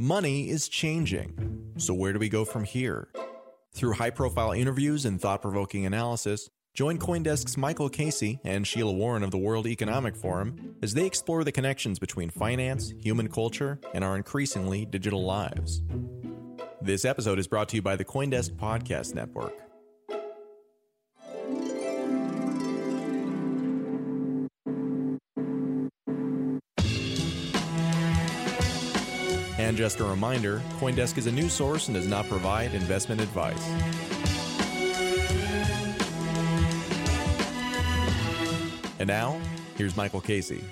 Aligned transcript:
Money 0.00 0.48
is 0.48 0.66
changing. 0.66 1.74
So, 1.76 1.92
where 1.92 2.14
do 2.14 2.18
we 2.18 2.30
go 2.30 2.46
from 2.46 2.64
here? 2.64 3.08
Through 3.74 3.92
high 3.92 4.08
profile 4.08 4.52
interviews 4.52 5.04
and 5.04 5.20
thought 5.20 5.42
provoking 5.42 5.84
analysis, 5.84 6.48
join 6.72 6.96
Coindesk's 6.96 7.58
Michael 7.58 7.90
Casey 7.90 8.40
and 8.42 8.66
Sheila 8.66 8.92
Warren 8.92 9.22
of 9.22 9.30
the 9.30 9.36
World 9.36 9.66
Economic 9.66 10.16
Forum 10.16 10.76
as 10.80 10.94
they 10.94 11.04
explore 11.04 11.44
the 11.44 11.52
connections 11.52 11.98
between 11.98 12.30
finance, 12.30 12.94
human 12.98 13.28
culture, 13.28 13.78
and 13.92 14.02
our 14.02 14.16
increasingly 14.16 14.86
digital 14.86 15.22
lives. 15.22 15.82
This 16.80 17.04
episode 17.04 17.38
is 17.38 17.46
brought 17.46 17.68
to 17.68 17.76
you 17.76 17.82
by 17.82 17.96
the 17.96 18.04
Coindesk 18.06 18.52
Podcast 18.52 19.14
Network. 19.14 19.69
Just 29.80 30.00
a 30.00 30.04
reminder 30.04 30.60
Coindesk 30.78 31.16
is 31.16 31.26
a 31.26 31.32
news 31.32 31.54
source 31.54 31.88
and 31.88 31.94
does 31.94 32.06
not 32.06 32.28
provide 32.28 32.74
investment 32.74 33.18
advice. 33.18 33.66
And 38.98 39.06
now, 39.08 39.40
here's 39.78 39.96
Michael 39.96 40.20
Casey. 40.20 40.62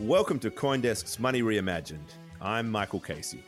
Welcome 0.00 0.38
to 0.38 0.50
Coindesk's 0.50 1.20
Money 1.20 1.42
Reimagined. 1.42 2.08
I'm 2.40 2.70
Michael 2.70 3.00
Casey. 3.00 3.44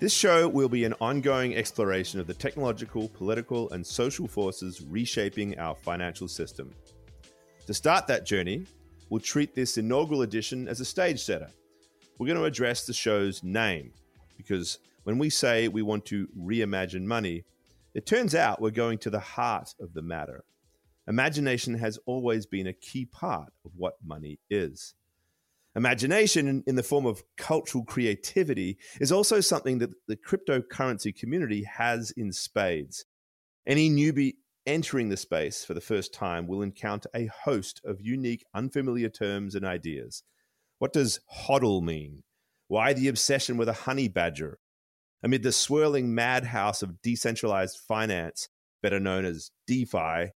This 0.00 0.12
show 0.12 0.48
will 0.48 0.68
be 0.68 0.84
an 0.84 0.94
ongoing 1.00 1.54
exploration 1.54 2.18
of 2.18 2.26
the 2.26 2.34
technological, 2.34 3.08
political, 3.08 3.70
and 3.70 3.86
social 3.86 4.26
forces 4.26 4.82
reshaping 4.82 5.56
our 5.60 5.76
financial 5.76 6.26
system. 6.26 6.74
To 7.68 7.72
start 7.72 8.08
that 8.08 8.26
journey, 8.26 8.66
we'll 9.10 9.20
treat 9.20 9.54
this 9.54 9.78
inaugural 9.78 10.22
edition 10.22 10.66
as 10.66 10.80
a 10.80 10.84
stage 10.84 11.22
setter 11.22 11.50
we're 12.18 12.26
going 12.26 12.38
to 12.38 12.44
address 12.44 12.86
the 12.86 12.92
show's 12.92 13.42
name 13.42 13.92
because 14.36 14.78
when 15.04 15.18
we 15.18 15.30
say 15.30 15.68
we 15.68 15.82
want 15.82 16.06
to 16.06 16.28
reimagine 16.38 17.04
money, 17.04 17.44
it 17.94 18.06
turns 18.06 18.34
out 18.34 18.60
we're 18.60 18.70
going 18.70 18.98
to 18.98 19.10
the 19.10 19.20
heart 19.20 19.74
of 19.80 19.94
the 19.94 20.02
matter. 20.02 20.44
Imagination 21.06 21.74
has 21.74 21.98
always 22.06 22.46
been 22.46 22.66
a 22.66 22.72
key 22.72 23.04
part 23.04 23.52
of 23.64 23.72
what 23.76 23.96
money 24.04 24.38
is. 24.48 24.94
Imagination, 25.76 26.62
in 26.66 26.76
the 26.76 26.82
form 26.84 27.04
of 27.04 27.24
cultural 27.36 27.84
creativity, 27.84 28.78
is 29.00 29.10
also 29.10 29.40
something 29.40 29.78
that 29.78 29.90
the 30.06 30.16
cryptocurrency 30.16 31.14
community 31.14 31.64
has 31.64 32.12
in 32.12 32.32
spades. 32.32 33.04
Any 33.66 33.90
newbie 33.90 34.34
entering 34.66 35.08
the 35.08 35.16
space 35.16 35.64
for 35.64 35.74
the 35.74 35.80
first 35.80 36.14
time 36.14 36.46
will 36.46 36.62
encounter 36.62 37.10
a 37.14 37.26
host 37.26 37.80
of 37.84 38.00
unique, 38.00 38.44
unfamiliar 38.54 39.08
terms 39.08 39.54
and 39.54 39.64
ideas. 39.64 40.22
What 40.78 40.92
does 40.92 41.20
hodl 41.48 41.82
mean? 41.82 42.22
Why 42.68 42.92
the 42.92 43.08
obsession 43.08 43.56
with 43.56 43.68
a 43.68 43.72
honey 43.72 44.08
badger? 44.08 44.58
Amid 45.22 45.42
the 45.42 45.52
swirling 45.52 46.14
madhouse 46.14 46.82
of 46.82 47.00
decentralized 47.00 47.78
finance, 47.78 48.48
better 48.82 49.00
known 49.00 49.24
as 49.24 49.50
DeFi, 49.66 50.32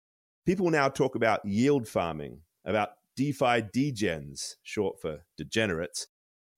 people 0.45 0.71
now 0.71 0.89
talk 0.89 1.15
about 1.15 1.45
yield 1.45 1.89
farming, 1.89 2.41
about 2.65 2.91
DeFi 3.17 3.62
degens, 3.75 4.57
short 4.62 5.01
for 5.01 5.25
degenerates, 5.39 6.09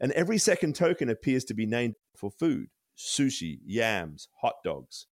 and 0.01 0.11
every 0.13 0.39
second 0.39 0.75
token 0.75 1.09
appears 1.09 1.45
to 1.45 1.55
be 1.55 1.67
named 1.67 1.95
for 2.17 2.31
food 2.31 2.69
sushi, 2.97 3.59
yams, 3.65 4.29
hot 4.41 4.55
dogs. 4.65 5.07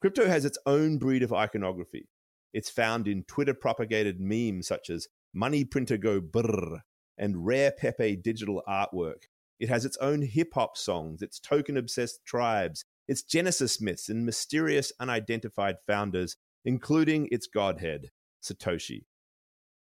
Crypto 0.00 0.26
has 0.26 0.44
its 0.44 0.58
own 0.66 0.98
breed 0.98 1.22
of 1.22 1.32
iconography. 1.32 2.08
It's 2.52 2.68
found 2.68 3.08
in 3.08 3.24
Twitter 3.24 3.54
propagated 3.54 4.20
memes 4.20 4.66
such 4.66 4.90
as 4.90 5.08
money 5.32 5.64
printer 5.64 5.96
go 5.96 6.20
brrr 6.20 6.80
and 7.18 7.46
rare 7.46 7.70
Pepe 7.70 8.16
digital 8.16 8.62
artwork. 8.68 9.24
It 9.60 9.68
has 9.68 9.84
its 9.84 9.96
own 9.98 10.22
hip 10.22 10.54
hop 10.54 10.76
songs, 10.76 11.22
its 11.22 11.38
token 11.38 11.76
obsessed 11.76 12.24
tribes, 12.24 12.84
its 13.06 13.22
Genesis 13.22 13.80
myths, 13.80 14.08
and 14.08 14.26
mysterious 14.26 14.92
unidentified 14.98 15.76
founders, 15.86 16.36
including 16.64 17.28
its 17.30 17.46
godhead, 17.46 18.10
Satoshi. 18.42 19.04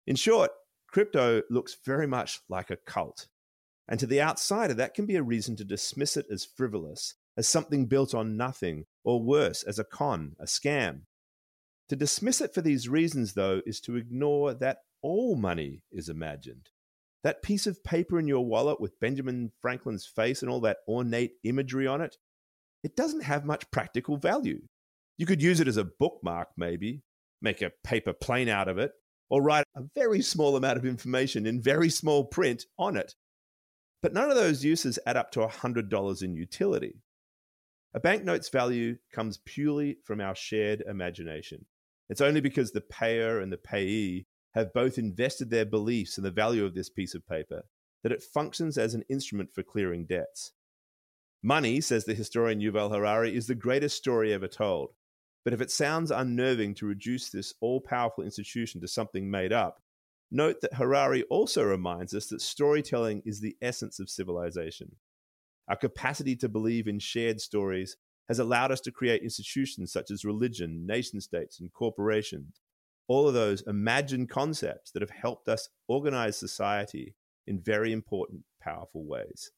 In 0.07 0.16
short, 0.16 0.51
crypto 0.88 1.44
looks 1.50 1.78
very 1.85 2.07
much 2.07 2.41
like 2.50 2.69
a 2.69 2.78
cult. 2.78 3.28
And 3.88 4.00
to 4.00 4.07
the 4.07 4.22
outsider, 4.22 4.73
that 4.75 4.94
can 4.94 5.06
be 5.06 5.16
a 5.16 5.23
reason 5.23 5.56
to 5.57 5.63
dismiss 5.63 6.16
it 6.18 6.28
as 6.31 6.45
frivolous, 6.45 7.16
as 7.38 7.47
something 7.47 7.85
built 7.85 8.13
on 8.13 8.38
nothing, 8.38 8.85
or 9.03 9.22
worse, 9.22 9.63
as 9.63 9.79
a 9.79 9.84
con, 9.84 10.35
a 10.39 10.45
scam. 10.45 11.01
To 11.89 11.95
dismiss 11.95 12.39
it 12.39 12.53
for 12.53 12.62
these 12.62 12.88
reasons, 12.88 13.34
though, 13.34 13.62
is 13.66 13.79
to 13.81 13.95
ignore 13.95 14.53
that 14.53 14.79
all 15.01 15.35
money 15.35 15.84
is 15.91 16.07
imagined. 16.07 16.69
That 17.24 17.41
piece 17.41 17.68
of 17.68 17.84
paper 17.84 18.18
in 18.18 18.28
your 18.28 18.46
wallet 18.46 18.80
with 18.80 19.00
Benjamin 19.00 19.52
Franklin's 19.62 20.06
face 20.06 20.41
and 20.41 20.50
all 20.50 20.62
that 20.62 20.78
ornate 20.88 21.34
imagery 21.44 21.85
on 21.85 22.02
it, 22.02 22.16
it 22.84 22.96
doesn't 22.96 23.24
have 23.24 23.44
much 23.46 23.69
practical 23.72 24.18
value. 24.18 24.62
You 25.18 25.25
could 25.25 25.41
use 25.41 25.59
it 25.59 25.68
as 25.68 25.75
a 25.75 25.84
bookmark, 26.00 26.50
maybe, 26.56 27.03
make 27.41 27.62
a 27.62 27.74
paper 27.84 28.13
plane 28.13 28.47
out 28.47 28.69
of 28.69 28.78
it, 28.78 28.91
or 29.30 29.41
write 29.41 29.66
a 29.75 29.84
very 29.96 30.22
small 30.22 30.56
amount 30.56 30.78
of 30.78 30.85
information 30.85 31.46
in 31.46 31.62
very 31.62 31.90
small 31.90 32.24
print 32.24 32.66
on 32.78 32.96
it. 32.96 33.16
But 34.01 34.13
none 34.13 34.30
of 34.30 34.38
those 34.38 34.63
uses 34.63 34.97
add 35.06 35.18
up 35.18 35.31
to 35.34 35.41
$100 35.41 36.24
in 36.24 36.36
utility. 36.36 37.01
A 37.94 38.00
banknote's 38.00 38.50
value 38.50 38.97
comes 39.13 39.40
purely 39.46 39.97
from 40.06 40.22
our 40.22 40.36
shared 40.36 40.84
imagination. 40.88 41.66
It's 42.09 42.22
only 42.22 42.40
because 42.40 42.72
the 42.72 42.81
payer 42.81 43.40
and 43.40 43.51
the 43.51 43.57
payee 43.57 44.28
have 44.56 44.74
both 44.74 44.98
invested 44.98 45.50
their 45.50 45.66
beliefs 45.66 46.18
in 46.18 46.24
the 46.24 46.32
value 46.32 46.66
of 46.66 46.74
this 46.74 46.90
piece 46.90 47.14
of 47.14 47.28
paper, 47.28 47.64
that 48.04 48.12
it 48.12 48.24
functions 48.24 48.78
as 48.78 48.94
an 48.94 49.04
instrument 49.10 49.52
for 49.52 49.64
clearing 49.64 50.06
debts. 50.06 50.54
Money, 51.44 51.80
says 51.80 52.06
the 52.06 52.14
historian 52.14 52.60
Yuval 52.60 52.92
Harari, 52.92 53.36
is 53.36 53.48
the 53.48 53.56
greatest 53.56 53.96
story 53.96 54.34
ever 54.34 54.48
told. 54.48 54.90
But 55.46 55.54
if 55.54 55.62
it 55.62 55.72
sounds 55.72 56.12
unnerving 56.12 56.76
to 56.76 56.86
reduce 56.86 57.30
this 57.30 57.54
all 57.62 57.80
powerful 57.80 58.24
institution 58.24 58.82
to 58.82 58.88
something 58.88 59.32
made 59.32 59.54
up, 59.54 59.82
note 60.32 60.62
that 60.62 60.74
Harari 60.74 61.24
also 61.24 61.64
reminds 61.64 62.14
us 62.14 62.28
that 62.28 62.42
storytelling 62.42 63.22
is 63.26 63.40
the 63.40 63.56
essence 63.62 64.00
of 64.00 64.10
civilization. 64.10 64.96
Our 65.70 65.78
capacity 65.78 66.36
to 66.38 66.50
believe 66.50 66.88
in 66.88 67.00
shared 67.00 67.40
stories 67.40 67.96
has 68.28 68.40
allowed 68.40 68.72
us 68.72 68.81
to 68.81 68.92
create 68.92 69.24
institutions 69.24 69.94
such 69.94 70.12
as 70.12 70.26
religion, 70.26 70.86
nation 70.86 71.22
states, 71.22 71.60
and 71.60 71.72
corporations 71.72 72.60
all 73.09 73.28
of 73.28 73.34
those 73.34 73.64
imagined 73.64 74.30
concepts 74.30 74.92
that 74.92 75.02
have 75.02 75.09
helped 75.09 75.50
us 75.50 75.68
organize 75.88 76.38
society 76.38 77.16
in 77.47 77.59
very 77.59 77.92
important, 77.92 78.44
powerful 78.62 79.03
ways. 79.03 79.52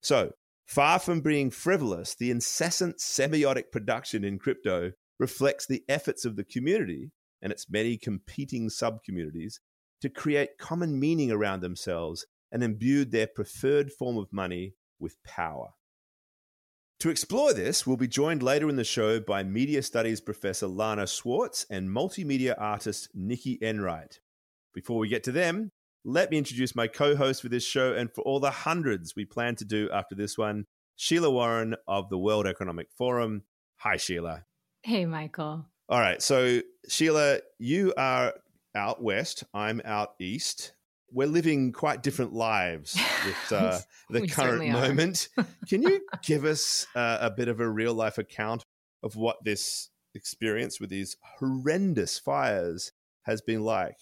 So, 0.00 0.30
far 0.64 1.00
from 1.00 1.20
being 1.20 1.50
frivolous, 1.50 2.14
the 2.14 2.30
incessant 2.30 2.98
semiotic 2.98 3.72
production 3.72 4.24
in 4.24 4.38
crypto 4.38 4.92
reflects 5.18 5.66
the 5.66 5.82
efforts 5.88 6.24
of 6.24 6.36
the 6.36 6.44
community 6.44 7.10
and 7.42 7.52
its 7.52 7.68
many 7.68 7.98
competing 7.98 8.68
subcommunities 8.68 9.54
to 10.00 10.08
create 10.08 10.58
common 10.58 10.98
meaning 10.98 11.32
around 11.32 11.60
themselves 11.60 12.26
and 12.52 12.62
imbued 12.62 13.10
their 13.10 13.26
preferred 13.26 13.92
form 13.92 14.16
of 14.16 14.32
money 14.32 14.74
with 15.00 15.22
power. 15.24 15.70
To 17.00 17.10
explore 17.10 17.52
this, 17.52 17.86
we'll 17.86 17.96
be 17.96 18.08
joined 18.08 18.42
later 18.42 18.68
in 18.68 18.76
the 18.76 18.84
show 18.84 19.20
by 19.20 19.42
media 19.42 19.82
studies 19.82 20.20
professor 20.20 20.66
Lana 20.66 21.06
Swartz 21.06 21.66
and 21.68 21.90
multimedia 21.90 22.54
artist 22.58 23.08
Nikki 23.14 23.58
Enright. 23.60 24.20
Before 24.72 24.98
we 24.98 25.08
get 25.08 25.22
to 25.24 25.32
them, 25.32 25.70
let 26.04 26.30
me 26.30 26.38
introduce 26.38 26.74
my 26.74 26.86
co 26.86 27.16
host 27.16 27.42
for 27.42 27.48
this 27.48 27.64
show 27.64 27.92
and 27.92 28.10
for 28.12 28.22
all 28.22 28.40
the 28.40 28.50
hundreds 28.50 29.14
we 29.16 29.24
plan 29.24 29.54
to 29.56 29.64
do 29.64 29.90
after 29.92 30.14
this 30.14 30.38
one, 30.38 30.64
Sheila 30.96 31.30
Warren 31.30 31.74
of 31.86 32.08
the 32.08 32.18
World 32.18 32.46
Economic 32.46 32.88
Forum. 32.96 33.42
Hi, 33.76 33.96
Sheila. 33.96 34.44
Hey, 34.82 35.04
Michael. 35.04 35.66
All 35.88 36.00
right. 36.00 36.22
So, 36.22 36.60
Sheila, 36.88 37.40
you 37.58 37.92
are 37.96 38.34
out 38.74 39.02
west, 39.02 39.44
I'm 39.52 39.82
out 39.84 40.14
east 40.18 40.72
we're 41.10 41.28
living 41.28 41.72
quite 41.72 42.02
different 42.02 42.32
lives 42.32 42.98
with 43.26 43.52
uh, 43.52 43.78
the 44.10 44.26
current 44.26 44.70
moment. 44.70 45.28
Can 45.68 45.82
you 45.82 46.00
give 46.24 46.44
us 46.44 46.86
uh, 46.94 47.18
a 47.20 47.30
bit 47.30 47.48
of 47.48 47.60
a 47.60 47.68
real 47.68 47.94
life 47.94 48.18
account 48.18 48.62
of 49.02 49.16
what 49.16 49.36
this 49.44 49.90
experience 50.14 50.80
with 50.80 50.90
these 50.90 51.16
horrendous 51.38 52.18
fires 52.18 52.92
has 53.22 53.40
been 53.42 53.62
like? 53.62 53.96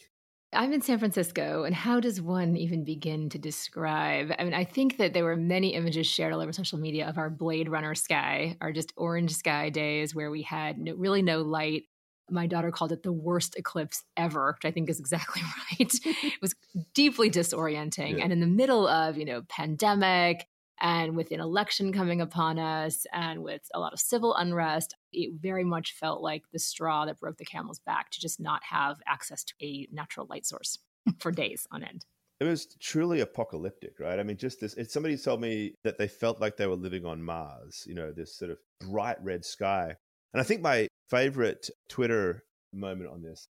I'm 0.55 0.75
in 0.75 0.83
San 0.83 0.99
Francisco, 0.99 1.65
and 1.65 1.75
how 1.75 1.99
does 1.99 2.21
one 2.21 2.59
even 2.59 2.85
begin 2.85 3.31
to 3.31 3.39
describe? 3.39 4.35
I 4.39 4.45
mean, 4.45 4.53
I 4.53 4.65
think 4.65 4.99
that 4.99 5.15
there 5.15 5.25
were 5.25 5.37
many 5.37 5.73
images 5.73 6.07
shared 6.07 6.35
all 6.35 6.43
over 6.43 6.53
social 6.53 6.79
media 6.79 7.09
of 7.09 7.17
our 7.17 7.31
Blade 7.31 7.71
Runner 7.71 7.95
sky, 7.95 8.59
our 8.61 8.71
just 8.71 8.93
orange 8.99 9.35
sky 9.35 9.71
days 9.71 10.15
where 10.15 10.31
we 10.31 10.43
had 10.43 10.77
no, 10.77 10.95
really 10.95 11.23
no 11.23 11.41
light 11.41 11.85
my 12.33 12.47
daughter 12.47 12.71
called 12.71 12.93
it 12.93 13.03
the 13.03 13.13
worst 13.13 13.57
eclipse 13.57 14.03
ever, 14.17 14.57
which 14.57 14.69
I 14.69 14.73
think 14.73 14.89
is 14.89 14.99
exactly 14.99 15.43
right. 15.81 15.95
it 16.05 16.41
was 16.41 16.55
deeply 16.95 17.31
disorienting. 17.31 18.19
Yeah. 18.19 18.25
And 18.25 18.33
in 18.33 18.41
the 18.41 18.47
middle 18.47 18.89
of, 18.89 19.19
you 19.19 19.25
know, 19.25 19.43
pandemic 19.49 20.49
and 20.81 21.17
with 21.17 21.31
an 21.31 21.41
election 21.41 21.93
coming 21.93 22.21
upon 22.21 22.59
us 22.59 23.07
and 23.13 23.43
with 23.45 23.63
a 23.73 23.79
lot 23.79 23.93
of 23.93 24.01
civil 24.01 24.35
unrest, 24.35 24.97
it 25.13 25.35
very 25.41 25.65
much 25.65 25.93
felt 25.93 26.23
like 26.23 26.43
the 26.53 26.59
straw 26.59 27.05
that 27.07 27.21
broke 27.21 27.37
the 27.37 27.45
camel's 27.45 27.79
back 27.79 28.11
to 28.11 28.21
just 28.21 28.41
not 28.41 28.63
have 28.69 28.97
access 29.07 29.45
to 29.45 29.55
a 29.63 29.87
natural 29.93 30.27
light 30.29 30.45
source 30.45 30.79
for 31.19 31.31
days 31.31 31.67
on 31.71 31.85
end. 31.85 32.05
it 32.41 32.45
was 32.45 32.67
truly 32.81 33.21
apocalyptic, 33.21 34.01
right? 34.01 34.19
I 34.19 34.25
mean, 34.25 34.37
just 34.37 34.61
this. 34.61 34.75
It, 34.75 34.91
somebody 34.91 35.17
told 35.17 35.41
me 35.41 35.75
that 35.85 35.99
they 35.99 36.09
felt 36.09 36.41
like 36.41 36.57
they 36.57 36.67
were 36.67 36.75
living 36.75 37.07
on 37.07 37.23
Mars. 37.23 37.85
You 37.87 37.95
know, 37.95 38.11
this 38.11 38.35
sort 38.37 38.51
of 38.51 38.59
bright 38.81 39.23
red 39.23 39.45
sky. 39.45 39.95
And 40.35 40.41
I 40.41 40.45
think 40.45 40.63
my 40.63 40.89
favorite 41.13 41.69
Twitter 41.89 42.43
moment 42.73 43.11
on 43.11 43.23
this, 43.23 43.49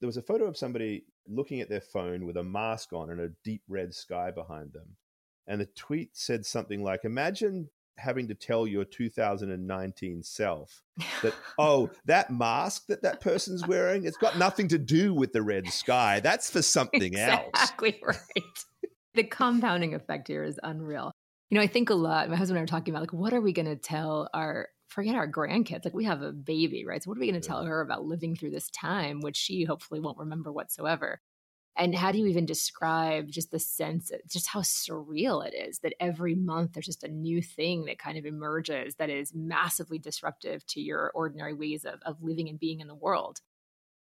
there 0.00 0.06
was 0.06 0.18
a 0.18 0.22
photo 0.22 0.44
of 0.44 0.58
somebody 0.58 1.04
looking 1.26 1.60
at 1.60 1.70
their 1.70 1.80
phone 1.80 2.26
with 2.26 2.36
a 2.36 2.44
mask 2.44 2.92
on 2.92 3.10
and 3.10 3.20
a 3.20 3.30
deep 3.42 3.62
red 3.66 3.94
sky 3.94 4.30
behind 4.30 4.72
them. 4.72 4.96
And 5.46 5.60
the 5.60 5.66
tweet 5.66 6.10
said 6.12 6.44
something 6.44 6.82
like, 6.82 7.04
"Imagine 7.04 7.70
having 7.96 8.28
to 8.28 8.34
tell 8.34 8.66
your 8.66 8.84
2019 8.84 10.22
self 10.22 10.82
that 11.22 11.34
oh 11.58 11.90
that 12.04 12.30
mask 12.30 12.86
that 12.86 13.02
that 13.02 13.20
person's 13.20 13.66
wearing 13.66 14.04
it's 14.04 14.16
got 14.16 14.38
nothing 14.38 14.68
to 14.68 14.78
do 14.78 15.12
with 15.12 15.32
the 15.32 15.42
red 15.42 15.66
sky. 15.68 16.20
That's 16.20 16.50
for 16.50 16.62
something 16.62 17.02
exactly 17.02 17.44
else. 17.44 17.50
Exactly 17.54 18.00
right. 18.04 18.64
The 19.14 19.24
compounding 19.24 19.94
effect 19.94 20.28
here 20.28 20.44
is 20.44 20.60
unreal. 20.62 21.10
You 21.50 21.56
know 21.56 21.64
i 21.64 21.66
think 21.66 21.88
a 21.88 21.94
lot 21.94 22.28
my 22.28 22.36
husband 22.36 22.58
and 22.58 22.62
i 22.62 22.64
are 22.64 22.78
talking 22.78 22.92
about 22.92 23.02
like 23.02 23.14
what 23.14 23.32
are 23.32 23.40
we 23.40 23.54
going 23.54 23.66
to 23.66 23.76
tell 23.76 24.28
our 24.34 24.68
forget 24.88 25.14
our 25.14 25.30
grandkids 25.30 25.84
like 25.84 25.94
we 25.94 26.04
have 26.04 26.22
a 26.22 26.32
baby 26.32 26.84
right? 26.84 27.02
So 27.02 27.10
what 27.10 27.18
are 27.18 27.20
we 27.20 27.30
going 27.30 27.40
to 27.40 27.46
tell 27.46 27.64
her 27.64 27.80
about 27.80 28.04
living 28.04 28.34
through 28.34 28.50
this 28.50 28.70
time 28.70 29.20
which 29.20 29.36
she 29.36 29.64
hopefully 29.64 30.00
won't 30.00 30.18
remember 30.18 30.52
whatsoever? 30.52 31.20
And 31.76 31.94
how 31.94 32.10
do 32.10 32.18
you 32.18 32.26
even 32.26 32.44
describe 32.44 33.28
just 33.28 33.52
the 33.52 33.60
sense, 33.60 34.10
of, 34.10 34.20
just 34.28 34.48
how 34.48 34.62
surreal 34.62 35.46
it 35.46 35.54
is 35.54 35.78
that 35.80 35.94
every 36.00 36.34
month 36.34 36.72
there's 36.72 36.86
just 36.86 37.04
a 37.04 37.08
new 37.08 37.40
thing 37.40 37.84
that 37.84 38.00
kind 38.00 38.18
of 38.18 38.26
emerges 38.26 38.96
that 38.96 39.10
is 39.10 39.32
massively 39.32 39.98
disruptive 39.98 40.66
to 40.66 40.80
your 40.80 41.12
ordinary 41.14 41.54
ways 41.54 41.84
of, 41.84 42.00
of 42.04 42.20
living 42.20 42.48
and 42.48 42.58
being 42.58 42.80
in 42.80 42.88
the 42.88 42.96
world? 42.96 43.40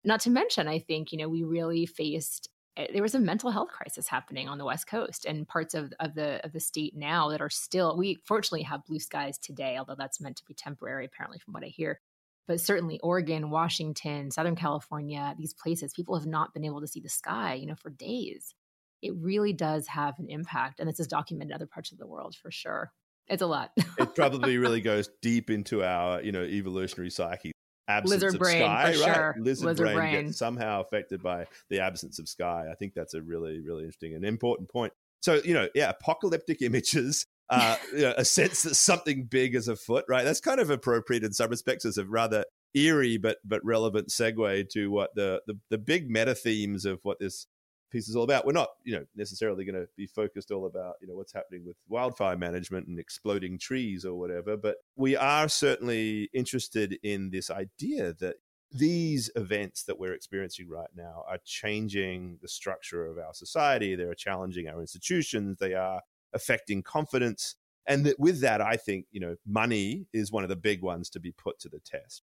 Not 0.05 0.20
to 0.23 0.31
mention, 0.31 0.69
I 0.69 0.81
think, 0.81 1.12
you 1.12 1.19
know, 1.19 1.31
we 1.31 1.44
really 1.44 1.87
faced 1.87 2.50
Eh, 2.77 2.87
there 2.93 3.03
was 3.03 3.15
a 3.15 3.21
mental 3.21 3.51
health 3.51 3.69
crisis 3.69 4.09
happening 4.09 4.49
on 4.49 4.59
the 4.59 4.65
west 4.65 4.87
coast 4.87 5.25
and 5.25 5.47
parts 5.47 5.75
of, 5.75 5.93
of 6.01 6.15
the 6.15 6.45
of 6.45 6.53
the 6.53 6.61
state 6.61 6.97
now 6.97 7.29
that 7.29 7.41
are 7.41 7.51
still 7.51 7.97
we 7.97 8.19
fortunately 8.25 8.63
have 8.63 8.85
blue 8.87 8.99
skies 8.99 9.39
today 9.39 9.77
although 9.77 9.95
that's 9.97 10.21
meant 10.21 10.37
to 10.37 10.45
be 10.45 10.55
temporary 10.55 11.05
apparently 11.05 11.39
from 11.39 11.53
what 11.53 11.65
i 11.65 11.67
hear 11.67 12.01
but 12.49 12.61
certainly 12.61 12.99
Oregon, 13.01 13.51
Washington, 13.51 14.31
Southern 14.31 14.57
California, 14.57 15.35
these 15.39 15.55
places, 15.55 15.93
people 15.95 16.19
have 16.19 16.27
not 16.27 16.53
been 16.53 16.65
able 16.65 16.81
to 16.81 16.87
see 16.87 17.01
the 17.01 17.09
sky, 17.09 17.55
you 17.55 17.67
know, 17.67 17.77
for 17.77 17.91
days. 17.91 18.55
It 19.01 19.15
really 19.17 19.53
does 19.53 19.87
have 19.87 20.19
an 20.19 20.29
impact. 20.29 20.81
And 20.81 20.89
this 20.89 21.01
is 21.01 21.07
documented 21.07 21.51
in 21.51 21.55
other 21.55 21.67
parts 21.67 21.93
of 21.93 21.99
the 21.99 22.07
world 22.07 22.35
for 22.35 22.51
sure. 22.51 22.93
It's 23.29 23.43
a 23.43 23.47
lot. 23.47 23.71
it 23.77 24.15
probably 24.15 24.59
really 24.59 24.81
goes 24.83 25.09
deep 25.23 25.51
into 25.51 25.85
our, 25.85 26.21
you 26.21 26.33
know, 26.33 26.43
evolutionary 26.43 27.11
psyche. 27.11 27.52
Absence 27.88 28.23
Lizard 28.23 28.34
of 28.34 28.40
brain, 28.40 28.62
sky, 28.62 28.84
right? 28.84 28.96
Sure. 28.96 29.34
Lizard, 29.38 29.67
Lizard 29.67 29.84
brain, 29.84 29.96
brain 29.96 30.26
gets 30.26 30.38
somehow 30.38 30.81
affected 30.81 31.23
by 31.23 31.46
the 31.69 31.81
absence 31.81 32.19
of 32.19 32.29
sky. 32.29 32.69
I 32.70 32.75
think 32.75 32.94
that's 32.94 33.14
a 33.14 33.23
really, 33.23 33.61
really 33.61 33.84
interesting 33.84 34.14
and 34.14 34.25
important 34.25 34.70
point. 34.70 34.93
So, 35.20 35.40
you 35.44 35.55
know, 35.55 35.69
yeah, 35.75 35.90
apocalyptic 35.90 36.62
images 36.62 37.26
uh, 37.52 37.76
you 37.93 38.00
know, 38.00 38.14
a 38.17 38.25
sense 38.25 38.62
that 38.62 38.75
something 38.75 39.25
big 39.25 39.55
is 39.55 39.69
afoot, 39.69 40.06
right? 40.08 40.25
That's 40.25 40.40
kind 40.40 40.58
of 40.58 40.70
appropriate 40.70 41.23
in 41.23 41.34
some 41.34 41.50
respects 41.50 41.84
as 41.84 41.99
a 41.99 42.05
rather 42.06 42.44
eerie 42.75 43.19
but 43.19 43.37
but 43.44 43.62
relevant 43.62 44.08
segue 44.08 44.67
to 44.70 44.90
what 44.90 45.11
the 45.14 45.43
the, 45.46 45.58
the 45.69 45.76
big 45.76 46.11
meta 46.11 46.34
themes 46.34 46.87
of 46.87 46.99
what 47.02 47.19
this 47.20 47.46
piece 47.93 48.09
is 48.09 48.17
all 48.17 48.25
about. 48.25 48.47
We're 48.47 48.53
not, 48.53 48.71
you 48.83 48.94
know, 48.97 49.05
necessarily 49.15 49.65
going 49.65 49.81
to 49.81 49.89
be 49.97 50.06
focused 50.06 50.50
all 50.50 50.67
about, 50.67 50.94
you 51.00 51.06
know, 51.06 51.15
what's 51.15 51.33
happening 51.33 51.65
with 51.65 51.77
wildfire 51.89 52.37
management 52.37 52.89
and 52.89 52.99
exploding 52.99 53.59
trees 53.59 54.05
or 54.05 54.15
whatever, 54.15 54.56
but 54.56 54.77
we 54.97 55.15
are 55.15 55.49
certainly 55.49 56.31
interested 56.33 56.99
in 57.03 57.31
this 57.31 57.50
idea 57.50 58.15
that 58.15 58.37
these 58.73 59.31
events 59.37 59.85
that 59.85 59.99
we're 59.99 60.15
experiencing 60.15 60.69
right 60.69 60.89
now 60.97 61.25
are 61.29 61.39
changing 61.44 62.39
the 62.41 62.49
structure 62.49 63.05
of 63.05 63.19
our 63.19 63.35
society. 63.35 63.94
They 63.94 64.05
are 64.05 64.15
challenging 64.15 64.67
our 64.67 64.81
institutions. 64.81 65.59
They 65.59 65.75
are 65.75 66.00
affecting 66.33 66.83
confidence. 66.83 67.56
And 67.87 68.06
that 68.06 68.19
with 68.19 68.41
that, 68.41 68.61
I 68.61 68.77
think, 68.77 69.06
you 69.11 69.21
know, 69.21 69.37
money 69.47 70.06
is 70.12 70.33
one 70.33 70.43
of 70.43 70.49
the 70.49 70.56
big 70.56 70.83
ones 70.83 71.11
to 71.11 71.21
be 71.21 71.33
put 71.33 71.59
to 71.61 71.69
the 71.69 71.81
test. 71.81 72.23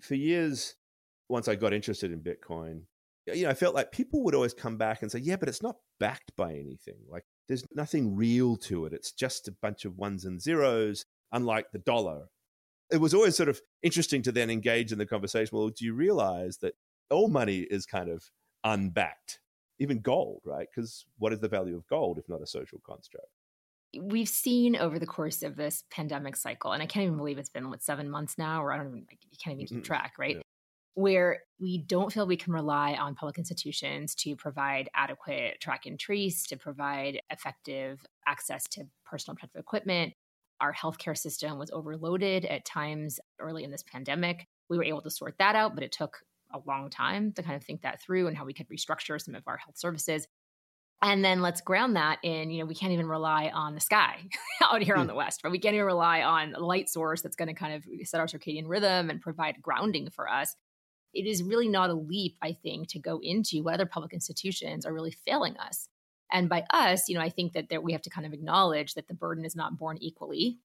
For 0.00 0.14
years, 0.14 0.76
once 1.28 1.48
I 1.48 1.54
got 1.54 1.72
interested 1.72 2.12
in 2.12 2.20
Bitcoin, 2.20 2.82
you 3.26 3.44
know, 3.44 3.50
I 3.50 3.54
felt 3.54 3.74
like 3.74 3.92
people 3.92 4.22
would 4.24 4.34
always 4.34 4.54
come 4.54 4.76
back 4.76 5.02
and 5.02 5.10
say, 5.10 5.20
yeah, 5.20 5.36
but 5.36 5.48
it's 5.48 5.62
not 5.62 5.76
backed 6.00 6.32
by 6.36 6.52
anything. 6.52 6.98
Like 7.08 7.24
there's 7.48 7.64
nothing 7.74 8.16
real 8.16 8.56
to 8.56 8.86
it. 8.86 8.92
It's 8.92 9.12
just 9.12 9.48
a 9.48 9.52
bunch 9.62 9.84
of 9.84 9.96
ones 9.96 10.24
and 10.24 10.40
zeros, 10.40 11.04
unlike 11.32 11.66
the 11.72 11.78
dollar. 11.78 12.28
It 12.90 12.98
was 12.98 13.14
always 13.14 13.36
sort 13.36 13.48
of 13.48 13.60
interesting 13.82 14.22
to 14.22 14.32
then 14.32 14.50
engage 14.50 14.92
in 14.92 14.98
the 14.98 15.06
conversation. 15.06 15.56
Well, 15.56 15.68
do 15.68 15.84
you 15.84 15.94
realize 15.94 16.58
that 16.58 16.74
all 17.10 17.28
money 17.28 17.60
is 17.60 17.86
kind 17.86 18.10
of 18.10 18.30
unbacked? 18.64 19.38
even 19.82 20.00
gold, 20.00 20.42
right? 20.44 20.68
Because 20.72 21.04
what 21.18 21.32
is 21.32 21.40
the 21.40 21.48
value 21.48 21.76
of 21.76 21.86
gold 21.88 22.18
if 22.18 22.28
not 22.28 22.40
a 22.40 22.46
social 22.46 22.78
construct? 22.86 23.26
We've 24.00 24.28
seen 24.28 24.76
over 24.76 24.98
the 24.98 25.06
course 25.06 25.42
of 25.42 25.56
this 25.56 25.84
pandemic 25.90 26.36
cycle, 26.36 26.72
and 26.72 26.82
I 26.82 26.86
can't 26.86 27.04
even 27.04 27.18
believe 27.18 27.36
it's 27.36 27.50
been 27.50 27.68
what 27.68 27.82
seven 27.82 28.08
months 28.08 28.38
now, 28.38 28.62
or 28.62 28.72
I 28.72 28.78
don't 28.78 28.88
even, 28.88 29.06
I 29.10 29.16
can't 29.42 29.60
even 29.60 29.66
keep 29.66 29.84
track, 29.84 30.14
right? 30.18 30.36
Yeah. 30.36 30.41
Where 30.94 31.40
we 31.58 31.78
don't 31.78 32.12
feel 32.12 32.26
we 32.26 32.36
can 32.36 32.52
rely 32.52 32.94
on 32.94 33.14
public 33.14 33.38
institutions 33.38 34.14
to 34.16 34.36
provide 34.36 34.90
adequate 34.94 35.60
track 35.60 35.86
and 35.86 35.98
trace, 35.98 36.46
to 36.48 36.56
provide 36.56 37.20
effective 37.30 38.04
access 38.26 38.64
to 38.70 38.84
personal 39.04 39.36
protective 39.36 39.60
equipment. 39.60 40.12
Our 40.60 40.74
healthcare 40.74 41.16
system 41.16 41.58
was 41.58 41.70
overloaded 41.70 42.44
at 42.44 42.64
times 42.64 43.20
early 43.38 43.64
in 43.64 43.70
this 43.70 43.82
pandemic. 43.82 44.46
We 44.68 44.76
were 44.76 44.84
able 44.84 45.02
to 45.02 45.10
sort 45.10 45.36
that 45.38 45.56
out, 45.56 45.74
but 45.74 45.84
it 45.84 45.92
took 45.92 46.18
a 46.52 46.60
long 46.66 46.90
time 46.90 47.32
to 47.32 47.42
kind 47.42 47.56
of 47.56 47.64
think 47.64 47.82
that 47.82 48.02
through 48.02 48.26
and 48.26 48.36
how 48.36 48.44
we 48.44 48.52
could 48.52 48.68
restructure 48.68 49.20
some 49.20 49.34
of 49.34 49.42
our 49.46 49.56
health 49.56 49.78
services. 49.78 50.26
And 51.00 51.24
then 51.24 51.42
let's 51.42 51.60
ground 51.60 51.96
that 51.96 52.18
in, 52.22 52.50
you 52.50 52.60
know, 52.60 52.66
we 52.66 52.76
can't 52.76 52.92
even 52.92 53.06
rely 53.06 53.50
on 53.52 53.74
the 53.74 53.80
sky 53.80 54.28
out 54.62 54.82
here 54.82 54.94
on 54.94 55.02
hmm. 55.02 55.08
the 55.08 55.14
West, 55.14 55.40
but 55.42 55.50
we 55.50 55.58
can't 55.58 55.74
even 55.74 55.86
rely 55.86 56.22
on 56.22 56.54
a 56.54 56.60
light 56.60 56.88
source 56.88 57.22
that's 57.22 57.36
going 57.36 57.48
to 57.48 57.54
kind 57.54 57.74
of 57.74 57.84
set 58.06 58.20
our 58.20 58.26
circadian 58.26 58.68
rhythm 58.68 59.10
and 59.10 59.20
provide 59.20 59.60
grounding 59.60 60.10
for 60.10 60.28
us. 60.28 60.54
It 61.14 61.26
is 61.26 61.42
really 61.42 61.68
not 61.68 61.90
a 61.90 61.94
leap, 61.94 62.36
I 62.42 62.52
think, 62.52 62.88
to 62.88 62.98
go 62.98 63.20
into 63.22 63.62
what 63.62 63.74
other 63.74 63.86
public 63.86 64.12
institutions 64.12 64.86
are 64.86 64.92
really 64.92 65.10
failing 65.10 65.56
us. 65.58 65.88
And 66.30 66.48
by 66.48 66.64
us, 66.70 67.08
you 67.08 67.14
know, 67.14 67.20
I 67.20 67.28
think 67.28 67.52
that 67.52 67.68
there, 67.68 67.80
we 67.80 67.92
have 67.92 68.02
to 68.02 68.10
kind 68.10 68.26
of 68.26 68.32
acknowledge 68.32 68.94
that 68.94 69.08
the 69.08 69.14
burden 69.14 69.44
is 69.44 69.54
not 69.54 69.78
borne 69.78 69.98
equally 70.00 70.58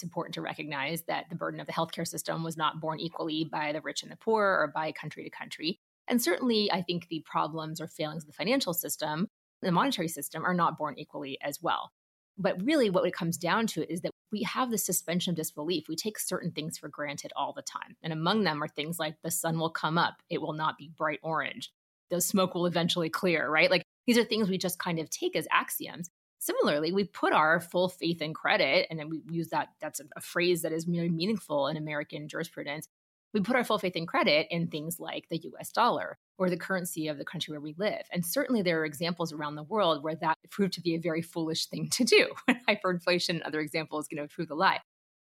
it's 0.00 0.02
important 0.02 0.32
to 0.34 0.40
recognize 0.40 1.02
that 1.02 1.28
the 1.28 1.36
burden 1.36 1.60
of 1.60 1.66
the 1.66 1.74
healthcare 1.74 2.08
system 2.08 2.42
was 2.42 2.56
not 2.56 2.80
borne 2.80 2.98
equally 3.00 3.44
by 3.44 3.70
the 3.72 3.82
rich 3.82 4.02
and 4.02 4.10
the 4.10 4.16
poor 4.16 4.42
or 4.42 4.72
by 4.74 4.92
country 4.92 5.24
to 5.24 5.30
country. 5.30 5.78
And 6.08 6.22
certainly, 6.22 6.72
I 6.72 6.80
think 6.80 7.08
the 7.08 7.22
problems 7.26 7.82
or 7.82 7.86
failings 7.86 8.22
of 8.22 8.28
the 8.28 8.32
financial 8.32 8.72
system, 8.72 9.28
the 9.60 9.70
monetary 9.70 10.08
system, 10.08 10.42
are 10.42 10.54
not 10.54 10.78
borne 10.78 10.98
equally 10.98 11.38
as 11.42 11.60
well. 11.60 11.90
But 12.40 12.62
really, 12.64 12.88
what 12.88 13.06
it 13.06 13.12
comes 13.12 13.36
down 13.36 13.66
to 13.68 13.92
is 13.92 14.00
that 14.00 14.12
we 14.32 14.42
have 14.44 14.70
the 14.70 14.78
suspension 14.78 15.32
of 15.32 15.36
disbelief. 15.36 15.88
We 15.88 15.96
take 15.96 16.18
certain 16.18 16.52
things 16.52 16.78
for 16.78 16.88
granted 16.88 17.32
all 17.36 17.52
the 17.52 17.62
time. 17.62 17.96
And 18.02 18.12
among 18.12 18.44
them 18.44 18.62
are 18.62 18.68
things 18.68 18.98
like 18.98 19.16
the 19.22 19.30
sun 19.30 19.58
will 19.58 19.70
come 19.70 19.98
up, 19.98 20.14
it 20.30 20.40
will 20.40 20.54
not 20.54 20.78
be 20.78 20.90
bright 20.96 21.20
orange, 21.22 21.70
the 22.10 22.20
smoke 22.20 22.54
will 22.54 22.66
eventually 22.66 23.10
clear, 23.10 23.48
right? 23.48 23.70
Like 23.70 23.84
these 24.06 24.16
are 24.16 24.24
things 24.24 24.48
we 24.48 24.56
just 24.56 24.78
kind 24.78 24.98
of 24.98 25.10
take 25.10 25.36
as 25.36 25.46
axioms. 25.50 26.08
Similarly, 26.38 26.92
we 26.92 27.04
put 27.04 27.34
our 27.34 27.60
full 27.60 27.90
faith 27.90 28.22
and 28.22 28.34
credit, 28.34 28.86
and 28.88 28.98
then 28.98 29.10
we 29.10 29.22
use 29.30 29.48
that, 29.48 29.68
that's 29.78 30.00
a, 30.00 30.20
phrase 30.22 30.62
that 30.62 30.72
is 30.72 30.84
very 30.84 31.10
meaningful 31.10 31.66
in 31.66 31.76
American 31.76 32.28
jurisprudence. 32.28 32.88
We 33.32 33.40
put 33.40 33.56
our 33.56 33.64
full 33.64 33.78
faith 33.78 33.94
and 33.94 34.08
credit 34.08 34.48
in 34.50 34.68
things 34.68 34.98
like 34.98 35.28
the 35.28 35.40
US 35.54 35.70
dollar 35.70 36.18
or 36.38 36.50
the 36.50 36.56
currency 36.56 37.08
of 37.08 37.18
the 37.18 37.24
country 37.24 37.52
where 37.52 37.60
we 37.60 37.74
live. 37.78 38.02
And 38.12 38.26
certainly 38.26 38.62
there 38.62 38.80
are 38.80 38.84
examples 38.84 39.32
around 39.32 39.54
the 39.54 39.62
world 39.62 40.02
where 40.02 40.16
that 40.16 40.38
proved 40.50 40.72
to 40.74 40.80
be 40.80 40.94
a 40.94 41.00
very 41.00 41.22
foolish 41.22 41.66
thing 41.66 41.88
to 41.90 42.04
do. 42.04 42.28
Hyperinflation 42.68 43.30
and 43.30 43.42
other 43.42 43.60
examples, 43.60 44.08
you 44.10 44.16
know, 44.16 44.26
prove 44.26 44.48
the 44.48 44.54
lie. 44.54 44.80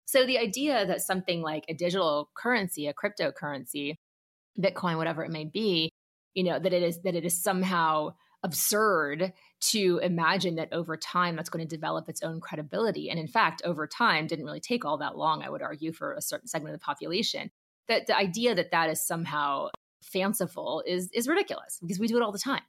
So 0.07 0.27
the 0.27 0.39
idea 0.39 0.87
that 0.87 1.01
something 1.01 1.41
like 1.41 1.65
a 1.69 1.75
digital 1.75 2.31
currency, 2.35 2.87
a 2.87 2.95
cryptocurrency, 2.95 3.97
Bitcoin, 4.59 4.97
whatever 4.97 5.25
it 5.25 5.31
may 5.31 5.45
be, 5.45 5.91
you 6.35 6.45
know, 6.45 6.59
that 6.59 6.73
it 6.73 6.83
is 6.83 7.01
that 7.03 7.15
it 7.15 7.25
is 7.25 7.43
somehow 7.43 8.15
absurd 8.43 9.33
to 9.61 9.99
imagine 10.03 10.57
that 10.57 10.73
over 10.73 10.97
time 10.97 11.35
that's 11.35 11.49
going 11.49 11.67
to 11.67 11.77
develop 11.77 12.09
its 12.09 12.23
own 12.23 12.41
credibility. 12.41 13.09
And 13.09 13.19
in 13.19 13.27
fact, 13.27 13.63
over 13.65 13.87
time 13.87 14.27
didn't 14.27 14.45
really 14.45 14.61
take 14.61 14.85
all 14.85 14.99
that 14.99 15.17
long, 15.17 15.43
I 15.43 15.49
would 15.49 15.63
argue, 15.63 15.93
for 15.93 16.13
a 16.13 16.21
certain 16.21 16.47
segment 16.47 16.75
of 16.75 16.81
the 16.81 16.85
population. 16.85 17.51
That 17.89 18.07
the 18.07 18.17
idea 18.17 18.55
that 18.55 18.71
that 18.71 18.91
is 18.91 19.07
somehow 19.07 19.69
fanciful 20.03 20.83
is 20.87 21.11
is 21.13 21.29
ridiculous 21.29 21.79
because 21.81 21.99
we 21.99 22.07
do 22.07 22.17
it 22.17 22.23
all 22.23 22.33
the 22.33 22.39
time. 22.39 22.63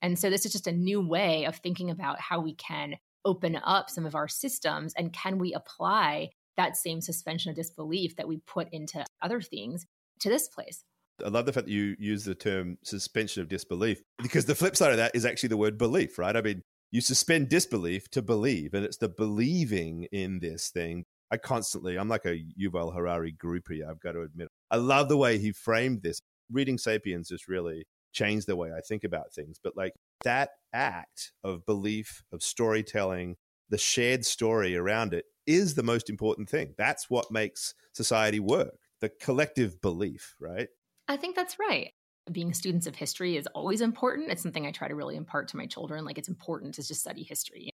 And 0.00 0.18
so 0.18 0.30
this 0.30 0.44
is 0.44 0.52
just 0.52 0.66
a 0.66 0.72
new 0.72 1.00
way 1.00 1.44
of 1.44 1.56
thinking 1.56 1.90
about 1.90 2.20
how 2.20 2.40
we 2.40 2.54
can 2.54 2.96
open 3.24 3.58
up 3.62 3.88
some 3.88 4.04
of 4.04 4.14
our 4.14 4.26
systems 4.28 4.92
and 4.96 5.12
can 5.12 5.38
we 5.38 5.54
apply 5.54 6.30
that 6.56 6.76
same 6.76 7.00
suspension 7.00 7.50
of 7.50 7.56
disbelief 7.56 8.16
that 8.16 8.28
we 8.28 8.38
put 8.46 8.68
into 8.72 9.04
other 9.22 9.40
things 9.40 9.86
to 10.20 10.28
this 10.28 10.48
place. 10.48 10.84
I 11.24 11.28
love 11.28 11.46
the 11.46 11.52
fact 11.52 11.66
that 11.66 11.72
you 11.72 11.94
use 11.98 12.24
the 12.24 12.34
term 12.34 12.78
suspension 12.82 13.42
of 13.42 13.48
disbelief 13.48 14.02
because 14.22 14.44
the 14.44 14.54
flip 14.54 14.76
side 14.76 14.90
of 14.90 14.96
that 14.96 15.14
is 15.14 15.24
actually 15.24 15.50
the 15.50 15.56
word 15.56 15.78
belief, 15.78 16.18
right? 16.18 16.36
I 16.36 16.42
mean, 16.42 16.62
you 16.90 17.00
suspend 17.00 17.48
disbelief 17.48 18.10
to 18.10 18.22
believe, 18.22 18.74
and 18.74 18.84
it's 18.84 18.98
the 18.98 19.08
believing 19.08 20.08
in 20.12 20.40
this 20.40 20.68
thing. 20.68 21.04
I 21.32 21.38
constantly, 21.38 21.96
I'm 21.96 22.08
like 22.08 22.26
a 22.26 22.44
Yuval 22.60 22.94
Harari 22.94 23.32
groupie, 23.32 23.80
I've 23.88 24.00
got 24.00 24.12
to 24.12 24.20
admit. 24.20 24.48
I 24.70 24.76
love 24.76 25.08
the 25.08 25.16
way 25.16 25.38
he 25.38 25.50
framed 25.50 26.02
this. 26.02 26.20
Reading 26.50 26.76
Sapiens 26.76 27.28
just 27.28 27.48
really 27.48 27.86
changed 28.12 28.46
the 28.46 28.54
way 28.54 28.70
I 28.70 28.80
think 28.80 29.02
about 29.02 29.32
things. 29.32 29.56
But 29.62 29.74
like 29.74 29.94
that 30.24 30.50
act 30.74 31.32
of 31.42 31.64
belief, 31.64 32.22
of 32.32 32.42
storytelling, 32.42 33.36
the 33.70 33.78
shared 33.78 34.26
story 34.26 34.76
around 34.76 35.14
it 35.14 35.24
is 35.46 35.74
the 35.74 35.82
most 35.82 36.10
important 36.10 36.50
thing. 36.50 36.74
That's 36.76 37.08
what 37.08 37.30
makes 37.30 37.74
society 37.94 38.38
work 38.38 38.74
the 39.00 39.08
collective 39.08 39.80
belief, 39.80 40.36
right? 40.38 40.68
I 41.08 41.16
think 41.16 41.34
that's 41.34 41.58
right. 41.58 41.90
Being 42.30 42.54
students 42.54 42.86
of 42.86 42.94
history 42.94 43.36
is 43.36 43.48
always 43.48 43.80
important. 43.80 44.30
It's 44.30 44.42
something 44.42 44.64
I 44.64 44.70
try 44.70 44.86
to 44.86 44.94
really 44.94 45.16
impart 45.16 45.48
to 45.48 45.56
my 45.56 45.66
children. 45.66 46.04
Like, 46.04 46.18
it's 46.18 46.28
important 46.28 46.74
to 46.76 46.86
just 46.86 47.00
study 47.00 47.24
history. 47.24 47.71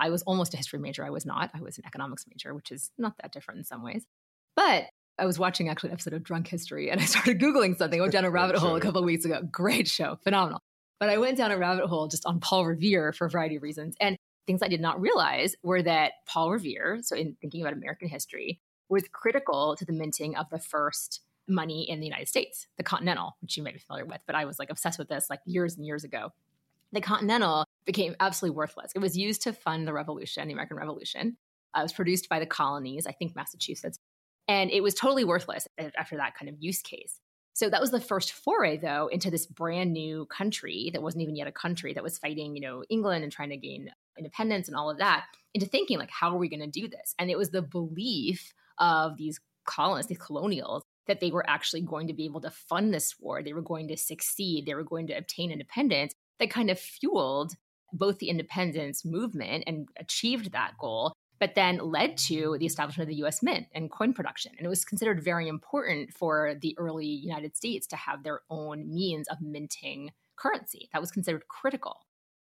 I 0.00 0.10
was 0.10 0.22
almost 0.22 0.54
a 0.54 0.56
history 0.56 0.78
major. 0.78 1.04
I 1.04 1.10
was 1.10 1.26
not. 1.26 1.50
I 1.54 1.60
was 1.60 1.78
an 1.78 1.84
economics 1.86 2.24
major, 2.28 2.54
which 2.54 2.70
is 2.70 2.90
not 2.98 3.14
that 3.20 3.32
different 3.32 3.58
in 3.58 3.64
some 3.64 3.82
ways. 3.82 4.04
But 4.54 4.84
I 5.18 5.26
was 5.26 5.38
watching 5.38 5.68
actually 5.68 5.90
an 5.90 5.94
episode 5.94 6.14
of 6.14 6.22
Drunk 6.22 6.46
History 6.46 6.90
and 6.90 7.00
I 7.00 7.04
started 7.04 7.40
Googling 7.40 7.76
something. 7.76 8.00
I 8.00 8.02
went 8.02 8.12
down 8.12 8.24
a 8.24 8.30
rabbit 8.32 8.56
hole 8.56 8.76
a 8.76 8.80
couple 8.80 9.00
of 9.00 9.04
weeks 9.04 9.24
ago. 9.24 9.42
Great 9.50 9.88
show, 9.88 10.16
phenomenal. 10.22 10.60
But 11.00 11.10
I 11.10 11.18
went 11.18 11.38
down 11.38 11.50
a 11.50 11.58
rabbit 11.58 11.86
hole 11.86 12.08
just 12.08 12.26
on 12.26 12.40
Paul 12.40 12.66
Revere 12.66 13.12
for 13.12 13.26
a 13.26 13.30
variety 13.30 13.56
of 13.56 13.62
reasons. 13.62 13.96
And 14.00 14.16
things 14.46 14.62
I 14.62 14.68
did 14.68 14.80
not 14.80 15.00
realize 15.00 15.54
were 15.62 15.82
that 15.82 16.12
Paul 16.26 16.50
Revere, 16.50 17.00
so 17.02 17.14
in 17.14 17.36
thinking 17.40 17.60
about 17.60 17.72
American 17.72 18.08
history, 18.08 18.60
was 18.88 19.04
critical 19.12 19.76
to 19.76 19.84
the 19.84 19.92
minting 19.92 20.36
of 20.36 20.48
the 20.50 20.58
first 20.58 21.20
money 21.46 21.88
in 21.88 22.00
the 22.00 22.06
United 22.06 22.28
States, 22.28 22.66
the 22.76 22.82
Continental, 22.82 23.36
which 23.40 23.56
you 23.56 23.62
might 23.62 23.74
be 23.74 23.80
familiar 23.80 24.04
with, 24.04 24.20
but 24.26 24.36
I 24.36 24.44
was 24.44 24.58
like 24.58 24.70
obsessed 24.70 24.98
with 24.98 25.08
this 25.08 25.26
like 25.30 25.40
years 25.46 25.76
and 25.76 25.86
years 25.86 26.04
ago. 26.04 26.32
The 26.92 27.00
Continental 27.00 27.64
became 27.88 28.14
absolutely 28.20 28.54
worthless. 28.54 28.92
It 28.94 29.00
was 29.00 29.16
used 29.16 29.42
to 29.42 29.52
fund 29.52 29.88
the 29.88 29.92
revolution, 29.92 30.46
the 30.46 30.52
American 30.52 30.76
Revolution. 30.76 31.36
Uh, 31.74 31.80
it 31.80 31.82
was 31.82 31.92
produced 31.92 32.28
by 32.28 32.38
the 32.38 32.46
colonies, 32.46 33.06
I 33.06 33.12
think 33.12 33.34
Massachusetts, 33.34 33.98
and 34.46 34.70
it 34.70 34.82
was 34.82 34.94
totally 34.94 35.24
worthless 35.24 35.66
after 35.98 36.18
that 36.18 36.34
kind 36.36 36.48
of 36.48 36.56
use 36.60 36.82
case. 36.82 37.18
So 37.54 37.68
that 37.68 37.80
was 37.80 37.90
the 37.90 38.00
first 38.00 38.32
foray, 38.34 38.76
though, 38.76 39.08
into 39.08 39.30
this 39.30 39.46
brand 39.46 39.92
new 39.92 40.26
country 40.26 40.90
that 40.92 41.02
wasn't 41.02 41.22
even 41.22 41.34
yet 41.34 41.48
a 41.48 41.52
country 41.52 41.92
that 41.94 42.04
was 42.04 42.18
fighting, 42.18 42.54
you 42.54 42.60
know, 42.60 42.84
England 42.88 43.24
and 43.24 43.32
trying 43.32 43.50
to 43.50 43.56
gain 43.56 43.90
independence 44.16 44.68
and 44.68 44.76
all 44.76 44.90
of 44.90 44.98
that, 44.98 45.24
into 45.54 45.66
thinking 45.66 45.98
like, 45.98 46.10
how 46.10 46.30
are 46.30 46.38
we 46.38 46.48
going 46.48 46.60
to 46.60 46.80
do 46.80 46.88
this? 46.88 47.14
And 47.18 47.30
it 47.30 47.38
was 47.38 47.50
the 47.50 47.62
belief 47.62 48.52
of 48.78 49.16
these 49.16 49.40
colonists, 49.64 50.08
these 50.08 50.18
colonials, 50.18 50.84
that 51.06 51.20
they 51.20 51.30
were 51.30 51.48
actually 51.48 51.80
going 51.80 52.06
to 52.06 52.14
be 52.14 52.26
able 52.26 52.42
to 52.42 52.50
fund 52.50 52.94
this 52.94 53.14
war. 53.18 53.42
They 53.42 53.54
were 53.54 53.62
going 53.62 53.88
to 53.88 53.96
succeed. 53.96 54.66
They 54.66 54.74
were 54.74 54.84
going 54.84 55.06
to 55.08 55.14
obtain 55.14 55.50
independence 55.50 56.14
that 56.38 56.50
kind 56.50 56.70
of 56.70 56.78
fueled 56.78 57.54
both 57.92 58.18
the 58.18 58.28
independence 58.28 59.04
movement 59.04 59.64
and 59.66 59.88
achieved 59.98 60.52
that 60.52 60.72
goal, 60.78 61.12
but 61.38 61.54
then 61.54 61.78
led 61.78 62.16
to 62.16 62.56
the 62.58 62.66
establishment 62.66 63.08
of 63.08 63.14
the 63.14 63.24
US 63.24 63.42
Mint 63.42 63.66
and 63.74 63.90
coin 63.90 64.12
production. 64.12 64.52
And 64.56 64.66
it 64.66 64.68
was 64.68 64.84
considered 64.84 65.22
very 65.22 65.48
important 65.48 66.12
for 66.12 66.54
the 66.60 66.76
early 66.78 67.06
United 67.06 67.56
States 67.56 67.86
to 67.88 67.96
have 67.96 68.22
their 68.22 68.40
own 68.50 68.92
means 68.92 69.28
of 69.28 69.40
minting 69.40 70.10
currency. 70.36 70.88
That 70.92 71.00
was 71.00 71.10
considered 71.10 71.48
critical. 71.48 72.00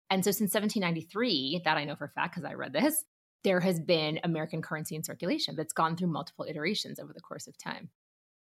And 0.10 0.26
so 0.26 0.32
since 0.32 0.54
1793, 0.54 1.62
that 1.64 1.78
I 1.78 1.86
know 1.86 1.96
for 1.96 2.06
a 2.06 2.10
fact 2.10 2.36
because 2.36 2.50
I 2.50 2.54
read 2.54 2.74
this, 2.74 3.04
there 3.44 3.62
has 3.62 3.80
been 3.80 4.20
American 4.24 4.62
currency 4.62 4.96
in 4.96 5.04
circulation 5.04 5.56
that's 5.56 5.74
gone 5.74 5.96
through 5.96 6.10
multiple 6.10 6.46
iterations 6.48 7.00
over 7.00 7.14
the 7.14 7.22
course 7.22 7.48
of 7.48 7.58
time. 7.58 7.90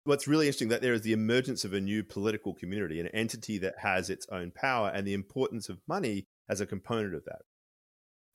What's 0.04 0.28
really 0.28 0.46
interesting 0.46 0.68
that 0.68 0.84
there 0.84 0.94
is 0.94 1.02
the 1.02 1.14
emergence 1.14 1.66
of 1.66 1.74
a 1.74 1.82
new 1.82 2.04
political 2.04 2.54
community, 2.54 3.00
an 3.00 3.08
entity 3.08 3.58
that 3.60 3.76
has 3.80 4.12
its 4.12 4.28
own 4.32 4.52
power, 4.52 4.92
and 4.94 5.08
the 5.08 5.16
importance 5.16 5.68
of 5.68 5.80
money 5.88 6.26
as 6.50 6.62
a 6.62 6.66
component 6.66 7.16
of 7.16 7.26
that 7.26 7.42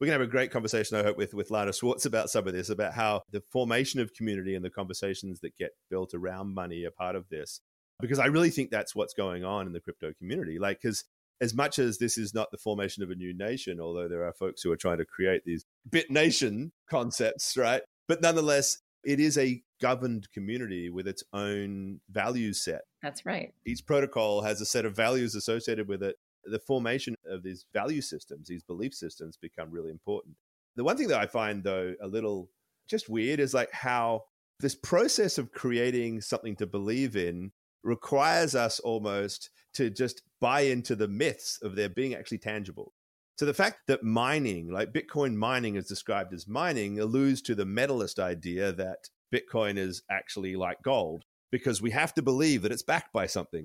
we're 0.01 0.07
going 0.07 0.19
to 0.19 0.23
have 0.23 0.29
a 0.29 0.33
great 0.33 0.51
conversation, 0.51 0.97
I 0.97 1.03
hope, 1.03 1.19
with, 1.19 1.35
with 1.35 1.51
Lana 1.51 1.75
Swartz 1.75 2.07
about 2.07 2.31
some 2.31 2.47
of 2.47 2.55
this, 2.55 2.71
about 2.71 2.95
how 2.95 3.23
the 3.31 3.43
formation 3.53 4.01
of 4.01 4.15
community 4.15 4.55
and 4.55 4.65
the 4.65 4.71
conversations 4.71 5.41
that 5.41 5.57
get 5.59 5.73
built 5.91 6.15
around 6.15 6.55
money 6.55 6.85
are 6.87 6.91
part 6.91 7.17
of 7.17 7.29
this. 7.29 7.61
Because 8.01 8.19
I 8.19 8.27
really 8.27 8.49
think 8.49 8.71
that's 8.71 8.95
what's 8.95 9.13
going 9.13 9.45
on 9.45 9.67
in 9.67 9.75
the 9.75 9.81
crypto 9.81 10.15
community. 10.17 10.59
Like, 10.59 10.81
because 10.81 11.05
as 11.43 11.53
much 11.53 11.79
as 11.79 11.99
this 11.99 12.17
is 12.17 12.33
not 12.33 12.51
the 12.51 12.57
formation 12.57 13.03
of 13.03 13.11
a 13.11 13.15
new 13.15 13.37
nation, 13.37 13.79
although 13.79 14.09
there 14.09 14.25
are 14.25 14.33
folks 14.33 14.63
who 14.63 14.73
are 14.73 14.77
trying 14.77 14.99
to 14.99 15.05
create 15.05 15.43
these 15.45 15.67
bit 15.91 16.11
nation 16.11 16.73
concepts, 16.89 17.59
right? 17.59 17.83
But 18.09 18.23
nonetheless, 18.23 18.79
it 19.05 19.21
is 19.21 19.37
a 19.37 19.63
governed 19.83 20.29
community 20.33 20.89
with 20.89 21.07
its 21.09 21.23
own 21.35 22.01
value 22.11 22.55
set. 22.55 22.83
That's 23.03 23.27
right. 23.27 23.53
Each 23.67 23.85
protocol 23.85 24.43
has 24.43 24.63
a 24.63 24.67
set 24.67 24.87
of 24.87 24.97
values 24.97 25.35
associated 25.35 25.89
with 25.89 26.03
it 26.03 26.17
the 26.45 26.59
formation 26.59 27.15
of 27.31 27.43
these 27.43 27.67
value 27.73 28.01
systems, 28.01 28.49
these 28.49 28.63
belief 28.63 28.95
systems 28.95 29.37
become 29.37 29.71
really 29.71 29.91
important. 29.91 30.37
The 30.77 30.85
one 30.85 30.97
thing 30.97 31.09
that 31.09 31.21
I 31.21 31.27
find, 31.27 31.63
though, 31.63 31.95
a 32.01 32.07
little 32.07 32.51
just 32.89 33.09
weird 33.09 33.41
is 33.41 33.55
like 33.55 33.73
how 33.73 34.25
this 34.61 34.75
process 34.75 35.39
of 35.39 35.53
creating 35.53 36.21
something 36.21 36.57
to 36.57 36.67
believe 36.67 37.17
in 37.17 37.53
requires 37.83 38.55
us 38.55 38.79
almost 38.81 39.51
to 39.75 39.91
just 39.91 40.23
buy 40.41 40.63
into 40.63 40.95
the 40.95 41.09
myths 41.09 41.59
of 41.63 41.77
their 41.77 41.89
being 41.89 42.15
actually 42.15 42.39
tangible. 42.39 42.93
So 43.39 43.47
the 43.47 43.55
fact 43.55 43.87
that 43.87 44.03
mining, 44.03 44.71
like 44.71 44.93
Bitcoin 44.93 45.35
mining 45.35 45.77
is 45.77 45.87
described 45.87 46.35
as 46.35 46.47
mining, 46.47 47.01
alludes 47.01 47.41
to 47.43 47.55
the 47.55 47.65
metallist 47.65 48.19
idea 48.19 48.73
that 48.73 49.09
Bitcoin 49.35 49.79
is 49.79 50.03
actually 50.11 50.57
like 50.57 50.83
gold 50.83 51.25
because 51.51 51.81
we 51.81 51.91
have 51.93 52.13
to 52.15 52.23
believe 52.23 52.63
that 52.63 52.73
it's 52.73 52.83
backed 52.83 53.13
by 53.13 53.27
something 53.27 53.65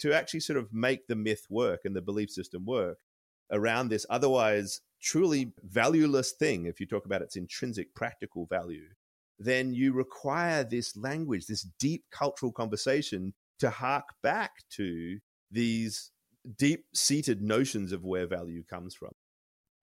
to 0.00 0.12
actually 0.12 0.40
sort 0.40 0.58
of 0.58 0.72
make 0.72 1.06
the 1.06 1.16
myth 1.16 1.46
work 1.48 1.80
and 1.84 1.96
the 1.96 2.02
belief 2.02 2.30
system 2.30 2.66
work 2.66 2.98
around 3.50 3.88
this 3.88 4.06
otherwise 4.10 4.80
truly 5.02 5.52
valueless 5.62 6.32
thing, 6.32 6.66
if 6.66 6.80
you 6.80 6.86
talk 6.86 7.04
about 7.04 7.22
its 7.22 7.36
intrinsic 7.36 7.94
practical 7.94 8.46
value, 8.46 8.86
then 9.38 9.74
you 9.74 9.92
require 9.92 10.64
this 10.64 10.96
language, 10.96 11.46
this 11.46 11.66
deep 11.78 12.04
cultural 12.10 12.52
conversation 12.52 13.34
to 13.58 13.70
hark 13.70 14.04
back 14.22 14.52
to 14.70 15.18
these 15.50 16.10
deep 16.56 16.86
seated 16.94 17.42
notions 17.42 17.92
of 17.92 18.04
where 18.04 18.26
value 18.26 18.62
comes 18.64 18.94
from. 18.94 19.10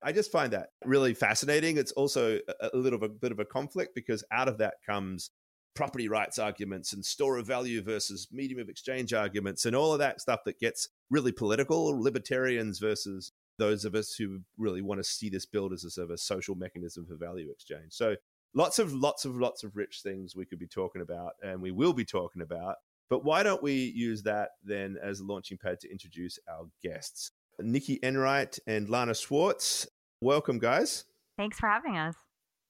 I 0.04 0.12
just 0.12 0.32
find 0.32 0.54
that 0.54 0.70
really 0.84 1.14
fascinating. 1.14 1.78
It's 1.78 1.92
also 1.92 2.40
a 2.60 2.76
little 2.76 2.98
bit, 2.98 3.12
a 3.12 3.14
bit 3.14 3.32
of 3.32 3.40
a 3.40 3.46
conflict 3.46 3.94
because 3.94 4.24
out 4.32 4.48
of 4.48 4.58
that 4.58 4.76
comes 4.86 5.30
property 5.76 6.08
rights 6.08 6.40
arguments 6.40 6.94
and 6.94 7.06
store 7.06 7.38
of 7.38 7.48
value 7.48 7.82
versus 7.82 8.28
medium 8.32 8.60
of 8.60 8.68
exchange 8.68 9.14
arguments 9.14 9.66
and 9.66 9.76
all 9.76 9.94
of 9.94 10.00
that 10.00 10.20
stuff 10.20 10.42
that 10.46 10.60
gets 10.60 10.90
really 11.10 11.32
political, 11.32 12.02
libertarians 12.02 12.80
versus 12.80 13.32
those 13.58 13.86
of 13.86 13.96
us 13.96 14.14
who 14.14 14.40
really 14.58 14.82
want 14.82 15.00
to 15.00 15.04
see 15.04 15.30
this 15.30 15.46
build 15.46 15.74
as 15.74 15.84
a 15.84 15.90
sort 15.90 16.06
of 16.06 16.12
a 16.12 16.18
social 16.18 16.56
mechanism 16.56 17.06
for 17.06 17.16
value 17.16 17.50
exchange. 17.52 17.92
So 17.92 18.16
lots 18.54 18.80
of 18.80 18.94
lots 18.94 19.26
of 19.26 19.36
lots 19.36 19.64
of 19.64 19.76
rich 19.76 20.02
things 20.04 20.36
we 20.36 20.46
could 20.46 20.60
be 20.60 20.68
talking 20.68 21.02
about 21.02 21.34
and 21.44 21.62
we 21.62 21.72
will 21.72 21.94
be 21.94 22.06
talking 22.06 22.42
about. 22.42 22.76
But 23.10 23.26
why 23.26 23.44
don't 23.44 23.62
we 23.62 23.74
use 23.74 24.24
that 24.24 24.52
then 24.64 24.98
as 25.04 25.20
a 25.20 25.26
launching 25.26 25.58
pad 25.58 25.80
to 25.82 25.92
introduce 25.92 26.40
our 26.50 26.68
guests? 26.82 27.32
Nikki 27.60 28.00
Enright 28.02 28.58
and 28.66 28.90
Lana 28.90 29.14
Swartz. 29.14 29.88
Welcome, 30.22 30.60
guys. 30.60 31.06
Thanks 31.38 31.60
for 31.60 31.68
having 31.68 31.98
us. 31.98 32.16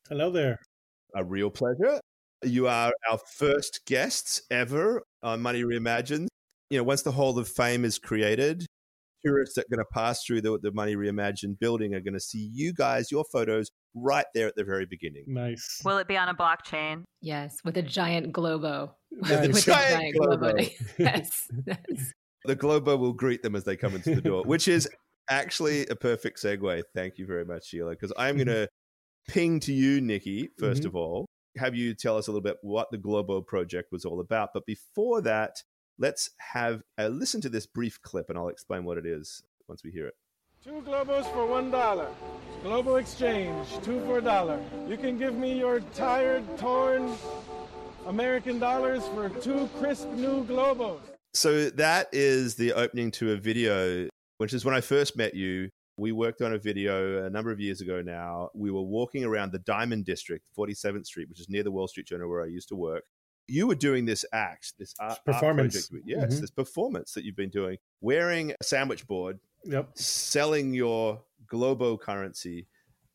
Hello 0.10 0.32
there. 0.32 0.58
A 1.16 1.24
real 1.24 1.52
pleasure. 1.52 2.00
You 2.44 2.68
are 2.68 2.92
our 3.10 3.20
first 3.38 3.82
guests 3.86 4.42
ever 4.50 5.04
on 5.22 5.42
Money 5.42 5.64
Reimagined. 5.64 6.28
You 6.70 6.78
know, 6.78 6.84
once 6.84 7.04
the 7.04 7.12
Hall 7.12 7.38
of 7.38 7.48
Fame 7.48 7.86
is 7.86 8.00
created, 8.00 8.66
tourists 9.26 9.56
that 9.56 9.66
are 9.66 9.76
going 9.76 9.86
to 9.86 9.94
pass 9.94 10.24
through 10.24 10.42
the, 10.42 10.60
the 10.62 10.72
Money 10.72 10.96
Reimagined 10.96 11.60
building 11.60 11.94
are 11.94 12.02
going 12.02 12.14
to 12.14 12.20
see 12.20 12.50
you 12.54 12.74
guys, 12.74 13.12
your 13.12 13.26
photos, 13.32 13.72
right 13.94 14.26
there 14.34 14.48
at 14.48 14.56
the 14.56 14.64
very 14.64 14.86
beginning. 14.86 15.26
Nice. 15.28 15.82
Will 15.84 15.98
it 15.98 16.08
be 16.08 16.18
on 16.18 16.30
a 16.30 16.34
blockchain? 16.34 17.04
Yes, 17.22 17.58
with 17.64 17.78
a 17.78 17.82
giant 17.82 18.32
globo. 18.32 18.96
Nice. 19.12 19.48
With, 19.48 19.66
giant, 19.66 19.92
a 19.92 19.98
giant 19.98 20.18
globo. 20.18 20.38
globo. 20.38 20.70
yes, 20.98 21.48
yes. 21.66 22.14
The 22.46 22.56
globo 22.56 22.98
will 22.98 23.14
greet 23.14 23.44
them 23.44 23.56
as 23.56 23.64
they 23.64 23.78
come 23.78 23.96
into 23.96 24.16
the 24.16 24.22
door, 24.22 24.44
which 24.46 24.68
is 24.68 24.90
actually 25.30 25.86
a 25.88 25.96
perfect 25.96 26.42
segue. 26.42 26.82
Thank 26.96 27.18
you 27.18 27.28
very 27.28 27.46
much, 27.46 27.68
Sheila, 27.68 27.92
because 27.92 28.12
I'm 28.18 28.36
going 28.36 28.48
to 28.48 28.68
ping 29.28 29.60
to 29.62 29.74
you, 29.74 30.02
Nikki, 30.02 30.50
1st 30.60 30.80
mm-hmm. 30.80 30.88
of 30.88 30.96
all, 30.96 31.28
have 31.58 31.76
you 31.76 31.94
tell 31.94 32.18
us 32.18 32.28
a 32.28 32.32
little 32.32 32.42
bit 32.42 32.58
what 32.62 32.90
the 32.92 32.98
Globo 32.98 33.42
project 33.42 33.90
was 33.92 34.06
all 34.06 34.20
about. 34.20 34.50
But 34.54 34.66
before 34.66 35.22
that, 35.22 35.52
let's 36.02 36.32
have 36.40 36.82
a 36.98 37.08
listen 37.08 37.40
to 37.40 37.50
this 37.50 37.68
brief 37.68 38.02
clip 38.02 38.30
and 38.30 38.38
I'll 38.38 38.50
explain 38.50 38.84
what 38.84 38.98
it 38.98 39.06
is 39.06 39.44
once 39.68 39.84
we 39.84 39.92
hear 39.92 40.08
it. 40.08 40.16
Two 40.64 40.84
Globos 40.86 41.32
for 41.32 41.46
one 41.46 41.72
dollar. 41.72 42.08
Global 42.64 42.98
Exchange, 42.98 43.68
two 43.84 44.00
for 44.02 44.18
a 44.18 44.22
dollar. 44.22 44.60
You 44.88 44.98
can 44.98 45.18
give 45.18 45.36
me 45.36 45.58
your 45.58 45.80
tired, 45.94 46.44
torn 46.58 47.16
American 48.08 48.60
dollars 48.60 49.08
for 49.14 49.30
two 49.30 49.70
crisp 49.80 50.10
new 50.10 50.44
Globos. 50.46 51.00
So 51.34 51.70
that 51.70 52.10
is 52.12 52.56
the 52.56 52.74
opening 52.74 53.12
to 53.12 53.32
a 53.32 53.38
video, 53.38 54.10
which 54.38 54.54
is 54.54 54.66
when 54.66 54.76
I 54.76 54.82
first 54.82 55.16
met 55.16 55.36
you 55.36 55.70
we 55.98 56.12
worked 56.12 56.42
on 56.42 56.54
a 56.54 56.58
video 56.58 57.26
a 57.26 57.30
number 57.30 57.52
of 57.52 57.60
years 57.60 57.80
ago 57.80 58.02
now. 58.02 58.50
We 58.56 58.72
were 58.72 58.82
walking 58.82 59.24
around 59.24 59.52
the 59.52 59.60
Diamond 59.60 60.06
District, 60.06 60.44
47th 60.58 61.06
Street, 61.06 61.30
which 61.30 61.40
is 61.40 61.48
near 61.48 61.62
the 61.62 61.70
Wall 61.70 61.88
Street 61.88 62.08
Journal 62.08 62.28
where 62.28 62.42
I 62.42 62.48
used 62.48 62.70
to 62.70 62.76
work. 62.76 63.04
You 63.48 63.68
were 63.68 63.76
doing 63.76 64.06
this 64.06 64.24
act, 64.34 64.74
this 64.80 64.94
art, 65.00 65.20
performance. 65.26 65.90
Art 65.92 66.04
yes, 66.06 66.34
mm-hmm. 66.34 66.42
this 66.42 66.52
performance 66.52 67.14
that 67.14 67.26
you've 67.26 67.36
been 67.36 67.50
doing, 67.50 67.78
wearing 68.00 68.52
a 68.52 68.64
sandwich 68.64 69.08
board, 69.08 69.40
yep. 69.66 69.90
selling 69.96 70.74
your 70.74 71.22
Globo 71.48 71.98
currency 71.98 72.68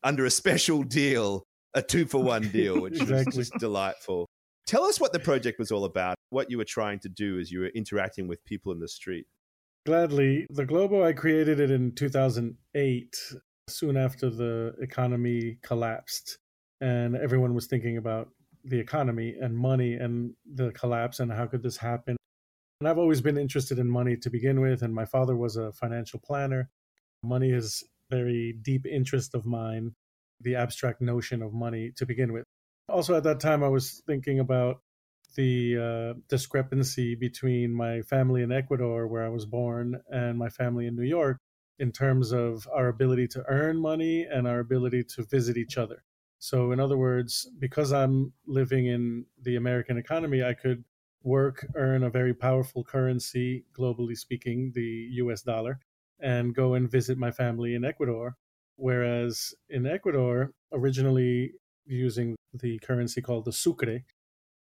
under 0.03 0.25
a 0.25 0.31
special 0.31 0.83
deal, 0.83 1.45
a 1.75 1.83
two 1.83 2.07
for 2.07 2.23
one 2.23 2.49
deal, 2.51 2.81
which 2.81 2.95
exactly. 3.01 3.39
was 3.39 3.49
just 3.49 3.59
delightful. 3.59 4.27
Tell 4.67 4.85
us 4.85 5.01
what 5.01 5.13
the 5.13 5.21
project 5.21 5.59
was 5.59 5.71
all 5.71 5.85
about, 5.85 6.17
what 6.31 6.51
you 6.51 6.59
were 6.59 6.65
trying 6.65 6.99
to 7.01 7.09
do 7.09 7.39
as 7.39 7.51
you 7.51 7.61
were 7.61 7.69
interacting 7.69 8.27
with 8.27 8.45
people 8.45 8.73
in 8.73 8.81
the 8.81 8.89
street. 8.89 9.27
Gladly. 9.87 10.47
The 10.51 10.67
Globo, 10.67 11.05
I 11.05 11.13
created 11.13 11.61
it 11.61 11.71
in 11.71 11.93
2008, 11.95 13.17
soon 13.69 13.97
after 13.97 14.29
the 14.29 14.75
economy 14.81 15.59
collapsed. 15.63 16.39
And 16.81 17.17
everyone 17.17 17.55
was 17.55 17.69
thinking 17.69 17.97
about 17.97 18.29
the 18.67 18.81
economy 18.81 19.37
and 19.41 19.57
money 19.57 19.95
and 19.95 20.35
the 20.55 20.73
collapse 20.73 21.21
and 21.21 21.33
how 21.33 21.47
could 21.47 21.63
this 21.63 21.77
happen. 21.77 22.17
And 22.81 22.89
I've 22.89 22.99
always 22.99 23.21
been 23.21 23.39
interested 23.39 23.79
in 23.79 23.89
money 23.89 24.17
to 24.19 24.31
begin 24.31 24.61
with. 24.61 24.83
And 24.83 24.95
my 24.95 25.05
father 25.05 25.37
was 25.37 25.57
a 25.57 25.73
financial 25.73 26.21
planner. 26.21 26.69
Money 27.23 27.51
is 27.51 27.83
very 28.11 28.55
deep 28.63 28.87
interest 28.87 29.35
of 29.35 29.47
mine, 29.47 29.93
the 30.41 30.57
abstract 30.57 31.01
notion 31.01 31.43
of 31.43 31.53
money 31.53 31.93
to 31.97 32.07
begin 32.07 32.33
with. 32.33 32.45
Also, 32.89 33.15
at 33.17 33.25
that 33.25 33.41
time, 33.41 33.65
I 33.65 33.69
was 33.69 34.03
thinking 34.07 34.39
about 34.39 34.81
the 35.35 35.79
uh, 35.79 36.19
discrepancy 36.29 37.15
between 37.15 37.75
my 37.75 38.03
family 38.03 38.43
in 38.43 38.53
Ecuador, 38.53 39.07
where 39.07 39.25
I 39.25 39.29
was 39.29 39.45
born, 39.45 40.01
and 40.09 40.39
my 40.39 40.49
family 40.49 40.87
in 40.87 40.97
New 40.97 41.03
York 41.03 41.39
in 41.79 41.93
terms 41.93 42.33
of 42.33 42.67
our 42.73 42.89
ability 42.89 43.29
to 43.29 43.45
earn 43.49 43.77
money 43.77 44.25
and 44.25 44.47
our 44.47 44.61
ability 44.61 45.05
to 45.05 45.25
visit 45.25 45.57
each 45.57 45.77
other. 45.77 46.03
So, 46.39 46.73
in 46.73 46.81
other 46.81 46.97
words, 46.97 47.49
because 47.59 47.93
I'm 47.93 48.33
living 48.47 48.87
in 48.87 49.25
the 49.43 49.57
American 49.57 49.97
economy, 49.97 50.43
I 50.43 50.55
could 50.55 50.85
work, 51.23 51.67
earn 51.75 52.05
a 52.05 52.11
very 52.11 52.35
powerful 52.35 52.85
currency, 52.85 53.65
globally 53.77 54.17
speaking, 54.17 54.73
the 54.75 55.09
US 55.23 55.43
dollar, 55.43 55.81
and 56.21 56.55
go 56.55 56.75
and 56.75 56.91
visit 56.91 57.19
my 57.19 57.31
family 57.31 57.75
in 57.75 57.85
Ecuador. 57.85 58.37
Whereas 58.77 59.55
in 59.71 59.87
Ecuador, 59.87 60.53
originally 60.73 61.53
using 61.87 62.37
the 62.53 62.79
currency 62.81 63.23
called 63.23 63.45
the 63.45 63.53
sucre, 63.53 64.05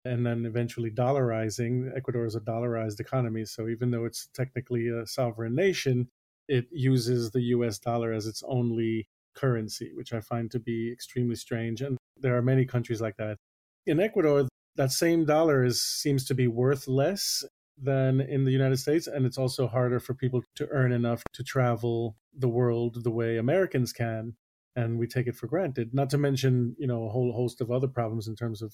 and 0.06 0.26
then 0.26 0.46
eventually 0.46 0.92
dollarizing. 0.92 1.96
Ecuador 1.96 2.26
is 2.26 2.36
a 2.36 2.40
dollarized 2.40 3.00
economy, 3.00 3.46
so 3.46 3.68
even 3.68 3.92
though 3.92 4.06
it's 4.06 4.28
technically 4.34 4.88
a 4.88 5.06
sovereign 5.06 5.56
nation, 5.56 6.08
it 6.48 6.68
uses 6.72 7.32
the 7.32 7.42
US 7.42 7.80
dollar 7.80 8.14
as 8.14 8.28
its 8.28 8.44
only 8.48 9.08
currency, 9.36 9.92
which 9.94 10.14
I 10.14 10.20
find 10.22 10.50
to 10.52 10.60
be 10.60 10.92
extremely 10.92 11.36
strange. 11.36 11.82
And 11.82 11.98
there 12.18 12.38
are 12.38 12.42
many 12.42 12.66
countries 12.66 13.02
like 13.02 13.18
that. 13.18 13.38
In 13.86 14.00
Ecuador, 14.00 14.48
that 14.76 14.92
same 14.92 15.26
dollar 15.26 15.64
is 15.64 15.84
seems 15.84 16.26
to 16.26 16.34
be 16.34 16.48
worth 16.48 16.88
less 16.88 17.44
than 17.78 18.22
in 18.22 18.46
the 18.46 18.52
United 18.52 18.78
States, 18.78 19.08
and 19.08 19.26
it's 19.26 19.38
also 19.38 19.68
harder 19.68 20.00
for 20.00 20.14
people 20.14 20.44
to 20.56 20.68
earn 20.72 20.92
enough 20.92 21.24
to 21.34 21.44
travel 21.44 22.16
the 22.38 22.48
world 22.48 23.04
the 23.04 23.12
way 23.12 23.38
Americans 23.38 23.92
can, 23.92 24.36
and 24.76 24.98
we 24.98 25.08
take 25.08 25.28
it 25.28 25.36
for 25.36 25.48
granted. 25.48 25.94
Not 25.94 26.10
to 26.12 26.18
mention, 26.18 26.76
you 26.78 26.88
know, 26.88 27.06
a 27.06 27.10
whole 27.10 27.34
host 27.34 27.62
of 27.62 27.72
other 27.72 27.88
problems 27.88 28.28
in 28.28 28.36
terms 28.36 28.62
of 28.62 28.74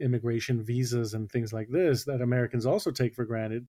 immigration 0.00 0.64
visas 0.64 1.14
and 1.14 1.30
things 1.30 1.52
like 1.52 1.68
this 1.70 2.04
that 2.04 2.20
Americans 2.20 2.66
also 2.66 2.90
take 2.90 3.14
for 3.14 3.24
granted 3.24 3.66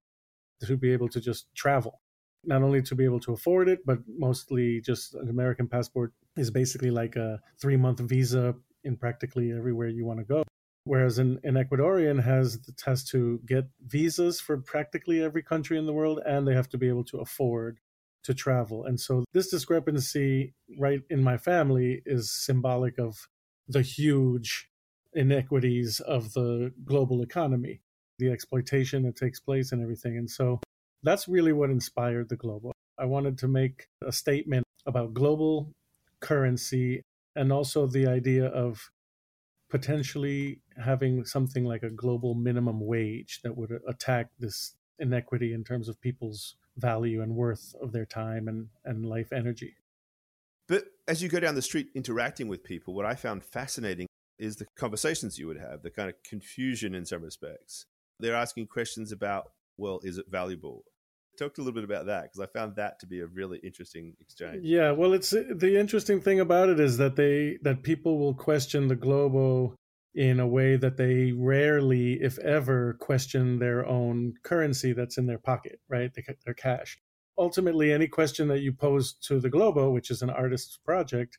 to 0.64 0.76
be 0.76 0.92
able 0.92 1.08
to 1.08 1.20
just 1.20 1.46
travel. 1.54 2.00
Not 2.44 2.62
only 2.62 2.82
to 2.82 2.94
be 2.94 3.04
able 3.04 3.20
to 3.20 3.32
afford 3.32 3.68
it, 3.68 3.80
but 3.86 3.98
mostly 4.06 4.80
just 4.80 5.14
an 5.14 5.28
American 5.28 5.68
passport 5.68 6.12
is 6.36 6.50
basically 6.50 6.90
like 6.90 7.16
a 7.16 7.40
three 7.60 7.76
month 7.76 8.00
visa 8.00 8.54
in 8.82 8.96
practically 8.96 9.52
everywhere 9.52 9.88
you 9.88 10.04
want 10.04 10.18
to 10.20 10.24
go. 10.24 10.44
Whereas 10.84 11.18
an, 11.18 11.40
an 11.44 11.54
Ecuadorian 11.54 12.22
has 12.22 12.60
has 12.84 13.04
to 13.04 13.40
get 13.46 13.64
visas 13.86 14.40
for 14.40 14.58
practically 14.58 15.22
every 15.22 15.42
country 15.42 15.78
in 15.78 15.86
the 15.86 15.94
world, 15.94 16.20
and 16.26 16.46
they 16.46 16.54
have 16.54 16.68
to 16.70 16.78
be 16.78 16.88
able 16.88 17.04
to 17.04 17.18
afford 17.18 17.78
to 18.24 18.34
travel. 18.34 18.84
And 18.84 19.00
so 19.00 19.24
this 19.32 19.48
discrepancy 19.48 20.54
right 20.78 21.00
in 21.08 21.22
my 21.22 21.36
family 21.36 22.02
is 22.04 22.30
symbolic 22.30 22.98
of 22.98 23.28
the 23.68 23.82
huge 23.82 24.68
inequities 25.14 26.00
of 26.00 26.32
the 26.32 26.72
global 26.84 27.22
economy, 27.22 27.80
the 28.18 28.30
exploitation 28.30 29.04
that 29.04 29.16
takes 29.16 29.40
place 29.40 29.72
and 29.72 29.82
everything. 29.82 30.16
And 30.16 30.28
so 30.28 30.60
that's 31.02 31.28
really 31.28 31.52
what 31.52 31.70
inspired 31.70 32.28
the 32.28 32.36
global. 32.36 32.72
I 32.98 33.04
wanted 33.04 33.38
to 33.38 33.48
make 33.48 33.86
a 34.06 34.12
statement 34.12 34.64
about 34.86 35.14
global 35.14 35.72
currency 36.24 37.02
and 37.36 37.52
also 37.52 37.86
the 37.86 38.06
idea 38.06 38.46
of 38.46 38.90
potentially 39.70 40.60
having 40.82 41.24
something 41.24 41.64
like 41.64 41.82
a 41.82 41.90
global 41.90 42.34
minimum 42.34 42.80
wage 42.80 43.40
that 43.42 43.56
would 43.56 43.72
attack 43.88 44.30
this 44.38 44.74
inequity 44.98 45.52
in 45.52 45.64
terms 45.64 45.88
of 45.88 46.00
people's 46.00 46.56
value 46.76 47.20
and 47.22 47.34
worth 47.34 47.74
of 47.80 47.92
their 47.92 48.06
time 48.06 48.48
and, 48.48 48.68
and 48.84 49.04
life 49.04 49.32
energy. 49.32 49.74
But 50.68 50.84
as 51.06 51.22
you 51.22 51.28
go 51.28 51.40
down 51.40 51.54
the 51.54 51.62
street 51.62 51.88
interacting 51.94 52.48
with 52.48 52.64
people, 52.64 52.94
what 52.94 53.04
I 53.04 53.14
found 53.14 53.44
fascinating 53.44 54.06
is 54.38 54.56
the 54.56 54.66
conversations 54.76 55.38
you 55.38 55.46
would 55.46 55.60
have, 55.60 55.82
the 55.82 55.90
kind 55.90 56.08
of 56.08 56.14
confusion 56.22 56.94
in 56.94 57.04
some 57.04 57.22
respects. 57.22 57.86
They're 58.18 58.34
asking 58.34 58.68
questions 58.68 59.12
about, 59.12 59.52
well, 59.76 60.00
is 60.02 60.18
it 60.18 60.26
valuable? 60.30 60.84
Talk 61.38 61.58
a 61.58 61.60
little 61.60 61.74
bit 61.74 61.84
about 61.84 62.06
that 62.06 62.24
because 62.24 62.40
I 62.40 62.46
found 62.46 62.76
that 62.76 63.00
to 63.00 63.06
be 63.06 63.20
a 63.20 63.26
really 63.26 63.58
interesting 63.64 64.14
exchange. 64.20 64.60
Yeah, 64.62 64.92
well, 64.92 65.12
it's 65.12 65.32
uh, 65.32 65.44
the 65.54 65.78
interesting 65.78 66.20
thing 66.20 66.40
about 66.40 66.68
it 66.68 66.78
is 66.80 66.96
that 66.98 67.16
they 67.16 67.58
that 67.62 67.82
people 67.82 68.18
will 68.18 68.34
question 68.34 68.88
the 68.88 68.96
Globo 68.96 69.74
in 70.14 70.38
a 70.38 70.46
way 70.46 70.76
that 70.76 70.96
they 70.96 71.32
rarely, 71.32 72.22
if 72.22 72.38
ever, 72.38 72.96
question 73.00 73.58
their 73.58 73.84
own 73.86 74.34
currency 74.44 74.92
that's 74.92 75.18
in 75.18 75.26
their 75.26 75.38
pocket, 75.38 75.80
right? 75.88 76.12
Their 76.44 76.54
cash. 76.54 76.98
Ultimately, 77.36 77.92
any 77.92 78.06
question 78.06 78.46
that 78.48 78.60
you 78.60 78.72
pose 78.72 79.14
to 79.24 79.40
the 79.40 79.50
Globo, 79.50 79.90
which 79.90 80.10
is 80.10 80.22
an 80.22 80.30
artist's 80.30 80.76
project, 80.76 81.38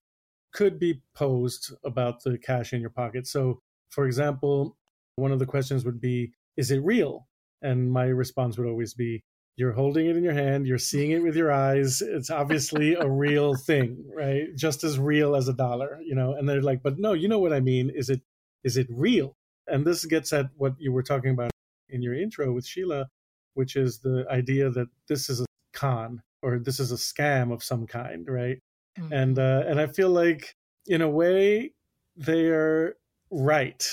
could 0.53 0.77
be 0.77 1.01
posed 1.15 1.73
about 1.85 2.23
the 2.23 2.37
cash 2.37 2.73
in 2.73 2.81
your 2.81 2.89
pocket. 2.89 3.27
So, 3.27 3.61
for 3.89 4.05
example, 4.05 4.75
one 5.15 5.31
of 5.31 5.39
the 5.39 5.45
questions 5.45 5.85
would 5.85 6.01
be, 6.01 6.33
Is 6.57 6.71
it 6.71 6.83
real? 6.83 7.27
And 7.61 7.91
my 7.91 8.05
response 8.05 8.57
would 8.57 8.67
always 8.67 8.93
be, 8.93 9.23
You're 9.57 9.71
holding 9.71 10.07
it 10.07 10.17
in 10.17 10.23
your 10.23 10.33
hand, 10.33 10.67
you're 10.67 10.77
seeing 10.77 11.11
it 11.11 11.23
with 11.23 11.35
your 11.35 11.51
eyes. 11.51 12.01
It's 12.01 12.29
obviously 12.29 12.95
a 12.95 13.07
real 13.07 13.55
thing, 13.55 14.03
right? 14.13 14.53
Just 14.55 14.83
as 14.83 14.99
real 14.99 15.35
as 15.35 15.47
a 15.47 15.53
dollar, 15.53 15.99
you 16.03 16.13
know? 16.13 16.33
And 16.33 16.47
they're 16.47 16.61
like, 16.61 16.83
But 16.83 16.99
no, 16.99 17.13
you 17.13 17.27
know 17.27 17.39
what 17.39 17.53
I 17.53 17.61
mean. 17.61 17.89
Is 17.89 18.09
it 18.09 18.21
is 18.63 18.77
it 18.77 18.87
real? 18.89 19.37
And 19.67 19.85
this 19.85 20.05
gets 20.05 20.33
at 20.33 20.47
what 20.57 20.73
you 20.77 20.91
were 20.91 21.03
talking 21.03 21.31
about 21.31 21.51
in 21.89 22.01
your 22.01 22.15
intro 22.15 22.51
with 22.51 22.65
Sheila, 22.65 23.07
which 23.53 23.75
is 23.75 23.99
the 23.99 24.25
idea 24.29 24.69
that 24.71 24.87
this 25.07 25.29
is 25.29 25.41
a 25.41 25.45
con 25.73 26.21
or 26.41 26.59
this 26.59 26.79
is 26.79 26.91
a 26.91 26.95
scam 26.95 27.53
of 27.53 27.63
some 27.63 27.87
kind, 27.87 28.27
right? 28.27 28.59
Mm-hmm. 28.99 29.13
And 29.13 29.39
uh, 29.39 29.63
and 29.67 29.79
I 29.79 29.87
feel 29.87 30.09
like 30.09 30.55
in 30.87 31.01
a 31.01 31.09
way 31.09 31.73
they 32.15 32.47
are 32.47 32.95
right. 33.31 33.83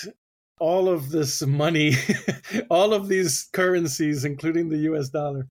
All 0.63 0.89
of 0.89 1.11
this 1.11 1.43
money, 1.43 1.95
all 2.71 2.95
of 2.95 3.09
these 3.09 3.49
currencies, 3.53 4.25
including 4.25 4.69
the 4.69 4.85
US 4.91 5.09
dollar, 5.09 5.49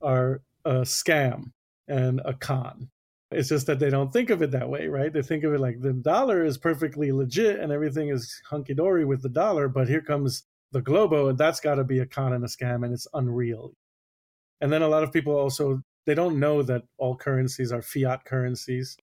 are 0.00 0.40
a 0.64 0.80
scam 0.82 1.52
and 1.86 2.22
a 2.24 2.32
con. 2.32 2.88
It's 3.30 3.50
just 3.50 3.66
that 3.66 3.78
they 3.78 3.90
don't 3.90 4.12
think 4.12 4.30
of 4.30 4.40
it 4.42 4.52
that 4.52 4.70
way, 4.70 4.86
right? 4.86 5.12
They 5.12 5.20
think 5.20 5.44
of 5.44 5.52
it 5.52 5.60
like 5.60 5.80
the 5.80 5.92
dollar 5.92 6.44
is 6.44 6.56
perfectly 6.56 7.12
legit 7.12 7.60
and 7.60 7.72
everything 7.72 8.08
is 8.08 8.40
hunky 8.48 8.74
dory 8.74 9.04
with 9.04 9.22
the 9.22 9.28
dollar, 9.28 9.68
but 9.68 9.88
here 9.88 10.00
comes 10.00 10.44
the 10.72 10.80
Globo, 10.80 11.28
and 11.28 11.38
that's 11.38 11.60
got 11.60 11.74
to 11.76 11.84
be 11.84 11.98
a 11.98 12.06
con 12.06 12.32
and 12.32 12.44
a 12.44 12.48
scam, 12.48 12.84
and 12.84 12.94
it's 12.94 13.06
unreal. 13.12 13.74
And 14.60 14.72
then 14.72 14.82
a 14.82 14.88
lot 14.88 15.02
of 15.02 15.12
people 15.12 15.36
also 15.36 15.82
they 16.06 16.14
don't 16.14 16.38
know 16.38 16.62
that 16.62 16.82
all 16.98 17.16
currencies 17.16 17.72
are 17.72 17.82
fiat 17.82 18.24
currencies, 18.24 18.96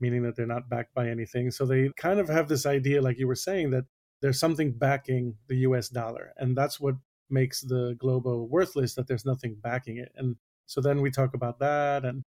meaning 0.00 0.22
that 0.22 0.36
they're 0.36 0.46
not 0.46 0.68
backed 0.68 0.94
by 0.94 1.08
anything. 1.08 1.50
So 1.50 1.66
they 1.66 1.90
kind 1.96 2.20
of 2.20 2.28
have 2.28 2.48
this 2.48 2.66
idea, 2.66 3.02
like 3.02 3.18
you 3.18 3.28
were 3.28 3.34
saying, 3.34 3.70
that 3.70 3.84
there's 4.22 4.40
something 4.40 4.72
backing 4.72 5.36
the 5.48 5.56
US 5.58 5.88
dollar. 5.88 6.32
And 6.36 6.56
that's 6.56 6.80
what 6.80 6.96
makes 7.30 7.60
the 7.60 7.96
Globo 7.98 8.42
worthless, 8.42 8.94
that 8.94 9.06
there's 9.06 9.24
nothing 9.24 9.56
backing 9.62 9.98
it. 9.98 10.12
And 10.16 10.36
so 10.66 10.80
then 10.80 11.00
we 11.00 11.10
talk 11.10 11.34
about 11.34 11.58
that. 11.60 12.04
And 12.04 12.22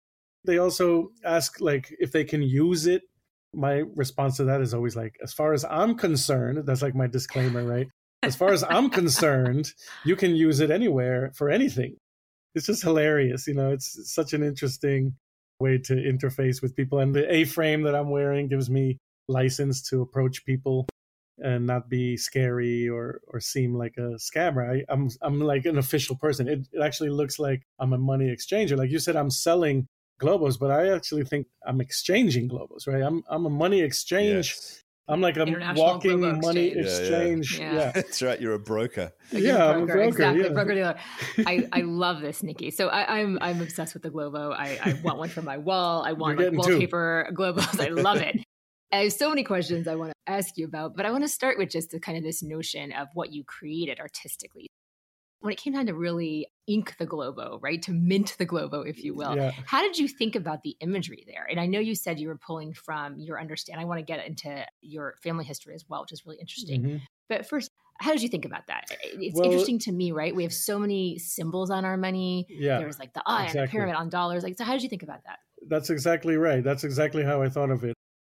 they 0.45 0.57
also 0.57 1.11
ask, 1.23 1.59
like, 1.59 1.93
if 1.99 2.11
they 2.11 2.23
can 2.23 2.41
use 2.41 2.85
it. 2.85 3.03
My 3.53 3.83
response 3.95 4.37
to 4.37 4.43
that 4.43 4.61
is 4.61 4.75
always 4.75 4.95
like, 4.95 5.15
as 5.23 5.33
far 5.33 5.53
as 5.53 5.65
I'm 5.65 5.95
concerned, 5.95 6.65
that's 6.65 6.83
like 6.83 6.93
my 6.93 7.07
disclaimer, 7.07 7.63
right? 7.63 7.87
As 8.21 8.35
far 8.35 8.53
as 8.53 8.63
I'm 8.69 8.91
concerned, 8.91 9.73
you 10.05 10.15
can 10.15 10.35
use 10.35 10.59
it 10.59 10.69
anywhere 10.69 11.31
for 11.33 11.49
anything 11.49 11.95
it's 12.55 12.65
just 12.65 12.83
hilarious. 12.83 13.47
You 13.47 13.53
know, 13.53 13.71
it's 13.71 14.13
such 14.13 14.33
an 14.33 14.43
interesting 14.43 15.15
way 15.59 15.77
to 15.79 15.93
interface 15.93 16.61
with 16.61 16.75
people. 16.75 16.99
And 16.99 17.13
the 17.13 17.31
A 17.33 17.45
frame 17.45 17.83
that 17.83 17.95
I'm 17.95 18.09
wearing 18.09 18.47
gives 18.47 18.69
me 18.69 18.97
license 19.27 19.81
to 19.89 20.01
approach 20.01 20.45
people 20.45 20.87
and 21.43 21.65
not 21.65 21.89
be 21.89 22.17
scary 22.17 22.87
or 22.89 23.21
or 23.27 23.39
seem 23.39 23.75
like 23.75 23.95
a 23.97 24.17
scammer. 24.17 24.69
I, 24.69 24.91
am 24.91 25.09
I'm, 25.21 25.33
I'm 25.33 25.39
like 25.41 25.65
an 25.65 25.77
official 25.77 26.15
person. 26.15 26.47
It, 26.47 26.67
it 26.71 26.81
actually 26.81 27.09
looks 27.09 27.39
like 27.39 27.63
I'm 27.79 27.93
a 27.93 27.97
money 27.97 28.27
exchanger. 28.27 28.77
Like 28.77 28.91
you 28.91 28.99
said, 28.99 29.15
I'm 29.15 29.31
selling 29.31 29.87
globos, 30.21 30.59
but 30.59 30.71
I 30.71 30.93
actually 30.93 31.23
think 31.23 31.47
I'm 31.65 31.81
exchanging 31.81 32.49
globos, 32.49 32.87
right? 32.87 33.01
I'm 33.01 33.23
I'm 33.29 33.45
a 33.45 33.49
money 33.49 33.81
exchange 33.81 34.55
Yes. 34.57 34.83
I'm 35.09 35.21
like 35.21 35.37
a 35.37 35.45
walking 35.75 36.19
Globo 36.19 36.39
money 36.39 36.67
exchange. 36.67 37.55
exchange. 37.55 37.59
Yeah, 37.59 37.73
Yeah. 37.73 37.91
That's 37.95 38.21
right. 38.21 38.39
You're 38.39 38.53
a 38.53 38.59
broker. 38.59 39.11
Like 39.33 39.41
Yeah, 39.41 39.63
a 39.65 39.73
I'm 39.73 39.83
a 39.83 39.85
broker, 39.87 40.01
exactly, 40.01 40.43
yeah. 40.43 40.49
broker 40.49 40.75
dealer. 40.75 40.95
I, 41.47 41.67
I 41.71 41.81
love 41.81 42.21
this, 42.21 42.43
Nikki. 42.43 42.69
So 42.69 42.89
I, 42.89 43.19
I'm 43.19 43.39
I'm 43.41 43.59
obsessed 43.59 43.95
with 43.95 44.03
the 44.03 44.11
Globo. 44.11 44.51
I, 44.51 44.79
I 44.83 44.93
want 45.03 45.17
one 45.17 45.29
for 45.29 45.41
my 45.41 45.57
wall. 45.57 46.03
I 46.05 46.13
want 46.13 46.37
like 46.37 46.45
getting 46.45 46.61
two. 46.61 46.71
wallpaper 46.73 47.27
Globos. 47.33 47.83
I 47.83 47.89
love 47.89 48.17
it. 48.17 48.39
I 48.91 49.03
have 49.03 49.13
so 49.13 49.29
many 49.29 49.43
questions 49.43 49.87
I 49.87 49.95
want 49.95 50.11
to 50.11 50.31
ask 50.31 50.57
you 50.57 50.65
about, 50.65 50.95
but 50.95 51.05
I 51.05 51.11
want 51.11 51.23
to 51.23 51.29
start 51.29 51.57
with 51.57 51.69
just 51.69 51.91
the 51.91 51.99
kind 51.99 52.17
of 52.17 52.23
this 52.23 52.41
notion 52.41 52.91
of 52.91 53.07
what 53.13 53.31
you 53.31 53.43
created 53.43 53.99
artistically. 53.99 54.67
when 55.41 55.53
it 55.53 55.57
came 55.57 55.73
time 55.73 55.85
to 55.85 55.93
really 55.93 56.47
ink 56.67 56.95
the 56.99 57.05
Globo, 57.05 57.59
right? 57.61 57.81
To 57.83 57.91
mint 57.91 58.35
the 58.37 58.45
Globo, 58.45 58.81
if 58.81 59.03
you 59.03 59.15
will. 59.15 59.35
Yeah. 59.35 59.51
How 59.65 59.81
did 59.81 59.97
you 59.97 60.07
think 60.07 60.35
about 60.35 60.63
the 60.63 60.75
imagery 60.81 61.23
there? 61.27 61.47
And 61.49 61.59
I 61.59 61.65
know 61.65 61.79
you 61.79 61.95
said 61.95 62.19
you 62.19 62.27
were 62.27 62.37
pulling 62.37 62.73
from 62.73 63.19
your 63.19 63.39
understanding. 63.39 63.83
I 63.83 63.87
want 63.87 63.99
to 63.99 64.05
get 64.05 64.25
into 64.25 64.65
your 64.81 65.15
family 65.23 65.45
history 65.45 65.75
as 65.75 65.85
well, 65.87 66.01
which 66.01 66.11
is 66.11 66.25
really 66.25 66.39
interesting. 66.39 66.81
Mm-hmm. 66.81 66.97
But 67.29 67.47
first, 67.47 67.71
how 67.99 68.11
did 68.11 68.21
you 68.21 68.29
think 68.29 68.45
about 68.45 68.67
that? 68.67 68.85
It's 69.01 69.35
well, 69.35 69.45
interesting 69.45 69.79
to 69.79 69.91
me, 69.91 70.11
right? 70.11 70.35
We 70.35 70.43
have 70.43 70.53
so 70.53 70.77
many 70.77 71.17
symbols 71.19 71.69
on 71.69 71.85
our 71.85 71.97
money. 71.97 72.45
Yeah. 72.49 72.79
There's 72.79 72.99
like 72.99 73.13
the 73.13 73.23
eye 73.25 73.43
exactly. 73.45 73.59
and 73.59 73.67
the 73.67 73.71
pyramid 73.71 73.95
on 73.95 74.09
dollars. 74.09 74.43
Like, 74.43 74.57
so 74.57 74.65
how 74.65 74.73
did 74.73 74.83
you 74.83 74.89
think 74.89 75.03
about 75.03 75.23
that? 75.25 75.39
That's 75.67 75.89
exactly 75.89 76.35
right. 76.35 76.63
That's 76.63 76.83
exactly 76.83 77.23
how 77.23 77.41
I 77.41 77.49
thought 77.49 77.69
of 77.69 77.83
it. 77.83 77.95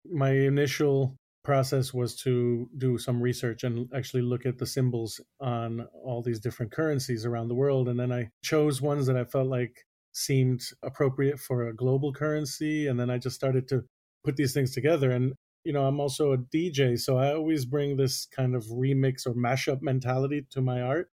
My 0.10 0.32
initial 0.32 1.16
process 1.44 1.94
was 1.94 2.16
to 2.16 2.70
do 2.78 2.98
some 2.98 3.22
research 3.22 3.64
and 3.64 3.90
actually 3.96 4.22
look 4.22 4.46
at 4.46 4.58
the 4.60 4.66
symbols 4.66 5.20
on 5.40 5.88
all 6.06 6.22
these 6.22 6.40
different 6.40 6.72
currencies 6.72 7.26
around 7.26 7.48
the 7.48 7.56
world. 7.56 7.90
And 7.90 8.00
then 8.00 8.12
I 8.12 8.30
chose 8.44 8.82
ones 8.82 9.08
that 9.08 9.18
I 9.18 9.24
felt 9.24 9.48
like 9.48 9.86
seemed 10.14 10.62
appropriate 10.84 11.40
for 11.40 11.68
a 11.68 11.76
global 11.76 12.14
currency. 12.14 12.88
And 12.88 13.00
then 13.00 13.10
I 13.10 13.18
just 13.18 13.36
started 13.36 13.68
to 13.70 13.86
put 14.24 14.36
these 14.36 14.54
things 14.54 14.74
together. 14.74 15.12
And, 15.12 15.34
you 15.64 15.74
know, 15.74 15.86
I'm 15.86 16.00
also 16.00 16.34
a 16.34 16.38
DJ, 16.38 17.00
so 17.00 17.18
I 17.18 17.34
always 17.34 17.66
bring 17.66 17.98
this 17.98 18.28
kind 18.28 18.56
of 18.56 18.66
remix 18.66 19.26
or 19.26 19.34
mashup 19.34 19.82
mentality 19.82 20.46
to 20.52 20.62
my 20.62 20.82
art. 20.82 21.10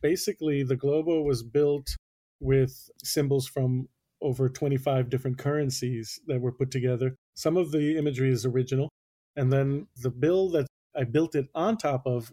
Basically, 0.00 0.62
the 0.62 0.76
Globo 0.76 1.22
was 1.22 1.42
built 1.42 1.96
with 2.40 2.90
symbols 3.02 3.46
from 3.46 3.88
over 4.22 4.48
25 4.48 5.10
different 5.10 5.38
currencies 5.38 6.20
that 6.26 6.40
were 6.40 6.52
put 6.52 6.70
together. 6.70 7.16
Some 7.34 7.56
of 7.56 7.72
the 7.72 7.98
imagery 7.98 8.30
is 8.30 8.46
original, 8.46 8.88
and 9.36 9.52
then 9.52 9.88
the 9.96 10.10
bill 10.10 10.50
that 10.50 10.66
I 10.96 11.04
built 11.04 11.34
it 11.34 11.46
on 11.54 11.76
top 11.76 12.06
of 12.06 12.32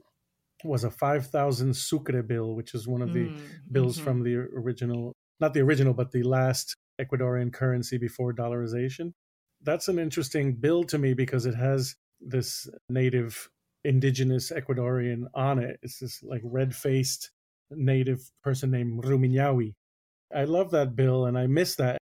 was 0.63 0.83
a 0.83 0.91
5,000 0.91 1.73
sucre 1.75 2.21
bill, 2.21 2.55
which 2.55 2.73
is 2.73 2.87
one 2.87 3.01
of 3.01 3.13
the 3.13 3.27
mm, 3.27 3.39
bills 3.71 3.95
mm-hmm. 3.95 4.03
from 4.03 4.23
the 4.23 4.35
original, 4.35 5.13
not 5.39 5.53
the 5.53 5.61
original, 5.61 5.93
but 5.93 6.11
the 6.11 6.23
last 6.23 6.75
Ecuadorian 6.99 7.53
currency 7.53 7.97
before 7.97 8.33
dollarization. 8.33 9.13
That's 9.61 9.87
an 9.87 9.99
interesting 9.99 10.55
bill 10.55 10.83
to 10.85 10.97
me 10.97 11.13
because 11.13 11.45
it 11.45 11.55
has 11.55 11.95
this 12.19 12.69
native 12.89 13.49
indigenous 13.83 14.51
Ecuadorian 14.51 15.23
on 15.33 15.59
it. 15.59 15.79
It's 15.81 15.99
this 15.99 16.21
like 16.23 16.41
red 16.43 16.75
faced 16.75 17.31
native 17.71 18.19
person 18.43 18.71
named 18.71 19.03
Rumiñahui. 19.03 19.73
I 20.33 20.45
love 20.45 20.71
that 20.71 20.95
bill 20.95 21.25
and 21.25 21.37
I 21.37 21.47
miss 21.47 21.75
that. 21.75 21.97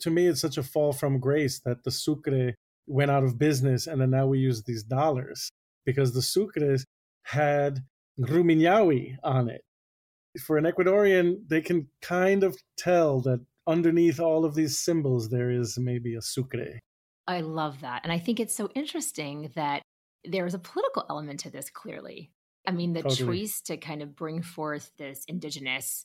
To 0.00 0.10
me, 0.10 0.26
it's 0.26 0.40
such 0.40 0.58
a 0.58 0.62
fall 0.62 0.92
from 0.92 1.20
grace 1.20 1.60
that 1.60 1.84
the 1.84 1.90
sucre 1.90 2.54
went 2.86 3.10
out 3.10 3.24
of 3.24 3.38
business 3.38 3.86
and 3.86 4.00
then 4.00 4.10
now 4.10 4.26
we 4.26 4.38
use 4.38 4.62
these 4.62 4.82
dollars 4.82 5.50
because 5.84 6.12
the 6.12 6.20
sucres 6.20 6.84
had 7.24 7.80
Rumiñahui 8.20 9.16
on 9.22 9.48
it. 9.48 9.62
For 10.44 10.58
an 10.58 10.64
Ecuadorian, 10.64 11.48
they 11.48 11.60
can 11.60 11.88
kind 12.02 12.44
of 12.44 12.56
tell 12.76 13.20
that 13.22 13.40
underneath 13.66 14.20
all 14.20 14.44
of 14.44 14.54
these 14.54 14.78
symbols 14.78 15.28
there 15.28 15.50
is 15.50 15.78
maybe 15.78 16.14
a 16.14 16.22
sucre. 16.22 16.78
I 17.26 17.40
love 17.40 17.80
that. 17.80 18.02
And 18.04 18.12
I 18.12 18.18
think 18.18 18.38
it's 18.38 18.54
so 18.54 18.68
interesting 18.74 19.50
that 19.54 19.82
there 20.24 20.46
is 20.46 20.54
a 20.54 20.58
political 20.58 21.04
element 21.08 21.40
to 21.40 21.50
this 21.50 21.70
clearly. 21.70 22.30
I 22.66 22.72
mean, 22.72 22.92
the 22.92 23.02
totally. 23.02 23.40
choice 23.40 23.60
to 23.62 23.76
kind 23.76 24.02
of 24.02 24.14
bring 24.16 24.42
forth 24.42 24.92
this 24.98 25.24
indigenous 25.28 26.04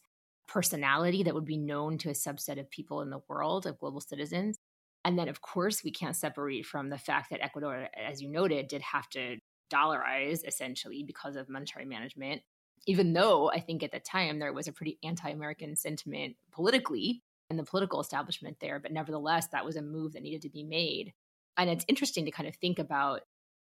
personality 0.52 1.24
that 1.24 1.34
would 1.34 1.46
be 1.46 1.58
known 1.58 1.98
to 2.00 2.10
a 2.10 2.14
subset 2.14 2.60
of 2.60 2.70
people 2.70 3.02
in 3.02 3.10
the 3.10 3.22
world, 3.30 3.66
of 3.66 3.80
global 3.80 4.02
citizens, 4.02 4.58
and 5.04 5.18
then, 5.18 5.30
of 5.30 5.42
course, 5.42 5.84
we 5.84 5.92
can't 5.92 6.16
separate 6.16 6.66
from 6.66 6.90
the 6.90 6.98
fact 6.98 7.30
that 7.30 7.42
Ecuador, 7.42 7.88
as 7.98 8.22
you 8.22 8.30
noted, 8.30 8.68
did 8.68 8.82
have 8.82 9.10
to 9.10 9.38
dollarize 9.74 10.46
essentially 10.46 11.04
because 11.04 11.36
of 11.36 11.50
monetary 11.50 11.86
management. 11.86 12.42
Even 12.86 13.14
though 13.14 13.50
I 13.50 13.60
think 13.60 13.84
at 13.84 13.92
the 13.92 14.00
time 14.00 14.40
there 14.40 14.54
was 14.54 14.68
a 14.68 14.74
pretty 14.74 15.00
anti 15.04 15.30
American 15.30 15.76
sentiment 15.76 16.36
politically 16.52 17.24
in 17.50 17.58
the 17.58 17.64
political 17.64 18.02
establishment 18.02 18.58
there, 18.60 18.80
but 18.80 18.92
nevertheless, 18.92 19.48
that 19.48 19.66
was 19.66 19.76
a 19.76 19.82
move 19.82 20.14
that 20.14 20.24
needed 20.24 20.42
to 20.42 20.50
be 20.50 20.64
made. 20.64 21.14
And 21.58 21.70
it's 21.70 21.86
interesting 21.88 22.26
to 22.26 22.32
kind 22.32 22.50
of 22.50 22.56
think 22.56 22.80
about 22.80 23.22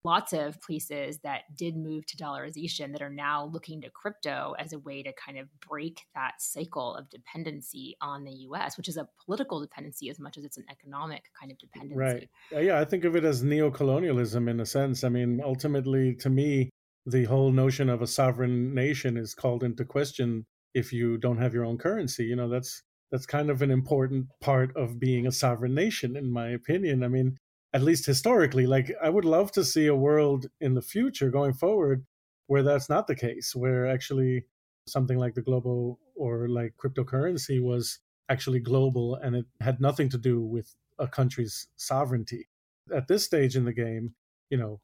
lots 0.04 0.34
of 0.34 0.60
places 0.62 1.20
that 1.24 1.44
did 1.56 1.78
move 1.78 2.06
to 2.08 2.18
dollarization 2.18 2.92
that 2.92 3.02
are 3.02 3.10
now 3.10 3.46
looking 3.46 3.82
to 3.82 3.90
crypto 3.90 4.54
as 4.60 4.74
a 4.74 4.80
way 4.80 5.02
to 5.02 5.14
kind 5.14 5.38
of 5.38 5.48
break 5.68 6.02
that 6.14 6.34
cycle 6.40 6.96
of 6.96 7.10
dependency 7.10 7.96
on 8.02 8.24
the 8.24 8.32
US, 8.50 8.78
which 8.78 8.90
is 8.90 8.98
a 8.98 9.08
political 9.26 9.62
dependency 9.62 10.10
as 10.10 10.20
much 10.20 10.38
as 10.38 10.44
it's 10.44 10.58
an 10.58 10.66
economic 10.70 11.24
kind 11.40 11.52
of 11.52 11.58
dependency. 11.58 11.96
Right. 11.96 12.30
Uh, 12.54 12.60
yeah, 12.60 12.80
I 12.80 12.86
think 12.86 13.06
of 13.06 13.16
it 13.16 13.24
as 13.24 13.44
neocolonialism 13.44 14.50
in 14.50 14.60
a 14.60 14.66
sense. 14.66 15.04
I 15.04 15.10
mean, 15.10 15.42
ultimately, 15.44 16.16
to 16.16 16.30
me, 16.30 16.70
the 17.06 17.26
whole 17.26 17.52
notion 17.52 17.90
of 17.90 18.02
a 18.02 18.08
sovereign 18.08 18.74
nation 18.74 19.18
is 19.18 19.34
called 19.34 19.64
into 19.64 19.86
question 19.86 20.46
if 20.74 20.92
you 20.92 21.18
don't 21.18 21.38
have 21.38 21.54
your 21.54 21.66
own 21.66 21.78
currency. 21.78 22.26
You 22.26 22.36
know, 22.36 22.50
that's 22.50 22.82
that's 23.12 23.26
kind 23.26 23.50
of 23.50 23.62
an 23.62 23.70
important 23.70 24.28
part 24.42 24.76
of 24.76 25.00
being 25.00 25.28
a 25.28 25.32
sovereign 25.32 25.76
nation, 25.76 26.16
in 26.16 26.32
my 26.32 26.50
opinion. 26.50 27.04
I 27.04 27.10
mean, 27.10 27.38
at 27.74 27.82
least 27.82 28.06
historically. 28.06 28.68
Like 28.68 28.94
I 29.02 29.10
would 29.10 29.26
love 29.26 29.52
to 29.54 29.64
see 29.64 29.88
a 29.88 29.96
world 29.96 30.48
in 30.62 30.74
the 30.76 30.82
future 30.82 31.30
going 31.30 31.54
forward 31.54 32.06
where 32.48 32.64
that's 32.64 32.90
not 32.90 33.08
the 33.08 33.16
case, 33.16 33.56
where 33.56 33.88
actually 33.88 34.46
something 34.88 35.18
like 35.18 35.34
the 35.34 35.42
global 35.42 36.00
or 36.16 36.48
like 36.48 36.74
cryptocurrency 36.78 37.62
was 37.62 38.00
actually 38.30 38.60
global 38.60 39.16
and 39.16 39.36
it 39.36 39.46
had 39.60 39.82
nothing 39.82 40.10
to 40.10 40.18
do 40.18 40.42
with 40.42 40.76
a 41.00 41.08
country's 41.08 41.68
sovereignty. 41.78 42.48
At 42.94 43.08
this 43.08 43.24
stage 43.24 43.56
in 43.56 43.66
the 43.66 43.74
game, 43.74 44.14
you 44.50 44.58
know, 44.58 44.82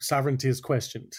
sovereignty 0.00 0.48
is 0.48 0.60
questioned. 0.60 1.12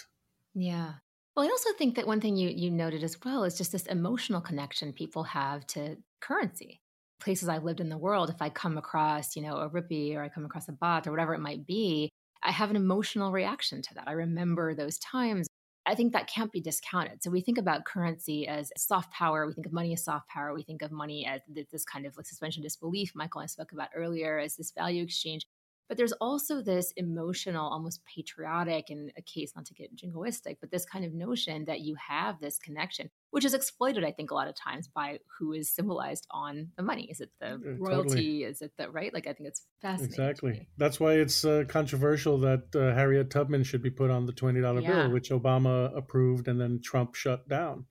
Yeah. 0.54 0.94
Well, 1.36 1.46
I 1.46 1.48
also 1.48 1.70
think 1.78 1.96
that 1.96 2.06
one 2.06 2.20
thing 2.20 2.36
you 2.36 2.50
you 2.50 2.70
noted 2.70 3.02
as 3.02 3.16
well 3.24 3.44
is 3.44 3.56
just 3.56 3.72
this 3.72 3.86
emotional 3.86 4.40
connection 4.40 4.92
people 4.92 5.24
have 5.24 5.66
to 5.68 5.96
currency 6.20 6.81
places 7.22 7.48
I've 7.48 7.64
lived 7.64 7.80
in 7.80 7.88
the 7.88 7.98
world, 7.98 8.30
if 8.30 8.42
I 8.42 8.48
come 8.48 8.76
across, 8.76 9.36
you 9.36 9.42
know, 9.42 9.56
a 9.56 9.68
rupee 9.68 10.16
or 10.16 10.22
I 10.22 10.28
come 10.28 10.44
across 10.44 10.68
a 10.68 10.72
baht 10.72 11.06
or 11.06 11.10
whatever 11.10 11.34
it 11.34 11.40
might 11.40 11.66
be, 11.66 12.10
I 12.42 12.50
have 12.50 12.70
an 12.70 12.76
emotional 12.76 13.32
reaction 13.32 13.82
to 13.82 13.94
that. 13.94 14.08
I 14.08 14.12
remember 14.12 14.74
those 14.74 14.98
times. 14.98 15.46
I 15.84 15.94
think 15.94 16.12
that 16.12 16.28
can't 16.28 16.52
be 16.52 16.60
discounted. 16.60 17.22
So 17.22 17.30
we 17.30 17.40
think 17.40 17.58
about 17.58 17.84
currency 17.84 18.46
as 18.46 18.70
soft 18.76 19.12
power. 19.12 19.46
We 19.46 19.52
think 19.52 19.66
of 19.66 19.72
money 19.72 19.92
as 19.92 20.04
soft 20.04 20.28
power. 20.28 20.54
We 20.54 20.62
think 20.62 20.82
of 20.82 20.92
money 20.92 21.26
as 21.26 21.40
this 21.70 21.84
kind 21.84 22.06
of 22.06 22.16
like 22.16 22.26
suspension 22.26 22.62
disbelief 22.62 23.12
Michael 23.14 23.40
and 23.40 23.46
I 23.46 23.48
spoke 23.48 23.72
about 23.72 23.88
earlier 23.94 24.38
as 24.38 24.56
this 24.56 24.70
value 24.70 25.02
exchange. 25.02 25.46
But 25.92 25.98
there's 25.98 26.12
also 26.22 26.62
this 26.62 26.90
emotional, 26.96 27.68
almost 27.68 28.00
patriotic, 28.06 28.88
in 28.88 29.12
a 29.18 29.20
case 29.20 29.52
not 29.54 29.66
to 29.66 29.74
get 29.74 29.94
jingoistic, 29.94 30.56
but 30.58 30.70
this 30.70 30.86
kind 30.86 31.04
of 31.04 31.12
notion 31.12 31.66
that 31.66 31.82
you 31.82 31.96
have 31.96 32.40
this 32.40 32.58
connection, 32.58 33.10
which 33.30 33.44
is 33.44 33.52
exploited, 33.52 34.02
I 34.02 34.10
think, 34.10 34.30
a 34.30 34.34
lot 34.34 34.48
of 34.48 34.54
times 34.54 34.88
by 34.88 35.18
who 35.38 35.52
is 35.52 35.68
symbolized 35.68 36.26
on 36.30 36.68
the 36.78 36.82
money. 36.82 37.10
Is 37.10 37.20
it 37.20 37.28
the 37.42 37.56
uh, 37.56 37.58
royalty? 37.76 38.08
Totally. 38.08 38.42
Is 38.44 38.62
it 38.62 38.72
the 38.78 38.88
right? 38.88 39.12
Like, 39.12 39.26
I 39.26 39.34
think 39.34 39.50
it's 39.50 39.66
fascinating. 39.82 40.14
Exactly. 40.14 40.66
That's 40.78 40.98
why 40.98 41.12
it's 41.16 41.44
uh, 41.44 41.64
controversial 41.68 42.38
that 42.38 42.74
uh, 42.74 42.94
Harriet 42.94 43.28
Tubman 43.28 43.62
should 43.62 43.82
be 43.82 43.90
put 43.90 44.10
on 44.10 44.24
the 44.24 44.32
twenty 44.32 44.62
dollar 44.62 44.80
yeah. 44.80 44.94
bill, 44.94 45.10
which 45.10 45.28
Obama 45.28 45.94
approved 45.94 46.48
and 46.48 46.58
then 46.58 46.80
Trump 46.82 47.16
shut 47.16 47.46
down. 47.50 47.84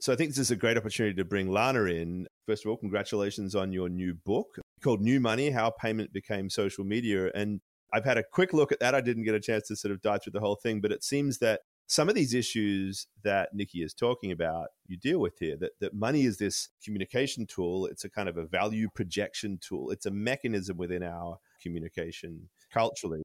So 0.00 0.12
I 0.12 0.16
think 0.16 0.30
this 0.30 0.38
is 0.38 0.50
a 0.50 0.56
great 0.56 0.76
opportunity 0.76 1.14
to 1.16 1.24
bring 1.24 1.50
Lana 1.50 1.84
in. 1.84 2.26
First 2.46 2.64
of 2.64 2.70
all, 2.70 2.76
congratulations 2.76 3.54
on 3.54 3.72
your 3.72 3.88
new 3.88 4.14
book 4.14 4.58
called 4.82 5.00
New 5.00 5.20
Money 5.20 5.50
How 5.50 5.70
Payment 5.70 6.12
Became 6.12 6.50
Social 6.50 6.84
Media. 6.84 7.30
And 7.34 7.60
I've 7.92 8.04
had 8.04 8.18
a 8.18 8.24
quick 8.24 8.52
look 8.52 8.72
at 8.72 8.80
that. 8.80 8.94
I 8.94 9.00
didn't 9.00 9.24
get 9.24 9.34
a 9.34 9.40
chance 9.40 9.68
to 9.68 9.76
sort 9.76 9.92
of 9.92 10.02
dive 10.02 10.22
through 10.22 10.32
the 10.32 10.40
whole 10.40 10.56
thing, 10.56 10.80
but 10.80 10.92
it 10.92 11.04
seems 11.04 11.38
that 11.38 11.60
some 11.86 12.08
of 12.08 12.14
these 12.14 12.34
issues 12.34 13.06
that 13.22 13.50
Nikki 13.54 13.82
is 13.82 13.94
talking 13.94 14.32
about, 14.32 14.68
you 14.86 14.96
deal 14.96 15.20
with 15.20 15.38
here. 15.38 15.56
That, 15.58 15.72
that 15.80 15.94
money 15.94 16.24
is 16.24 16.38
this 16.38 16.68
communication 16.82 17.46
tool, 17.46 17.86
it's 17.86 18.04
a 18.04 18.10
kind 18.10 18.28
of 18.28 18.36
a 18.36 18.46
value 18.46 18.88
projection 18.94 19.58
tool, 19.66 19.90
it's 19.90 20.06
a 20.06 20.10
mechanism 20.10 20.76
within 20.76 21.02
our 21.02 21.38
communication 21.62 22.48
culturally. 22.72 23.22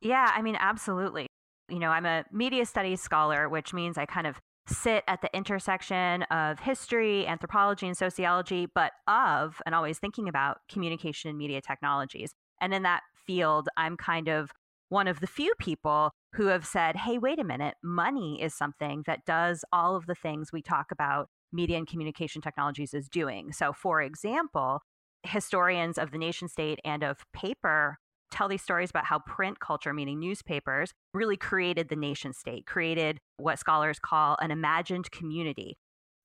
Yeah, 0.00 0.30
I 0.34 0.42
mean, 0.42 0.56
absolutely. 0.58 1.26
You 1.68 1.78
know, 1.78 1.88
I'm 1.88 2.06
a 2.06 2.24
media 2.30 2.66
studies 2.66 3.00
scholar, 3.00 3.48
which 3.48 3.72
means 3.72 3.96
I 3.96 4.04
kind 4.04 4.26
of 4.26 4.38
sit 4.66 5.04
at 5.08 5.22
the 5.22 5.34
intersection 5.36 6.22
of 6.24 6.60
history, 6.60 7.26
anthropology, 7.26 7.86
and 7.86 7.96
sociology, 7.96 8.66
but 8.72 8.92
of 9.08 9.60
and 9.66 9.74
always 9.74 9.98
thinking 9.98 10.28
about 10.28 10.58
communication 10.70 11.30
and 11.30 11.38
media 11.38 11.60
technologies. 11.60 12.32
And 12.60 12.72
in 12.72 12.82
that 12.84 13.02
field, 13.26 13.68
I'm 13.76 13.96
kind 13.96 14.28
of 14.28 14.50
one 14.88 15.08
of 15.08 15.20
the 15.20 15.26
few 15.26 15.52
people 15.58 16.12
who 16.34 16.46
have 16.46 16.66
said, 16.66 16.96
hey, 16.96 17.18
wait 17.18 17.38
a 17.38 17.44
minute, 17.44 17.74
money 17.82 18.40
is 18.40 18.54
something 18.54 19.02
that 19.06 19.24
does 19.24 19.64
all 19.72 19.96
of 19.96 20.06
the 20.06 20.14
things 20.14 20.52
we 20.52 20.62
talk 20.62 20.92
about 20.92 21.28
media 21.52 21.76
and 21.76 21.86
communication 21.86 22.40
technologies 22.40 22.94
is 22.94 23.08
doing. 23.08 23.52
So, 23.52 23.72
for 23.72 24.00
example, 24.00 24.80
historians 25.22 25.98
of 25.98 26.10
the 26.10 26.18
nation 26.18 26.48
state 26.48 26.78
and 26.84 27.02
of 27.02 27.24
paper 27.32 27.98
tell 28.32 28.48
these 28.48 28.62
stories 28.62 28.90
about 28.90 29.04
how 29.04 29.20
print 29.20 29.60
culture, 29.60 29.92
meaning 29.92 30.18
newspapers, 30.18 30.92
really 31.14 31.36
created 31.36 31.88
the 31.88 31.96
nation 31.96 32.32
state, 32.32 32.66
created 32.66 33.18
what 33.36 33.58
scholars 33.58 33.98
call 33.98 34.36
an 34.40 34.50
imagined 34.50 35.10
community. 35.10 35.76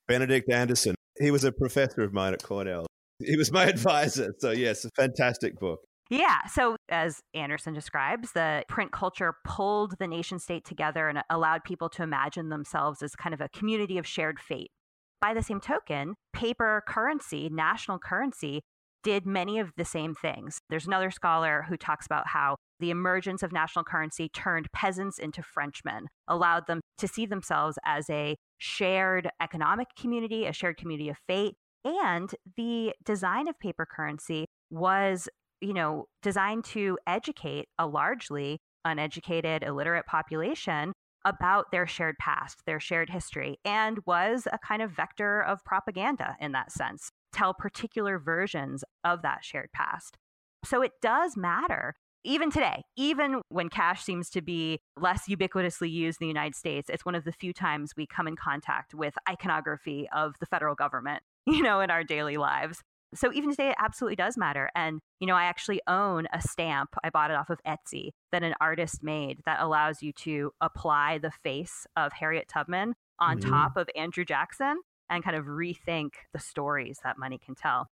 Benedict 0.08 0.50
Anderson, 0.50 0.96
he 1.20 1.32
was 1.32 1.44
a 1.44 1.52
professor 1.52 2.02
of 2.02 2.14
mine 2.14 2.34
at 2.34 2.42
Cornell. 2.42 2.88
He 3.20 3.36
was 3.36 3.52
my 3.52 3.66
advisor. 3.68 4.34
So, 4.40 4.52
yes, 4.52 4.86
a 4.86 4.90
fantastic 4.96 5.60
book. 5.60 5.80
Yeah. 6.10 6.46
So, 6.48 6.78
as 6.88 7.20
Anderson 7.34 7.74
describes, 7.74 8.32
the 8.32 8.64
print 8.70 8.92
culture 8.94 9.34
pulled 9.44 9.96
the 10.00 10.08
nation 10.08 10.40
state 10.40 10.64
together 10.64 11.10
and 11.10 11.22
allowed 11.30 11.66
people 11.66 11.90
to 11.90 12.04
imagine 12.04 12.48
themselves 12.50 13.02
as 13.02 13.14
kind 13.16 13.34
of 13.34 13.42
a 13.42 13.50
community 13.50 13.98
of 13.98 14.08
shared 14.08 14.40
fate. 14.40 14.72
by 15.20 15.34
the 15.34 15.42
same 15.42 15.60
token, 15.60 16.14
paper 16.32 16.84
currency, 16.88 17.50
national 17.50 17.98
currency, 17.98 18.62
did 19.08 19.26
many 19.26 19.58
of 19.58 19.72
the 19.78 19.86
same 19.86 20.14
things. 20.14 20.60
There's 20.70 20.86
another 20.86 21.12
scholar 21.12 21.66
who 21.70 21.78
talks 21.78 22.06
about 22.06 22.28
how 22.28 22.58
the 22.82 22.90
emergence 22.90 23.42
of 23.42 23.54
national 23.54 23.86
currency 23.86 24.28
turned 24.28 24.68
peasants 24.74 25.18
into 25.18 25.42
Frenchmen, 25.42 26.08
allowed 26.28 26.68
them 26.68 26.82
to 26.98 27.08
see 27.08 27.26
themselves 27.26 27.80
as 27.86 28.10
a 28.10 28.36
shared 28.58 29.30
economic 29.42 29.88
community, 29.98 30.46
a 30.46 30.52
shared 30.52 30.76
community 30.76 31.08
of 31.08 31.16
fate. 31.26 31.56
And 31.86 32.30
the 32.58 32.94
design 33.06 33.48
of 33.48 33.58
paper 33.62 33.88
currency 33.90 34.46
was, 34.70 35.30
you 35.62 35.74
know, 35.74 36.08
designed 36.22 36.66
to 36.66 36.98
educate 37.08 37.70
a 37.80 37.88
largely 37.88 38.60
uneducated, 38.84 39.64
illiterate 39.64 40.06
population 40.06 40.92
about 41.24 41.72
their 41.72 41.88
shared 41.88 42.18
past, 42.20 42.62
their 42.66 42.82
shared 42.82 43.10
history, 43.10 43.58
and 43.64 44.00
was 44.06 44.50
a 44.52 44.58
kind 44.58 44.82
of 44.82 44.92
vector 44.92 45.42
of 45.42 45.64
propaganda 45.64 46.36
in 46.42 46.52
that 46.52 46.74
sense, 46.74 47.10
tell 47.34 47.54
particular 47.54 48.20
versions 48.20 48.84
of 49.04 49.22
that 49.22 49.44
shared 49.44 49.72
past. 49.74 50.18
So 50.66 50.82
it 50.82 50.94
does 51.02 51.38
matter. 51.38 51.96
Even 52.24 52.52
today, 52.52 52.84
even 52.98 53.42
when 53.50 53.70
cash 53.70 54.04
seems 54.04 54.30
to 54.32 54.42
be 54.42 54.80
less 55.00 55.28
ubiquitously 55.30 55.90
used 55.90 56.20
in 56.20 56.26
the 56.26 56.30
United 56.30 56.56
States, 56.56 56.90
it's 56.90 57.06
one 57.06 57.16
of 57.16 57.24
the 57.24 57.32
few 57.32 57.54
times 57.54 57.94
we 57.96 58.06
come 58.06 58.28
in 58.28 58.36
contact 58.36 58.94
with 58.94 59.14
iconography 59.30 60.10
of 60.14 60.36
the 60.40 60.46
federal 60.46 60.76
government, 60.76 61.24
you 61.46 61.62
know, 61.62 61.80
in 61.80 61.90
our 61.90 62.04
daily 62.04 62.38
lives. 62.38 62.82
So 63.16 63.32
even 63.32 63.52
today, 63.52 63.70
it 63.70 63.76
absolutely 63.80 64.18
does 64.18 64.38
matter. 64.38 64.70
And, 64.76 65.00
you 65.22 65.28
know, 65.28 65.36
I 65.36 65.46
actually 65.46 65.80
own 65.88 66.28
a 66.34 66.42
stamp. 66.42 66.90
I 67.04 67.10
bought 67.10 67.32
it 67.32 67.38
off 67.38 67.50
of 67.50 67.60
Etsy 67.66 68.10
that 68.34 68.44
an 68.44 68.54
artist 68.60 69.02
made 69.02 69.40
that 69.46 69.62
allows 69.62 70.04
you 70.04 70.12
to 70.14 70.52
apply 70.60 71.20
the 71.20 71.32
face 71.32 71.88
of 71.96 72.12
Harriet 72.12 72.50
Tubman 72.50 72.96
on 73.20 73.40
mm-hmm. 73.40 73.50
top 73.50 73.78
of 73.78 73.90
Andrew 73.96 74.26
Jackson 74.26 74.82
and 75.10 75.24
kind 75.24 75.36
of 75.36 75.46
rethink 75.46 76.12
the 76.34 76.40
stories 76.40 77.00
that 77.04 77.18
money 77.18 77.40
can 77.44 77.56
tell. 77.56 77.88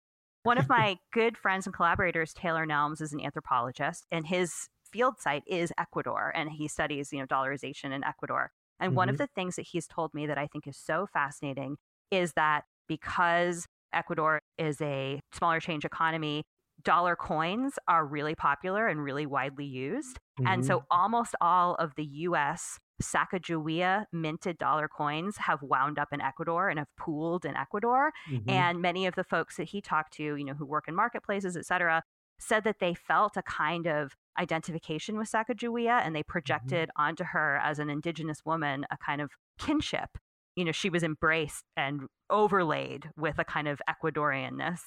One 0.44 0.58
of 0.58 0.70
my 0.70 0.98
good 1.12 1.38
friends 1.38 1.66
and 1.66 1.74
collaborators, 1.74 2.34
Taylor 2.34 2.66
Nelms, 2.66 3.02
is 3.02 3.14
an 3.14 3.22
anthropologist, 3.22 4.06
and 4.12 4.28
his 4.28 4.68
field 4.92 5.20
site 5.20 5.44
is 5.48 5.74
Ecuador, 5.78 6.32
and 6.36 6.52
he 6.52 6.68
studies, 6.68 7.12
you 7.12 7.20
know, 7.20 7.26
dollarization 7.26 7.92
in 7.92 8.04
Ecuador. 8.04 8.52
And 8.80 8.90
mm-hmm. 8.90 8.98
one 8.98 9.10
of 9.10 9.16
mm-hmm. 9.16 9.24
the 9.24 9.30
things 9.36 9.56
that 9.56 9.68
he's 9.72 9.88
told 9.88 10.14
me 10.14 10.28
that 10.28 10.38
I 10.38 10.48
think 10.48 10.68
is 10.68 10.78
so 10.78 11.08
fascinating 11.12 11.78
is 12.12 12.34
that 12.34 12.64
because 12.88 13.66
Ecuador 13.94 14.40
is 14.58 14.82
a 14.82 15.20
smaller 15.34 15.60
change 15.60 15.86
economy. 15.86 16.44
Dollar 16.84 17.16
coins 17.16 17.74
are 17.88 18.06
really 18.06 18.36
popular 18.36 18.88
and 18.88 19.04
really 19.04 19.26
widely 19.26 19.66
used. 19.66 20.18
Mm-hmm. 20.40 20.48
And 20.48 20.66
so 20.66 20.84
almost 20.92 21.36
all 21.40 21.76
of 21.76 21.94
the 21.96 22.04
US 22.04 22.80
Sacagawea 23.02 24.06
minted 24.12 24.58
dollar 24.58 24.88
coins 24.88 25.38
have 25.38 25.62
wound 25.62 26.00
up 26.00 26.10
in 26.12 26.22
Ecuador 26.22 26.70
and 26.70 26.80
have 26.80 26.88
pooled 26.98 27.46
in 27.46 27.56
Ecuador. 27.56 28.12
Mm-hmm. 28.32 28.50
And 28.50 28.82
many 28.82 29.06
of 29.06 29.16
the 29.16 29.24
folks 29.24 29.58
that 29.58 29.70
he 29.70 29.82
talked 29.82 30.14
to, 30.14 30.24
you 30.24 30.46
know, 30.46 30.54
who 30.54 30.66
work 30.66 30.88
in 30.88 30.96
marketplaces, 30.96 31.58
et 31.58 31.66
cetera, 31.66 32.04
said 32.40 32.64
that 32.64 32.80
they 32.80 32.94
felt 32.94 33.38
a 33.38 33.44
kind 33.44 33.88
of 33.88 34.14
identification 34.40 35.18
with 35.18 35.32
Sacagawea 35.32 36.02
and 36.04 36.16
they 36.16 36.22
mm-hmm. 36.22 36.32
projected 36.32 36.90
mm-hmm. 36.90 37.04
onto 37.04 37.24
her 37.26 37.60
as 37.64 37.80
an 37.80 37.90
indigenous 37.90 38.40
woman 38.46 38.86
a 38.92 38.98
kind 38.98 39.22
of 39.22 39.32
kinship 39.58 40.18
you 40.56 40.66
know, 40.66 40.72
she 40.72 40.90
was 40.90 41.04
embraced 41.04 41.64
and 41.76 42.02
overlaid 42.30 43.10
with 43.18 43.40
a 43.40 43.44
kind 43.44 43.68
of 43.68 43.82
Ecuadorianness. 43.90 44.80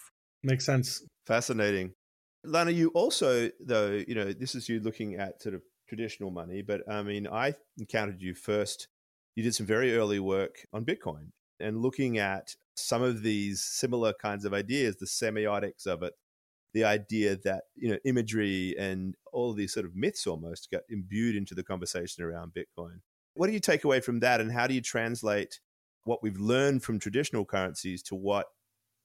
Makes 0.42 0.66
sense. 0.66 1.02
Fascinating. 1.26 1.92
Lana, 2.44 2.70
you 2.70 2.90
also, 2.94 3.50
though, 3.60 4.02
you 4.06 4.14
know, 4.14 4.32
this 4.32 4.54
is 4.54 4.68
you 4.68 4.80
looking 4.80 5.16
at 5.16 5.42
sort 5.42 5.54
of 5.54 5.62
traditional 5.88 6.30
money, 6.30 6.62
but 6.62 6.80
I 6.90 7.02
mean, 7.02 7.26
I 7.26 7.54
encountered 7.78 8.20
you 8.20 8.34
first. 8.34 8.88
You 9.34 9.42
did 9.42 9.54
some 9.54 9.66
very 9.66 9.96
early 9.96 10.18
work 10.18 10.56
on 10.72 10.84
Bitcoin 10.84 11.30
and 11.60 11.82
looking 11.82 12.18
at 12.18 12.56
some 12.74 13.02
of 13.02 13.22
these 13.22 13.62
similar 13.62 14.12
kinds 14.12 14.44
of 14.44 14.52
ideas, 14.52 14.96
the 14.96 15.06
semiotics 15.06 15.86
of 15.86 16.02
it, 16.02 16.14
the 16.74 16.84
idea 16.84 17.36
that, 17.44 17.64
you 17.74 17.90
know, 17.90 17.98
imagery 18.04 18.74
and 18.78 19.14
all 19.32 19.52
these 19.54 19.72
sort 19.72 19.86
of 19.86 19.94
myths 19.94 20.26
almost 20.26 20.70
got 20.70 20.82
imbued 20.88 21.36
into 21.36 21.54
the 21.54 21.62
conversation 21.62 22.22
around 22.22 22.52
Bitcoin. 22.52 23.00
What 23.34 23.46
do 23.46 23.52
you 23.52 23.60
take 23.60 23.84
away 23.84 24.00
from 24.00 24.20
that, 24.20 24.40
and 24.40 24.52
how 24.52 24.66
do 24.66 24.74
you 24.74 24.80
translate 24.80 25.60
what 26.04 26.22
we've 26.22 26.38
learned 26.38 26.82
from 26.82 26.98
traditional 26.98 27.44
currencies 27.44 28.02
to 28.04 28.14
what 28.14 28.46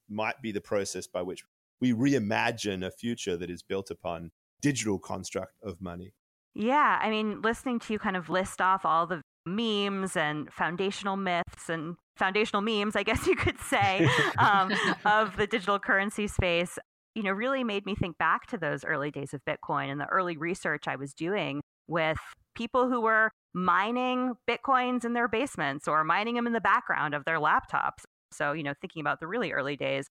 might 0.08 0.40
be 0.42 0.52
the 0.52 0.60
process 0.60 1.06
by 1.06 1.22
which 1.22 1.44
we 1.80 1.92
reimagine 1.92 2.86
a 2.86 2.90
future 2.90 3.36
that 3.36 3.50
is 3.50 3.62
built 3.62 3.90
upon 3.90 4.30
digital 4.60 4.98
construct 4.98 5.54
of 5.62 5.80
money? 5.80 6.14
Yeah, 6.54 6.98
I 7.00 7.10
mean, 7.10 7.40
listening 7.40 7.78
to 7.80 7.92
you 7.92 7.98
kind 7.98 8.16
of 8.16 8.28
list 8.28 8.60
off 8.60 8.84
all 8.84 9.06
the 9.06 9.22
memes 9.46 10.16
and 10.16 10.52
foundational 10.52 11.16
myths 11.16 11.68
and 11.68 11.96
foundational 12.16 12.62
memes, 12.62 12.94
I 12.94 13.02
guess 13.02 13.26
you 13.26 13.36
could 13.36 13.58
say, 13.58 14.08
um, 14.38 14.72
of 15.04 15.36
the 15.36 15.46
digital 15.46 15.78
currency 15.78 16.26
space, 16.26 16.78
you 17.14 17.22
know, 17.22 17.32
really 17.32 17.64
made 17.64 17.86
me 17.86 17.94
think 17.94 18.18
back 18.18 18.46
to 18.48 18.58
those 18.58 18.84
early 18.84 19.10
days 19.10 19.34
of 19.34 19.40
Bitcoin 19.44 19.90
and 19.90 20.00
the 20.00 20.06
early 20.06 20.36
research 20.36 20.88
I 20.88 20.96
was 20.96 21.12
doing 21.12 21.60
with 21.88 22.18
people 22.54 22.88
who 22.88 23.00
were 23.00 23.30
mining 23.54 24.34
bitcoins 24.48 25.04
in 25.04 25.12
their 25.12 25.28
basements 25.28 25.86
or 25.86 26.04
mining 26.04 26.34
them 26.34 26.46
in 26.46 26.52
the 26.52 26.60
background 26.60 27.14
of 27.14 27.24
their 27.24 27.38
laptops. 27.38 28.04
So, 28.32 28.52
you 28.52 28.62
know, 28.62 28.72
thinking 28.80 29.00
about 29.00 29.20
the 29.20 29.26
really 29.26 29.52
early 29.52 29.76
days 29.76 30.06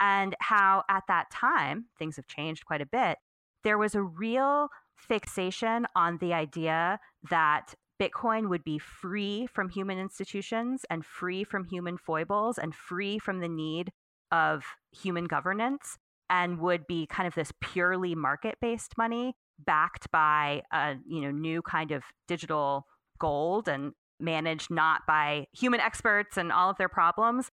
and 0.00 0.34
how 0.40 0.84
at 0.90 1.04
that 1.08 1.30
time, 1.30 1.86
things 1.98 2.16
have 2.16 2.26
changed 2.26 2.66
quite 2.66 2.80
a 2.82 2.86
bit. 2.86 3.18
There 3.64 3.78
was 3.78 3.94
a 3.94 4.02
real 4.02 4.68
fixation 4.96 5.86
on 5.96 6.18
the 6.18 6.32
idea 6.32 6.98
that 7.30 7.74
Bitcoin 8.00 8.48
would 8.48 8.64
be 8.64 8.78
free 8.78 9.46
from 9.46 9.68
human 9.68 9.98
institutions 9.98 10.84
and 10.90 11.04
free 11.04 11.44
from 11.44 11.64
human 11.64 11.96
foibles 11.96 12.58
and 12.58 12.74
free 12.74 13.18
from 13.18 13.40
the 13.40 13.48
need 13.48 13.92
of 14.32 14.64
human 14.90 15.26
governance 15.26 15.98
and 16.28 16.58
would 16.58 16.86
be 16.86 17.06
kind 17.06 17.26
of 17.28 17.34
this 17.34 17.52
purely 17.60 18.14
market 18.14 18.56
based 18.60 18.94
money 18.96 19.34
backed 19.58 20.10
by 20.10 20.62
a 20.72 20.96
you 21.06 21.20
know 21.20 21.30
new 21.30 21.62
kind 21.62 21.92
of 21.92 22.02
digital 22.26 22.86
gold 23.18 23.68
and 23.68 23.92
managed 24.18 24.70
not 24.70 25.02
by 25.06 25.46
human 25.52 25.80
experts 25.80 26.36
and 26.36 26.50
all 26.50 26.70
of 26.70 26.78
their 26.78 26.88
problems. 26.88 27.50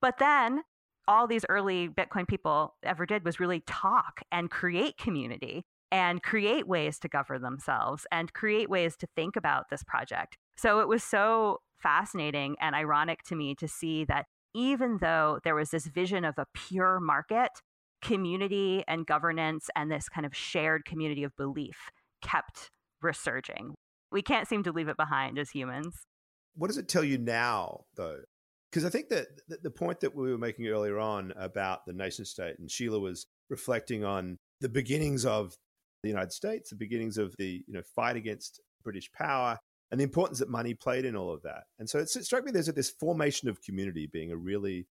But 0.00 0.18
then 0.18 0.62
all 1.08 1.26
these 1.26 1.44
early 1.48 1.88
Bitcoin 1.88 2.26
people 2.26 2.76
ever 2.84 3.04
did 3.04 3.24
was 3.24 3.40
really 3.40 3.60
talk 3.66 4.22
and 4.30 4.50
create 4.50 4.96
community 4.96 5.64
and 5.92 6.22
create 6.22 6.66
ways 6.66 6.98
to 7.00 7.08
govern 7.08 7.42
themselves 7.42 8.06
and 8.12 8.32
create 8.32 8.70
ways 8.70 8.96
to 8.96 9.06
think 9.16 9.36
about 9.36 9.64
this 9.70 9.82
project. 9.84 10.36
So 10.56 10.80
it 10.80 10.88
was 10.88 11.02
so 11.02 11.58
fascinating 11.82 12.56
and 12.60 12.74
ironic 12.74 13.22
to 13.24 13.34
me 13.34 13.54
to 13.56 13.66
see 13.66 14.04
that 14.04 14.26
even 14.54 14.98
though 15.00 15.38
there 15.44 15.54
was 15.54 15.70
this 15.70 15.86
vision 15.86 16.24
of 16.24 16.38
a 16.38 16.46
pure 16.54 17.00
market, 17.00 17.50
community 18.02 18.82
and 18.88 19.06
governance 19.06 19.68
and 19.76 19.90
this 19.90 20.08
kind 20.08 20.26
of 20.26 20.34
shared 20.34 20.84
community 20.84 21.22
of 21.24 21.36
belief 21.36 21.90
kept 22.22 22.70
resurging. 23.02 23.74
We 24.12 24.22
can't 24.22 24.48
seem 24.48 24.62
to 24.64 24.72
leave 24.72 24.88
it 24.88 24.96
behind 24.96 25.38
as 25.38 25.50
humans. 25.50 25.94
What 26.54 26.68
does 26.68 26.78
it 26.78 26.88
tell 26.88 27.04
you 27.04 27.18
now, 27.18 27.82
though? 27.96 28.18
Because 28.70 28.84
I 28.84 28.90
think 28.90 29.08
that 29.08 29.26
the 29.62 29.70
point 29.70 30.00
that 30.00 30.14
we 30.14 30.30
were 30.30 30.38
making 30.38 30.66
earlier 30.66 30.98
on 30.98 31.32
about 31.36 31.80
the 31.86 31.92
nation 31.92 32.24
state, 32.24 32.58
and 32.58 32.70
Sheila 32.70 33.00
was 33.00 33.26
reflecting 33.48 34.04
on 34.04 34.38
the 34.60 34.68
beginnings 34.68 35.24
of 35.24 35.56
the 36.02 36.08
United 36.08 36.32
States, 36.32 36.70
the 36.70 36.76
beginnings 36.76 37.18
of 37.18 37.34
the 37.38 37.62
you 37.66 37.74
know 37.74 37.82
fight 37.82 38.16
against 38.16 38.60
British 38.82 39.10
power, 39.12 39.58
and 39.90 40.00
the 40.00 40.04
importance 40.04 40.38
that 40.38 40.48
money 40.48 40.74
played 40.74 41.04
in 41.04 41.16
all 41.16 41.32
of 41.32 41.42
that. 41.42 41.64
And 41.78 41.88
so 41.88 41.98
it 41.98 42.08
struck 42.08 42.44
me 42.44 42.52
there's 42.52 42.66
this 42.66 42.90
formation 42.90 43.48
of 43.48 43.62
community 43.62 44.06
being 44.06 44.30
a 44.30 44.36
really 44.36 44.86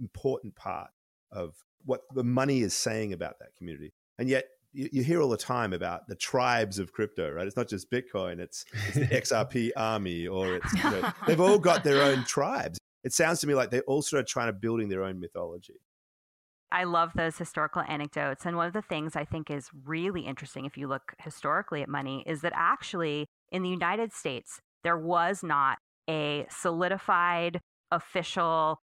important 0.00 0.54
part 0.54 0.90
of 1.32 1.54
what 1.84 2.00
the 2.14 2.24
money 2.24 2.60
is 2.60 2.74
saying 2.74 3.12
about 3.12 3.38
that 3.40 3.54
community. 3.56 3.92
And 4.18 4.28
yet 4.28 4.46
you, 4.72 4.88
you, 4.92 5.02
hear 5.02 5.20
all 5.20 5.28
the 5.28 5.36
time 5.36 5.72
about 5.72 6.08
the 6.08 6.14
tribes 6.14 6.78
of 6.78 6.92
crypto, 6.92 7.30
right? 7.30 7.46
It's 7.46 7.56
not 7.56 7.68
just 7.68 7.90
Bitcoin, 7.90 8.38
it's, 8.38 8.64
it's 8.72 8.94
the 8.94 9.06
XRP 9.46 9.70
army, 9.76 10.26
or 10.26 10.56
it's, 10.56 10.72
you 10.74 10.90
know, 10.90 11.12
they've 11.26 11.40
all 11.40 11.58
got 11.58 11.84
their 11.84 12.02
own 12.02 12.24
tribes. 12.24 12.78
It 13.04 13.12
sounds 13.12 13.40
to 13.40 13.46
me 13.46 13.54
like 13.54 13.70
they're 13.70 13.82
all 13.82 14.02
sort 14.02 14.20
of 14.20 14.26
trying 14.26 14.48
to 14.48 14.52
building 14.52 14.88
their 14.88 15.04
own 15.04 15.20
mythology. 15.20 15.80
I 16.70 16.84
love 16.84 17.12
those 17.14 17.38
historical 17.38 17.82
anecdotes. 17.88 18.44
And 18.44 18.56
one 18.56 18.66
of 18.66 18.72
the 18.72 18.82
things 18.82 19.16
I 19.16 19.24
think 19.24 19.50
is 19.50 19.70
really 19.84 20.22
interesting 20.22 20.66
if 20.66 20.76
you 20.76 20.86
look 20.86 21.14
historically 21.18 21.82
at 21.82 21.88
money 21.88 22.22
is 22.26 22.42
that 22.42 22.52
actually 22.54 23.26
in 23.50 23.62
the 23.62 23.68
United 23.70 24.12
States, 24.12 24.60
there 24.84 24.98
was 24.98 25.42
not 25.42 25.78
a 26.08 26.46
solidified 26.50 27.60
official 27.90 28.80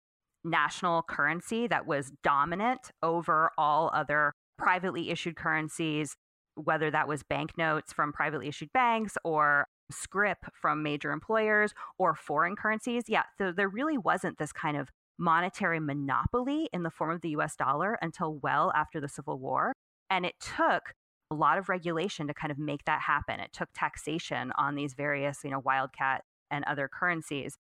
national 0.45 1.03
currency 1.03 1.67
that 1.67 1.87
was 1.87 2.13
dominant 2.23 2.91
over 3.03 3.51
all 3.57 3.91
other 3.95 4.33
privately 4.57 5.11
issued 5.11 5.37
currencies, 5.37 6.17
whether 6.57 6.91
that 6.91 7.07
was 7.07 7.23
banknotes 7.23 7.93
from 7.93 8.13
privately 8.13 8.49
issued 8.49 8.73
banks 8.73 9.17
or 9.25 9.67
scrip 9.91 10.39
from 10.53 10.83
major 10.83 11.13
employers 11.13 11.73
or 11.99 12.15
foreign 12.15 12.57
currencies. 12.57 13.05
Yeah, 13.09 13.23
so 13.39 13.53
there 13.53 13.69
really 13.69 13.99
wasn't 13.99 14.39
this 14.39 14.53
kind 14.53 14.77
of 14.77 14.89
monetary 15.19 15.81
monopoly 15.81 16.69
in 16.73 16.83
the 16.83 16.91
form 16.91 17.11
of 17.11 17.21
the 17.21 17.31
US 17.31 17.57
dollar 17.57 17.99
until 18.01 18.39
well 18.39 18.73
after 18.75 19.01
the 19.01 19.09
Civil 19.09 19.39
War. 19.39 19.73
And 20.11 20.25
it 20.25 20.35
took 20.41 20.93
a 21.31 21.35
lot 21.35 21.59
of 21.59 21.69
regulation 21.69 22.27
to 22.29 22.35
kind 22.35 22.51
of 22.51 22.59
make 22.59 22.85
that 22.85 23.03
happen. 23.03 23.41
It 23.41 23.53
took 23.53 23.69
taxation 23.75 24.53
on 24.57 24.75
these 24.75 24.95
various, 24.95 25.41
you 25.45 25.51
know, 25.51 25.61
wildcat 25.65 26.23
and 26.51 26.65
other 26.65 26.89
currencies. 26.89 27.57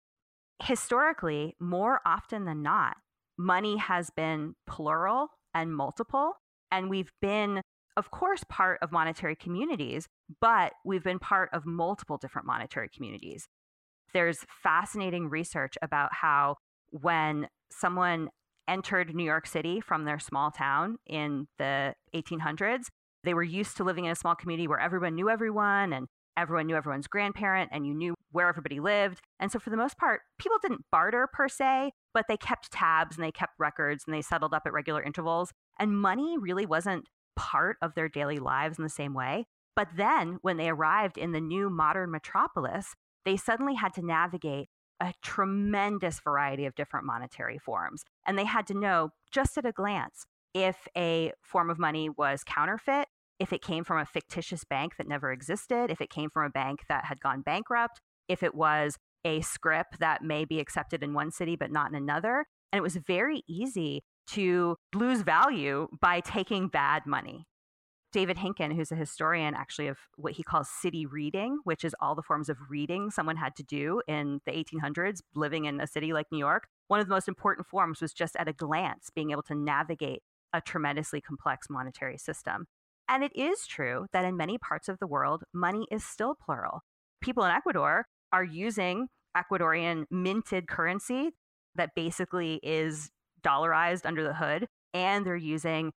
historically, 0.61 1.55
more 1.59 1.99
often 2.05 2.45
than 2.45 2.61
not, 2.61 2.95
money 3.37 3.77
has 3.77 4.09
been 4.11 4.53
plural 4.67 5.29
and 5.53 5.75
multiple. 5.75 6.33
And 6.71 6.89
we've 6.89 7.11
been, 7.21 7.61
of 7.97 8.11
course, 8.11 8.43
part 8.49 8.79
of 8.81 8.91
monetary 8.91 9.35
communities, 9.35 10.07
but 10.39 10.73
we've 10.85 11.03
been 11.03 11.19
part 11.19 11.49
of 11.53 11.65
multiple 11.65 12.17
different 12.17 12.47
monetary 12.47 12.89
communities. 12.93 13.47
There's 14.13 14.45
fascinating 14.61 15.29
research 15.29 15.75
about 15.81 16.13
how 16.13 16.57
when 17.01 17.47
someone 17.71 18.29
entered 18.67 19.13
New 19.13 19.23
York 19.23 19.47
City 19.47 19.81
from 19.81 20.05
their 20.05 20.19
small 20.19 20.51
town 20.51 20.97
in 21.05 21.47
the 21.57 21.95
1800s, 22.15 22.85
they 23.23 23.33
were 23.33 23.43
used 23.43 23.77
to 23.77 23.83
living 23.83 24.05
in 24.05 24.11
a 24.11 24.15
small 24.15 24.35
community 24.35 24.67
where 24.67 24.79
everyone 24.79 25.15
knew 25.15 25.29
everyone 25.29 25.93
and 25.93 26.07
everyone 26.37 26.67
knew 26.67 26.75
everyone's 26.75 27.07
grandparent 27.07 27.69
and 27.73 27.85
you 27.85 27.93
knew 27.93 28.15
where 28.31 28.47
everybody 28.47 28.79
lived. 28.79 29.21
And 29.39 29.51
so, 29.51 29.59
for 29.59 29.69
the 29.69 29.77
most 29.77 29.97
part, 29.97 30.21
people 30.39 30.57
didn't 30.61 30.85
barter 30.91 31.27
per 31.31 31.47
se, 31.47 31.91
but 32.13 32.25
they 32.27 32.37
kept 32.37 32.71
tabs 32.71 33.15
and 33.15 33.23
they 33.23 33.31
kept 33.31 33.53
records 33.59 34.03
and 34.05 34.13
they 34.13 34.21
settled 34.21 34.53
up 34.53 34.63
at 34.65 34.73
regular 34.73 35.01
intervals. 35.01 35.51
And 35.79 35.99
money 35.99 36.37
really 36.37 36.65
wasn't 36.65 37.07
part 37.35 37.77
of 37.81 37.95
their 37.95 38.09
daily 38.09 38.39
lives 38.39 38.77
in 38.77 38.83
the 38.83 38.89
same 38.89 39.13
way. 39.13 39.45
But 39.75 39.89
then, 39.95 40.37
when 40.41 40.57
they 40.57 40.69
arrived 40.69 41.17
in 41.17 41.31
the 41.31 41.41
new 41.41 41.69
modern 41.69 42.11
metropolis, 42.11 42.93
they 43.25 43.37
suddenly 43.37 43.75
had 43.75 43.93
to 43.95 44.05
navigate 44.05 44.69
a 45.03 45.13
tremendous 45.21 46.21
variety 46.21 46.65
of 46.65 46.75
different 46.75 47.05
monetary 47.05 47.59
forms. 47.59 48.03
And 48.25 48.39
they 48.39 48.45
had 48.45 48.65
to 48.67 48.73
know 48.73 49.09
just 49.31 49.57
at 49.57 49.65
a 49.65 49.73
glance 49.73 50.25
if 50.53 50.87
a 50.95 51.33
form 51.41 51.69
of 51.69 51.77
money 51.77 52.09
was 52.09 52.43
counterfeit, 52.45 53.07
if 53.37 53.51
it 53.51 53.61
came 53.61 53.83
from 53.83 53.99
a 53.99 54.05
fictitious 54.05 54.63
bank 54.63 54.95
that 54.97 55.07
never 55.07 55.31
existed, 55.31 55.91
if 55.91 55.99
it 55.99 56.09
came 56.09 56.29
from 56.29 56.45
a 56.45 56.49
bank 56.49 56.85
that 56.87 57.05
had 57.05 57.19
gone 57.19 57.41
bankrupt, 57.41 57.99
if 58.29 58.41
it 58.43 58.55
was 58.55 58.97
a 59.25 59.41
scrip 59.41 59.87
that 59.99 60.23
may 60.23 60.45
be 60.45 60.59
accepted 60.59 61.03
in 61.03 61.13
one 61.13 61.31
city 61.31 61.57
but 61.57 61.71
not 61.71 61.89
in 61.89 61.95
another. 61.95 62.45
And 62.71 62.77
it 62.77 62.83
was 62.83 62.95
very 62.95 63.43
easy 63.47 64.03
to 64.27 64.77
lose 64.95 65.21
value 65.21 65.89
by 65.99 66.21
taking 66.21 66.69
bad 66.69 67.05
money. 67.05 67.45
David 68.13 68.37
Henkin, 68.37 68.75
who's 68.75 68.91
a 68.91 68.95
historian 68.95 69.55
actually 69.55 69.87
of 69.87 69.97
what 70.17 70.33
he 70.33 70.43
calls 70.43 70.69
city 70.69 71.05
reading, 71.07 71.59
which 71.63 71.83
is 71.83 71.95
all 71.99 72.13
the 72.13 72.21
forms 72.21 72.47
of 72.47 72.57
reading 72.69 73.09
someone 73.09 73.35
had 73.35 73.55
to 73.55 73.63
do 73.63 74.01
in 74.07 74.39
the 74.45 74.51
1800s, 74.51 75.21
living 75.33 75.65
in 75.65 75.81
a 75.81 75.87
city 75.87 76.13
like 76.13 76.27
New 76.31 76.37
York. 76.37 76.67
One 76.87 76.99
of 76.99 77.07
the 77.07 77.13
most 77.13 77.27
important 77.27 77.65
forms 77.65 78.01
was 78.01 78.13
just 78.13 78.35
at 78.35 78.47
a 78.47 78.53
glance 78.53 79.09
being 79.13 79.31
able 79.31 79.41
to 79.43 79.55
navigate 79.55 80.21
a 80.53 80.61
tremendously 80.61 81.21
complex 81.21 81.67
monetary 81.71 82.19
system. 82.19 82.67
And 83.09 83.23
it 83.23 83.35
is 83.35 83.65
true 83.65 84.05
that 84.13 84.25
in 84.25 84.37
many 84.37 84.59
parts 84.59 84.87
of 84.87 84.99
the 84.99 85.07
world, 85.07 85.43
money 85.51 85.87
is 85.91 86.05
still 86.05 86.35
plural. 86.35 86.81
People 87.19 87.43
in 87.43 87.51
Ecuador 87.51 88.05
are 88.31 88.43
using 88.43 89.07
Ecuadorian 89.35 90.05
minted 90.11 90.67
currency 90.67 91.31
that 91.75 91.95
basically 91.95 92.59
is 92.61 93.09
dollarized 93.43 94.05
under 94.05 94.23
the 94.23 94.35
hood, 94.35 94.67
and 94.93 95.25
they're 95.25 95.35
using 95.35 95.91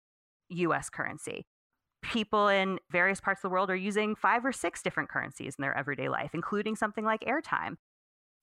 US 0.48 0.88
currency. 0.88 1.44
People 2.05 2.49
in 2.49 2.79
various 2.90 3.21
parts 3.21 3.38
of 3.38 3.43
the 3.43 3.53
world 3.53 3.71
are 3.71 3.77
using 3.77 4.14
five 4.14 4.45
or 4.45 4.53
six 4.53 4.83
different 4.83 5.09
currencies 5.09 5.55
in 5.59 5.62
their 5.62 5.77
everyday 5.77 6.09
life, 6.09 6.31
including 6.35 6.77
something 6.77 7.05
like 7.05 7.21
airtime. 7.25 7.77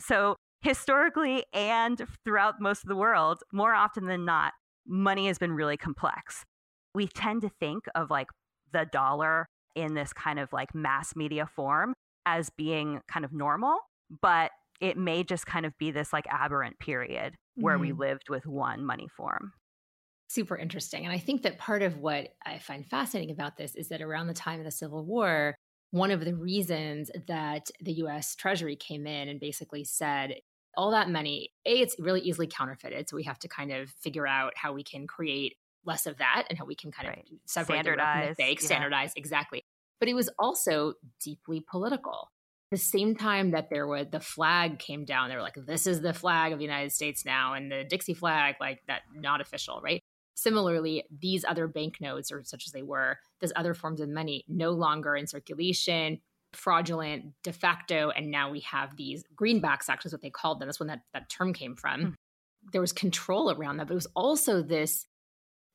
So, 0.01 0.35
historically 0.61 1.43
and 1.53 2.05
throughout 2.25 2.59
most 2.59 2.83
of 2.83 2.89
the 2.89 2.95
world, 2.95 3.43
more 3.51 3.73
often 3.73 4.05
than 4.05 4.25
not, 4.25 4.53
money 4.87 5.27
has 5.27 5.37
been 5.37 5.53
really 5.53 5.77
complex. 5.77 6.43
We 6.93 7.07
tend 7.07 7.41
to 7.43 7.49
think 7.49 7.85
of 7.95 8.09
like 8.09 8.27
the 8.73 8.85
dollar 8.91 9.45
in 9.75 9.93
this 9.93 10.13
kind 10.13 10.39
of 10.39 10.51
like 10.51 10.75
mass 10.75 11.15
media 11.15 11.45
form 11.45 11.93
as 12.25 12.49
being 12.49 13.01
kind 13.07 13.25
of 13.25 13.33
normal, 13.33 13.79
but 14.21 14.51
it 14.79 14.97
may 14.97 15.23
just 15.23 15.45
kind 15.45 15.65
of 15.65 15.77
be 15.77 15.91
this 15.91 16.11
like 16.11 16.25
aberrant 16.29 16.79
period 16.79 17.35
where 17.55 17.75
mm-hmm. 17.75 17.81
we 17.81 17.91
lived 17.93 18.29
with 18.29 18.45
one 18.45 18.83
money 18.83 19.07
form. 19.15 19.53
Super 20.31 20.55
interesting. 20.55 21.03
And 21.03 21.11
I 21.13 21.17
think 21.17 21.41
that 21.41 21.57
part 21.57 21.81
of 21.81 21.97
what 21.97 22.29
I 22.45 22.59
find 22.59 22.85
fascinating 22.85 23.31
about 23.31 23.57
this 23.57 23.75
is 23.75 23.89
that 23.89 24.01
around 24.01 24.27
the 24.27 24.33
time 24.33 24.59
of 24.59 24.65
the 24.65 24.71
Civil 24.71 25.03
War, 25.03 25.55
one 25.89 26.09
of 26.09 26.23
the 26.23 26.33
reasons 26.33 27.11
that 27.27 27.69
the 27.81 27.91
US 28.03 28.33
Treasury 28.35 28.77
came 28.77 29.05
in 29.05 29.27
and 29.27 29.41
basically 29.41 29.83
said, 29.83 30.35
all 30.77 30.91
that 30.91 31.09
money, 31.09 31.49
A, 31.65 31.81
it's 31.81 31.97
really 31.99 32.21
easily 32.21 32.47
counterfeited. 32.47 33.09
So 33.09 33.17
we 33.17 33.23
have 33.23 33.39
to 33.39 33.49
kind 33.49 33.73
of 33.73 33.89
figure 33.89 34.25
out 34.25 34.53
how 34.55 34.71
we 34.71 34.85
can 34.85 35.05
create 35.05 35.57
less 35.85 36.07
of 36.07 36.17
that 36.19 36.45
and 36.49 36.57
how 36.57 36.63
we 36.63 36.75
can 36.75 36.93
kind 36.93 37.09
right. 37.09 37.17
of 37.17 37.25
separate 37.45 37.75
standardize, 37.75 38.29
the 38.37 38.43
fake, 38.43 38.61
yeah. 38.61 38.67
standardize 38.67 39.11
exactly. 39.17 39.63
But 39.99 40.07
it 40.07 40.13
was 40.13 40.29
also 40.39 40.93
deeply 41.21 41.61
political. 41.69 42.29
The 42.71 42.77
same 42.77 43.17
time 43.17 43.51
that 43.51 43.69
there 43.69 43.85
was 43.85 44.07
the 44.09 44.21
flag 44.21 44.79
came 44.79 45.03
down, 45.03 45.27
they 45.27 45.35
were 45.35 45.41
like, 45.41 45.57
"This 45.57 45.85
is 45.85 45.99
the 45.99 46.13
flag 46.13 46.53
of 46.53 46.59
the 46.59 46.63
United 46.63 46.93
States 46.93 47.25
now," 47.25 47.53
and 47.53 47.69
the 47.69 47.83
Dixie 47.83 48.13
flag, 48.13 48.55
like 48.61 48.79
that, 48.87 49.01
not 49.13 49.41
official, 49.41 49.81
right? 49.83 50.01
Similarly, 50.35 51.03
these 51.11 51.45
other 51.45 51.67
banknotes, 51.67 52.31
or 52.31 52.43
such 52.43 52.65
as 52.65 52.71
they 52.71 52.83
were, 52.83 53.19
those 53.41 53.53
other 53.55 53.73
forms 53.73 54.01
of 54.01 54.09
money, 54.09 54.45
no 54.47 54.71
longer 54.71 55.15
in 55.15 55.27
circulation, 55.27 56.19
fraudulent, 56.53 57.33
de 57.43 57.53
facto, 57.53 58.09
and 58.09 58.31
now 58.31 58.51
we 58.51 58.61
have 58.61 58.95
these 58.95 59.23
greenbacks. 59.35 59.89
Actually, 59.89 60.09
is 60.09 60.13
what 60.13 60.21
they 60.21 60.29
called 60.29 60.59
them. 60.59 60.67
That's 60.67 60.79
when 60.79 60.87
that 60.87 61.01
that 61.13 61.29
term 61.29 61.53
came 61.53 61.75
from. 61.75 62.01
Mm. 62.01 62.13
There 62.71 62.81
was 62.81 62.93
control 62.93 63.51
around 63.51 63.77
that, 63.77 63.87
but 63.87 63.93
it 63.93 63.95
was 63.95 64.07
also 64.15 64.61
this 64.61 65.05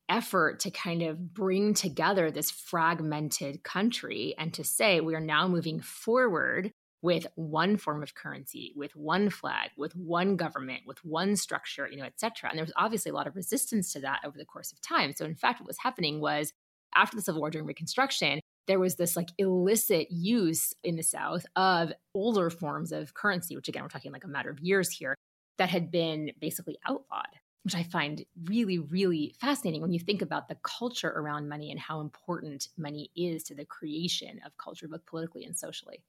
effort 0.08 0.60
to 0.60 0.70
kind 0.70 1.02
of 1.02 1.34
bring 1.34 1.74
together 1.74 2.30
this 2.30 2.50
fragmented 2.50 3.62
country 3.64 4.34
and 4.38 4.54
to 4.54 4.62
say 4.62 5.00
we 5.00 5.14
are 5.14 5.20
now 5.20 5.48
moving 5.48 5.80
forward 5.80 6.70
with 7.06 7.24
one 7.36 7.76
form 7.76 8.02
of 8.02 8.16
currency 8.16 8.72
with 8.74 8.96
one 8.96 9.30
flag 9.30 9.70
with 9.76 9.94
one 9.94 10.34
government 10.34 10.80
with 10.86 10.98
one 11.04 11.36
structure 11.36 11.88
you 11.88 11.96
know 11.96 12.04
etc 12.04 12.50
and 12.50 12.58
there 12.58 12.64
was 12.64 12.72
obviously 12.76 13.10
a 13.10 13.14
lot 13.14 13.28
of 13.28 13.36
resistance 13.36 13.92
to 13.92 14.00
that 14.00 14.18
over 14.24 14.36
the 14.36 14.44
course 14.44 14.72
of 14.72 14.80
time 14.80 15.12
so 15.14 15.24
in 15.24 15.36
fact 15.36 15.60
what 15.60 15.68
was 15.68 15.78
happening 15.78 16.20
was 16.20 16.52
after 16.96 17.16
the 17.16 17.22
civil 17.22 17.40
war 17.40 17.48
during 17.48 17.64
reconstruction 17.64 18.40
there 18.66 18.80
was 18.80 18.96
this 18.96 19.14
like 19.14 19.28
illicit 19.38 20.08
use 20.10 20.74
in 20.82 20.96
the 20.96 21.02
south 21.02 21.46
of 21.54 21.92
older 22.12 22.50
forms 22.50 22.90
of 22.90 23.14
currency 23.14 23.54
which 23.54 23.68
again 23.68 23.84
we're 23.84 23.88
talking 23.88 24.10
like 24.10 24.24
a 24.24 24.28
matter 24.28 24.50
of 24.50 24.58
years 24.58 24.90
here 24.90 25.14
that 25.58 25.70
had 25.70 25.92
been 25.92 26.32
basically 26.40 26.76
outlawed 26.88 27.38
which 27.62 27.74
I 27.74 27.82
find 27.82 28.24
really, 28.44 28.78
really 28.78 29.34
fascinating 29.40 29.82
when 29.82 29.92
you 29.92 29.98
think 29.98 30.22
about 30.22 30.46
the 30.46 30.56
culture 30.62 31.10
around 31.10 31.48
money 31.48 31.72
and 31.72 31.80
how 31.80 31.98
important 32.00 32.68
money 32.78 33.10
is 33.16 33.42
to 33.42 33.56
the 33.56 33.64
creation 33.64 34.40
of 34.46 34.56
culture, 34.56 34.86
both 34.86 35.04
politically 35.04 35.44
and 35.44 35.58
socially. 35.58 36.04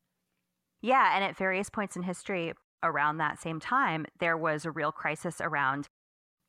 Yeah. 0.81 1.15
And 1.15 1.23
at 1.23 1.37
various 1.37 1.69
points 1.69 1.95
in 1.95 2.03
history 2.03 2.53
around 2.83 3.17
that 3.17 3.39
same 3.39 3.59
time, 3.59 4.05
there 4.19 4.37
was 4.37 4.65
a 4.65 4.71
real 4.71 4.91
crisis 4.91 5.41
around 5.41 5.87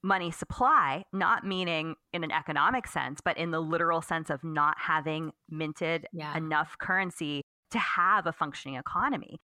money 0.03 0.31
supply, 0.31 1.05
not 1.13 1.45
meaning 1.45 1.97
in 2.13 2.23
an 2.23 2.31
economic 2.31 2.87
sense, 2.87 3.21
but 3.25 3.37
in 3.37 3.51
the 3.51 3.61
literal 3.61 4.01
sense 4.01 4.31
of 4.31 4.45
not 4.45 4.77
having 4.79 5.33
minted 5.49 6.07
yeah. 6.13 6.37
enough 6.37 6.77
currency 6.79 7.43
to 7.71 7.79
have 7.79 8.27
a 8.27 8.33
functioning 8.33 8.77
economy. 8.77 9.41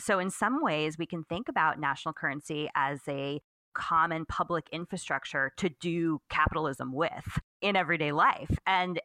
So, 0.00 0.18
in 0.18 0.30
some 0.30 0.62
ways, 0.62 0.96
we 0.98 1.06
can 1.06 1.24
think 1.24 1.48
about 1.48 1.80
national 1.80 2.14
currency 2.14 2.68
as 2.74 3.00
a 3.08 3.40
common 3.74 4.26
public 4.26 4.68
infrastructure 4.72 5.52
to 5.56 5.68
do 5.68 6.20
capitalism 6.30 6.92
with 6.92 7.38
in 7.62 7.76
everyday 7.76 8.12
life. 8.12 8.58
And 8.66 9.00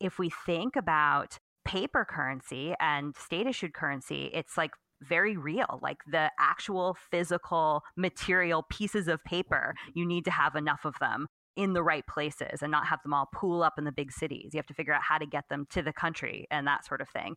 if 0.00 0.18
we 0.18 0.30
think 0.30 0.76
about 0.76 1.38
paper 1.72 2.04
currency 2.04 2.74
and 2.80 3.14
state 3.16 3.46
issued 3.46 3.72
currency, 3.72 4.30
it's 4.34 4.56
like 4.56 4.72
very 5.00 5.36
real, 5.36 5.78
like 5.82 5.98
the 6.06 6.30
actual 6.38 6.96
physical 7.10 7.82
material 7.96 8.64
pieces 8.70 9.08
of 9.08 9.22
paper. 9.24 9.74
You 9.94 10.06
need 10.06 10.24
to 10.26 10.30
have 10.30 10.54
enough 10.54 10.84
of 10.84 10.94
them 11.00 11.26
in 11.56 11.72
the 11.72 11.82
right 11.82 12.06
places 12.06 12.62
and 12.62 12.70
not 12.70 12.86
have 12.86 13.00
them 13.02 13.14
all 13.14 13.28
pool 13.34 13.62
up 13.62 13.74
in 13.78 13.84
the 13.84 13.92
big 13.92 14.12
cities. 14.12 14.50
You 14.52 14.58
have 14.58 14.66
to 14.66 14.74
figure 14.74 14.94
out 14.94 15.02
how 15.02 15.18
to 15.18 15.26
get 15.26 15.44
them 15.48 15.66
to 15.70 15.82
the 15.82 15.92
country 15.92 16.46
and 16.50 16.66
that 16.66 16.86
sort 16.86 17.00
of 17.00 17.08
thing. 17.08 17.34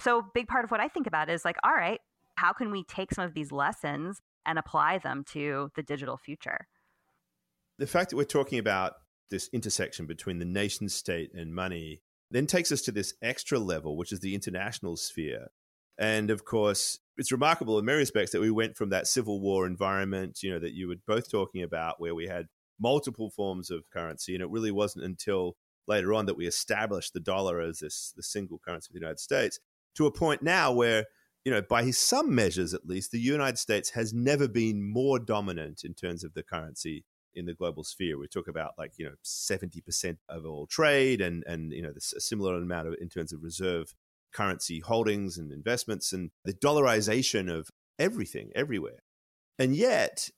So, 0.00 0.22
big 0.32 0.46
part 0.46 0.64
of 0.64 0.70
what 0.70 0.80
I 0.80 0.88
think 0.88 1.06
about 1.06 1.28
is 1.28 1.44
like, 1.44 1.56
all 1.64 1.74
right, 1.74 2.00
how 2.36 2.52
can 2.52 2.70
we 2.70 2.84
take 2.84 3.12
some 3.12 3.24
of 3.24 3.34
these 3.34 3.50
lessons 3.50 4.20
and 4.48 4.58
apply 4.58 4.98
them 4.98 5.24
to 5.32 5.70
the 5.76 5.82
digital 5.82 6.16
future. 6.16 6.66
The 7.78 7.86
fact 7.86 8.10
that 8.10 8.16
we're 8.16 8.24
talking 8.24 8.58
about 8.58 8.94
this 9.30 9.48
intersection 9.52 10.06
between 10.06 10.38
the 10.38 10.46
nation 10.46 10.88
state 10.88 11.32
and 11.34 11.54
money 11.54 12.00
then 12.30 12.46
takes 12.46 12.72
us 12.72 12.82
to 12.82 12.92
this 12.92 13.14
extra 13.22 13.58
level, 13.58 13.96
which 13.96 14.12
is 14.12 14.20
the 14.20 14.34
international 14.34 14.96
sphere. 14.96 15.48
And 15.98 16.30
of 16.30 16.44
course, 16.44 16.98
it's 17.16 17.32
remarkable 17.32 17.78
in 17.78 17.84
many 17.84 17.98
respects 17.98 18.32
that 18.32 18.40
we 18.40 18.50
went 18.50 18.76
from 18.76 18.90
that 18.90 19.06
civil 19.06 19.40
war 19.40 19.66
environment, 19.66 20.42
you 20.42 20.50
know, 20.50 20.60
that 20.60 20.74
you 20.74 20.88
were 20.88 20.96
both 21.06 21.30
talking 21.30 21.62
about, 21.62 22.00
where 22.00 22.14
we 22.14 22.26
had 22.26 22.46
multiple 22.78 23.30
forms 23.30 23.70
of 23.70 23.90
currency. 23.92 24.34
And 24.34 24.42
it 24.42 24.50
really 24.50 24.70
wasn't 24.70 25.04
until 25.04 25.56
later 25.88 26.14
on 26.14 26.26
that 26.26 26.36
we 26.36 26.46
established 26.46 27.14
the 27.14 27.20
dollar 27.20 27.60
as 27.60 27.80
this 27.80 28.12
the 28.16 28.22
single 28.22 28.58
currency 28.58 28.90
of 28.90 28.94
the 28.94 29.00
United 29.00 29.18
States 29.18 29.58
to 29.96 30.06
a 30.06 30.12
point 30.12 30.42
now 30.42 30.70
where 30.72 31.06
you 31.44 31.54
know, 31.54 31.62
by 31.62 31.90
some 31.90 32.34
measures 32.34 32.74
at 32.74 32.86
least, 32.86 33.10
the 33.10 33.18
United 33.18 33.58
States 33.58 33.90
has 33.90 34.12
never 34.12 34.46
been 34.46 34.82
more 34.82 35.18
dominant 35.18 35.82
in 35.82 35.94
terms 35.94 36.22
of 36.22 36.34
the 36.34 36.42
currency 36.42 37.04
in 37.34 37.46
the 37.46 37.54
global 37.54 37.84
sphere. 37.84 38.18
We 38.18 38.28
talk 38.28 38.48
about 38.48 38.72
like, 38.78 38.92
you 38.96 39.06
know, 39.06 39.14
70% 39.24 40.16
of 40.28 40.44
all 40.44 40.66
trade 40.66 41.20
and, 41.20 41.44
and 41.46 41.72
you 41.72 41.82
know, 41.82 41.92
a 41.96 42.20
similar 42.20 42.56
amount 42.56 42.88
of, 42.88 42.94
in 43.00 43.08
terms 43.08 43.32
of 43.32 43.42
reserve 43.42 43.94
currency 44.32 44.80
holdings 44.80 45.38
and 45.38 45.52
investments 45.52 46.12
and 46.12 46.30
the 46.44 46.52
dollarization 46.52 47.50
of 47.50 47.70
everything 47.98 48.50
everywhere. 48.54 49.02
And 49.58 49.74
yet, 49.74 50.30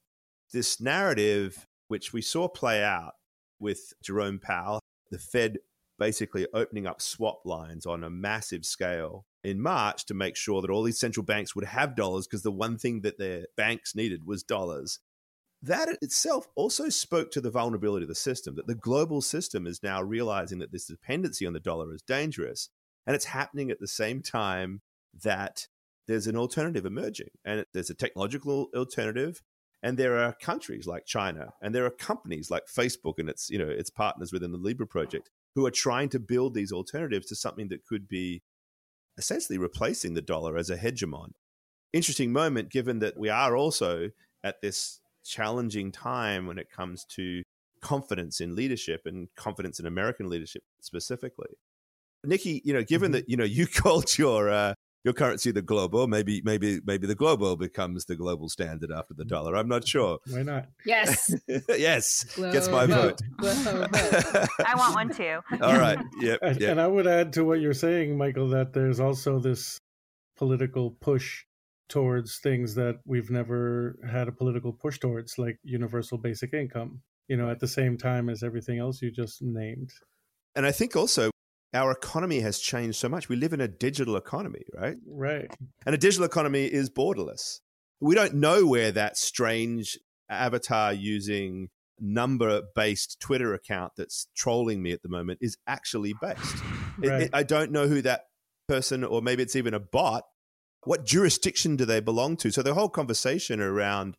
this 0.53 0.81
narrative, 0.81 1.67
which 1.89 2.13
we 2.13 2.23
saw 2.23 2.49
play 2.49 2.83
out 2.83 3.13
with 3.59 3.93
Jerome 4.03 4.39
Powell, 4.39 4.81
the 5.11 5.19
Fed 5.19 5.59
basically 5.99 6.47
opening 6.55 6.87
up 6.87 7.03
swap 7.03 7.43
lines 7.45 7.85
on 7.85 8.03
a 8.03 8.11
massive 8.11 8.65
scale 8.65 9.27
in 9.45 9.61
March 9.61 10.07
to 10.07 10.15
make 10.15 10.37
sure 10.37 10.63
that 10.63 10.71
all 10.71 10.83
these 10.83 10.99
central 10.99 11.25
banks 11.25 11.55
would 11.55 11.67
have 11.67 11.95
dollars 11.95 12.27
because 12.27 12.43
the 12.43 12.51
one 12.51 12.79
thing 12.79 13.03
that 13.03 13.19
their 13.19 13.45
banks 13.57 13.95
needed 13.95 14.27
was 14.27 14.43
dollars. 14.43 14.99
That 15.63 15.99
itself 16.01 16.47
also 16.55 16.89
spoke 16.89 17.31
to 17.33 17.41
the 17.41 17.51
vulnerability 17.51 18.05
of 18.05 18.09
the 18.09 18.15
system, 18.15 18.55
that 18.57 18.67
the 18.67 18.75
global 18.75 19.21
system 19.21 19.67
is 19.67 19.83
now 19.83 20.03
realizing 20.03 20.59
that 20.61 20.73
this 20.73 20.87
dependency 20.87 21.47
on 21.47 21.53
the 21.53 21.61
dollar 21.61 21.93
is 21.93 22.03
dangerous. 22.03 22.71
And 23.07 23.15
it's 23.15 23.27
happening 23.27 23.71
at 23.71 23.81
the 23.81 23.89
same 23.89 24.23
time 24.23 24.81
that 25.23 25.67
there's 26.09 26.27
an 26.27 26.37
alternative 26.37 26.87
emerging. 26.87 27.29
And 27.45 27.67
there's 27.75 27.91
a 27.91 27.95
technological 27.95 28.69
alternative. 28.75 29.43
And 29.83 29.97
there 29.97 30.19
are 30.19 30.35
countries 30.35 30.87
like 30.87 31.07
China, 31.07 31.55
and 31.63 31.75
there 31.75 31.87
are 31.87 31.91
companies 31.91 32.51
like 32.51 32.65
Facebook 32.67 33.15
and 33.17 33.31
its, 33.31 33.49
you 33.49 33.59
know, 33.59 33.69
its 33.69 33.89
partners 33.89 34.31
within 34.31 34.53
the 34.53 34.59
Libra 34.59 34.87
project 34.87 35.31
who 35.55 35.65
are 35.65 35.71
trying 35.71 36.11
to 36.11 36.21
build 36.21 36.53
these 36.53 36.71
alternatives 36.71 37.27
to 37.29 37.35
something 37.35 37.69
that 37.69 37.87
could 37.87 38.07
be 38.07 38.43
essentially 39.17 39.59
replacing 39.59 40.13
the 40.13 40.21
dollar 40.21 40.59
as 40.59 40.69
a 40.69 40.77
hegemon. 40.77 41.31
Interesting 41.95 42.31
moment, 42.31 42.71
given 42.71 42.99
that 42.99 43.19
we 43.19 43.31
are 43.31 43.57
also 43.57 44.11
at 44.45 44.61
this 44.61 45.00
challenging 45.25 45.93
time 45.93 46.47
when 46.47 46.59
it 46.59 46.71
comes 46.71 47.05
to 47.17 47.43
confidence 47.81 48.41
in 48.41 48.55
leadership 48.55 49.03
and 49.07 49.29
confidence 49.37 49.81
in 49.81 49.87
American 49.87 50.29
leadership 50.29 50.63
specifically. 50.81 51.51
Nikki, 52.25 52.61
you 52.65 52.73
know, 52.73 52.83
given 52.83 53.09
mm-hmm. 53.09 53.13
that 53.13 53.29
you 53.29 53.37
know 53.37 53.45
you 53.45 53.67
called 53.83 54.19
your 54.19 54.51
uh, 54.51 54.75
your 55.05 55.15
currency 55.15 55.51
the 55.51 55.63
Globo. 55.63 56.07
Maybe 56.07 56.43
maybe 56.45 56.81
maybe 56.85 57.07
the 57.07 57.15
Globo 57.15 57.57
becomes 57.57 58.05
the 58.05 58.17
global 58.17 58.49
standard 58.49 58.91
after 58.91 59.15
the 59.15 59.25
dollar. 59.25 59.57
I'm 59.57 59.69
not 59.69 59.87
sure. 59.87 60.19
Why 60.31 60.43
not? 60.43 60.69
Yes. 60.85 61.35
yes. 61.69 62.25
Globo. 62.35 62.53
Gets 62.53 62.69
my 62.69 62.87
vote. 62.87 63.21
I 63.43 64.75
want 64.77 64.95
one 64.95 65.15
too. 65.15 65.41
All 65.61 65.79
right. 65.79 65.99
Yep, 66.21 66.41
yep. 66.43 66.63
and 66.63 66.81
I 66.81 66.87
would 66.87 67.07
add 67.07 67.33
to 67.35 67.45
what 67.45 67.61
you're 67.61 67.73
saying, 67.75 68.17
Michael, 68.17 68.49
that 68.49 68.73
there's 68.73 69.01
also 69.01 69.39
this 69.39 69.79
political 70.37 70.91
push 70.91 71.45
towards 71.91 72.39
things 72.39 72.75
that 72.77 73.01
we've 73.05 73.31
never 73.31 73.97
had 74.11 74.29
a 74.29 74.33
political 74.33 74.73
push 74.73 74.99
towards, 74.99 75.39
like 75.39 75.59
universal 75.63 76.17
basic 76.17 76.55
income. 76.55 77.03
You 77.29 77.37
know, 77.37 77.51
at 77.51 77.61
the 77.61 77.69
same 77.69 77.99
time 77.99 78.29
as 78.29 78.43
everything 78.43 78.79
else 78.79 79.03
you 79.03 79.13
just 79.13 79.43
named. 79.43 79.91
And 80.57 80.67
I 80.67 80.73
think 80.73 80.97
also 80.97 81.31
our 81.73 81.93
economy 81.93 82.41
has 82.41 82.59
changed 82.59 82.97
so 82.97 83.09
much. 83.09 83.29
We 83.29 83.37
live 83.37 83.53
in 83.53 83.61
a 83.61 83.69
digital 83.69 84.17
economy, 84.17 84.63
right? 84.75 84.97
Right. 85.07 85.49
And 85.87 85.95
a 85.95 85.99
digital 85.99 86.25
economy 86.25 86.65
is 86.65 86.91
borderless. 86.91 87.61
We 88.01 88.15
don't 88.15 88.35
know 88.35 88.67
where 88.67 88.91
that 88.93 89.17
strange 89.17 89.99
avatar 90.29 90.93
using 90.93 91.69
number 92.01 92.63
based 92.75 93.21
Twitter 93.21 93.55
account 93.55 93.93
that's 93.97 94.27
trolling 94.35 94.83
me 94.83 94.91
at 94.91 95.03
the 95.03 95.09
moment 95.09 95.39
is 95.41 95.57
actually 95.67 96.15
based. 96.21 96.57
Right. 96.99 97.13
It, 97.13 97.23
it, 97.23 97.31
I 97.33 97.43
don't 97.45 97.71
know 97.71 97.87
who 97.87 98.03
that 98.03 98.23
person, 98.69 99.05
or 99.05 99.23
maybe 99.23 99.43
it's 99.43 99.57
even 99.57 99.75
a 99.75 99.81
bot. 99.81 100.25
What 100.85 101.05
jurisdiction 101.05 101.77
do 101.77 101.85
they 101.85 102.01
belong 102.01 102.37
to? 102.39 102.51
So 102.51 102.63
the 102.63 102.75
whole 102.75 102.89
conversation 102.89 103.61
around 103.61 104.17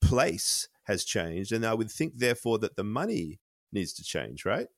place 0.00 0.68
has 0.84 1.04
changed. 1.04 1.52
And 1.52 1.66
I 1.66 1.74
would 1.74 1.90
think, 1.90 2.14
therefore, 2.16 2.58
that 2.60 2.76
the 2.76 2.84
money 2.84 3.40
needs 3.72 3.92
to 3.94 4.04
change, 4.04 4.44
right? 4.44 4.68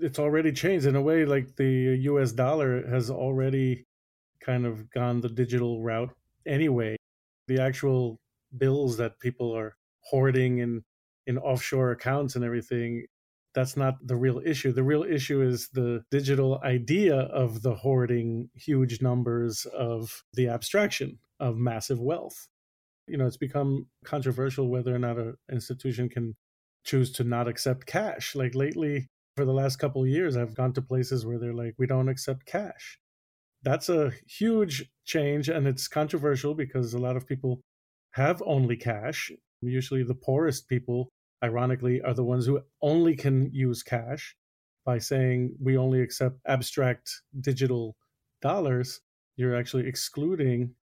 it's 0.00 0.18
already 0.18 0.52
changed 0.52 0.86
in 0.86 0.96
a 0.96 1.02
way 1.02 1.24
like 1.24 1.56
the 1.56 1.98
US 2.02 2.32
dollar 2.32 2.86
has 2.88 3.10
already 3.10 3.86
kind 4.40 4.66
of 4.66 4.90
gone 4.90 5.20
the 5.20 5.28
digital 5.28 5.82
route 5.82 6.10
anyway 6.46 6.96
the 7.46 7.60
actual 7.60 8.18
bills 8.58 8.96
that 8.96 9.18
people 9.20 9.56
are 9.56 9.76
hoarding 10.02 10.58
in 10.58 10.82
in 11.26 11.38
offshore 11.38 11.92
accounts 11.92 12.36
and 12.36 12.44
everything 12.44 13.06
that's 13.54 13.76
not 13.76 13.94
the 14.04 14.16
real 14.16 14.40
issue. 14.44 14.72
The 14.72 14.82
real 14.82 15.04
issue 15.04 15.40
is 15.40 15.68
the 15.68 16.02
digital 16.10 16.60
idea 16.64 17.16
of 17.16 17.62
the 17.62 17.74
hoarding 17.74 18.50
huge 18.54 19.00
numbers 19.00 19.64
of 19.66 20.24
the 20.32 20.48
abstraction 20.48 21.18
of 21.38 21.56
massive 21.56 22.00
wealth. 22.00 22.48
You 23.06 23.16
know 23.16 23.26
it's 23.26 23.36
become 23.36 23.86
controversial 24.04 24.68
whether 24.68 24.94
or 24.94 24.98
not 24.98 25.18
an 25.18 25.36
institution 25.50 26.08
can 26.08 26.34
choose 26.84 27.12
to 27.12 27.24
not 27.24 27.48
accept 27.48 27.86
cash. 27.86 28.34
Like 28.34 28.54
lately 28.54 29.06
for 29.36 29.44
the 29.44 29.52
last 29.52 29.76
couple 29.76 30.00
of 30.00 30.08
years 30.08 30.36
i've 30.36 30.54
gone 30.54 30.72
to 30.72 30.80
places 30.80 31.26
where 31.26 31.40
they're 31.40 31.52
like 31.52 31.74
we 31.78 31.86
don't 31.86 32.08
accept 32.08 32.46
cash. 32.46 32.98
That's 33.62 33.88
a 33.88 34.12
huge 34.26 34.90
change 35.04 35.48
and 35.48 35.66
it's 35.66 35.88
controversial 35.88 36.54
because 36.54 36.92
a 36.92 36.98
lot 36.98 37.16
of 37.16 37.26
people 37.26 37.60
have 38.12 38.42
only 38.46 38.76
cash. 38.76 39.30
Usually 39.62 40.02
the 40.02 40.14
poorest 40.14 40.68
people 40.68 41.08
ironically 41.42 42.00
are 42.02 42.14
the 42.14 42.24
ones 42.24 42.46
who 42.46 42.60
only 42.82 43.16
can 43.16 43.50
use 43.52 43.82
cash 43.82 44.36
by 44.84 44.98
saying 44.98 45.54
we 45.60 45.76
only 45.76 46.00
accept 46.00 46.36
abstract 46.46 47.22
digital 47.40 47.96
dollars 48.42 49.00
you're 49.36 49.56
actually 49.56 49.86
excluding 49.86 50.74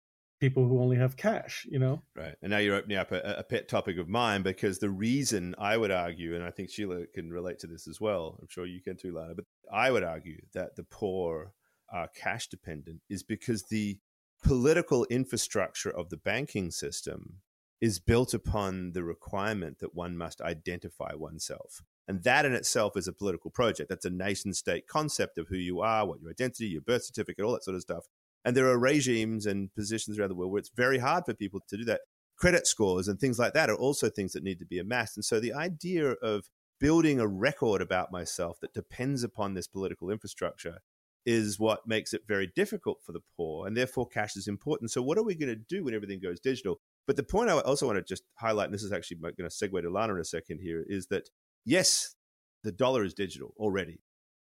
people 0.40 0.66
who 0.66 0.80
only 0.80 0.96
have 0.96 1.16
cash, 1.16 1.66
you 1.70 1.78
know? 1.78 2.02
Right. 2.16 2.34
And 2.42 2.50
now 2.50 2.58
you're 2.58 2.76
opening 2.76 2.96
up 2.96 3.12
a, 3.12 3.36
a, 3.38 3.42
pet 3.42 3.68
topic 3.68 3.98
of 3.98 4.08
mine 4.08 4.42
because 4.42 4.78
the 4.78 4.88
reason 4.88 5.54
I 5.58 5.76
would 5.76 5.90
argue, 5.90 6.34
and 6.34 6.42
I 6.42 6.50
think 6.50 6.70
Sheila 6.70 7.06
can 7.14 7.30
relate 7.30 7.58
to 7.60 7.66
this 7.66 7.86
as 7.86 8.00
well, 8.00 8.38
I'm 8.40 8.48
sure 8.48 8.64
you 8.64 8.80
can 8.80 8.96
too, 8.96 9.12
Lana, 9.12 9.34
but 9.34 9.44
I 9.72 9.90
would 9.90 10.02
argue 10.02 10.40
that 10.54 10.76
the 10.76 10.84
poor 10.84 11.52
are 11.92 12.08
cash 12.16 12.48
dependent 12.48 13.02
is 13.10 13.22
because 13.22 13.64
the 13.64 13.98
political 14.42 15.04
infrastructure 15.10 15.90
of 15.90 16.08
the 16.08 16.16
banking 16.16 16.70
system 16.70 17.34
is 17.80 17.98
built 17.98 18.34
upon 18.34 18.92
the 18.92 19.02
requirement 19.02 19.78
that 19.78 19.94
one 19.94 20.16
must 20.16 20.40
identify 20.40 21.14
oneself. 21.14 21.82
And 22.06 22.22
that 22.24 22.44
in 22.44 22.52
itself 22.52 22.96
is 22.96 23.08
a 23.08 23.12
political 23.12 23.50
project. 23.50 23.88
That's 23.88 24.04
a 24.04 24.10
nation 24.10 24.52
state 24.52 24.86
concept 24.86 25.38
of 25.38 25.48
who 25.48 25.56
you 25.56 25.80
are, 25.80 26.06
what 26.06 26.20
your 26.20 26.30
identity, 26.30 26.66
your 26.66 26.82
birth 26.82 27.04
certificate, 27.04 27.44
all 27.44 27.52
that 27.52 27.64
sort 27.64 27.76
of 27.76 27.82
stuff. 27.82 28.04
And 28.44 28.56
there 28.56 28.68
are 28.68 28.78
regimes 28.78 29.46
and 29.46 29.72
positions 29.74 30.18
around 30.18 30.30
the 30.30 30.34
world 30.34 30.52
where 30.52 30.58
it's 30.58 30.70
very 30.74 30.98
hard 30.98 31.24
for 31.24 31.34
people 31.34 31.60
to 31.68 31.76
do 31.76 31.84
that. 31.84 32.00
Credit 32.36 32.66
scores 32.66 33.06
and 33.06 33.20
things 33.20 33.38
like 33.38 33.52
that 33.52 33.70
are 33.70 33.76
also 33.76 34.08
things 34.08 34.32
that 34.32 34.42
need 34.42 34.58
to 34.58 34.66
be 34.66 34.78
amassed. 34.78 35.16
And 35.16 35.24
so 35.24 35.40
the 35.40 35.52
idea 35.52 36.12
of 36.22 36.48
building 36.80 37.20
a 37.20 37.26
record 37.26 37.82
about 37.82 38.10
myself 38.10 38.58
that 38.60 38.72
depends 38.74 39.22
upon 39.22 39.54
this 39.54 39.68
political 39.68 40.10
infrastructure 40.10 40.78
is 41.26 41.60
what 41.60 41.86
makes 41.86 42.14
it 42.14 42.22
very 42.26 42.50
difficult 42.56 42.98
for 43.04 43.12
the 43.12 43.20
poor. 43.36 43.66
And 43.66 43.76
therefore, 43.76 44.08
cash 44.08 44.36
is 44.36 44.48
important. 44.48 44.90
So, 44.90 45.02
what 45.02 45.18
are 45.18 45.22
we 45.22 45.34
going 45.34 45.50
to 45.50 45.56
do 45.56 45.84
when 45.84 45.94
everything 45.94 46.20
goes 46.20 46.40
digital? 46.40 46.80
But 47.10 47.16
the 47.16 47.24
point 47.24 47.50
I 47.50 47.58
also 47.58 47.86
want 47.86 47.98
to 47.98 48.04
just 48.04 48.22
highlight, 48.36 48.66
and 48.66 48.74
this 48.74 48.84
is 48.84 48.92
actually 48.92 49.16
going 49.16 49.34
to 49.36 49.46
segue 49.46 49.82
to 49.82 49.90
Lana 49.90 50.14
in 50.14 50.20
a 50.20 50.24
second 50.24 50.60
here, 50.62 50.84
is 50.86 51.08
that 51.08 51.28
yes, 51.64 52.14
the 52.62 52.70
dollar 52.70 53.02
is 53.02 53.14
digital 53.14 53.52
already. 53.56 53.98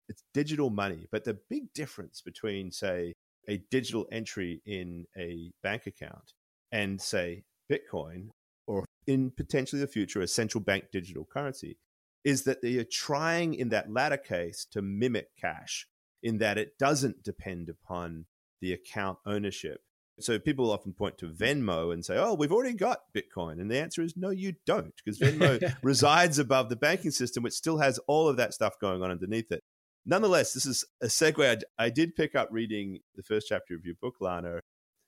It's 0.08 0.22
digital 0.32 0.70
money. 0.70 1.06
But 1.12 1.24
the 1.24 1.36
big 1.50 1.74
difference 1.74 2.22
between, 2.22 2.70
say, 2.70 3.12
a 3.50 3.58
digital 3.70 4.06
entry 4.10 4.62
in 4.64 5.04
a 5.14 5.52
bank 5.62 5.86
account 5.86 6.32
and 6.72 7.02
say 7.02 7.42
Bitcoin 7.70 8.28
or 8.66 8.86
in 9.06 9.30
potentially 9.30 9.82
the 9.82 9.86
future 9.86 10.22
a 10.22 10.26
central 10.26 10.64
bank 10.64 10.84
digital 10.90 11.26
currency 11.30 11.76
is 12.24 12.44
that 12.44 12.62
they 12.62 12.78
are 12.78 12.86
trying 12.90 13.52
in 13.52 13.68
that 13.68 13.92
latter 13.92 14.16
case 14.16 14.66
to 14.70 14.80
mimic 14.80 15.36
cash 15.38 15.86
in 16.22 16.38
that 16.38 16.56
it 16.56 16.78
doesn't 16.78 17.22
depend 17.22 17.68
upon 17.68 18.24
the 18.62 18.72
account 18.72 19.18
ownership. 19.26 19.82
So 20.20 20.38
people 20.38 20.70
often 20.70 20.92
point 20.92 21.18
to 21.18 21.28
Venmo 21.28 21.92
and 21.92 22.04
say, 22.04 22.16
"Oh, 22.16 22.34
we've 22.34 22.52
already 22.52 22.74
got 22.74 23.00
Bitcoin," 23.14 23.60
and 23.60 23.70
the 23.70 23.78
answer 23.78 24.02
is 24.02 24.16
no, 24.16 24.30
you 24.30 24.54
don't, 24.64 24.94
because 25.04 25.18
Venmo 25.18 25.74
resides 25.82 26.38
above 26.38 26.68
the 26.68 26.76
banking 26.76 27.10
system, 27.10 27.42
which 27.42 27.54
still 27.54 27.78
has 27.78 27.98
all 28.06 28.28
of 28.28 28.36
that 28.36 28.54
stuff 28.54 28.78
going 28.80 29.02
on 29.02 29.10
underneath 29.10 29.50
it 29.50 29.62
nonetheless, 30.06 30.52
this 30.52 30.66
is 30.66 30.84
a 31.02 31.06
segue. 31.06 31.64
I, 31.78 31.84
I, 31.84 31.90
did 31.90 32.14
pick 32.14 32.34
up 32.34 32.48
reading 32.50 33.00
the 33.14 33.22
first 33.22 33.46
chapter 33.48 33.74
of 33.74 33.84
your 33.84 33.94
book, 34.00 34.16
Lana. 34.20 34.60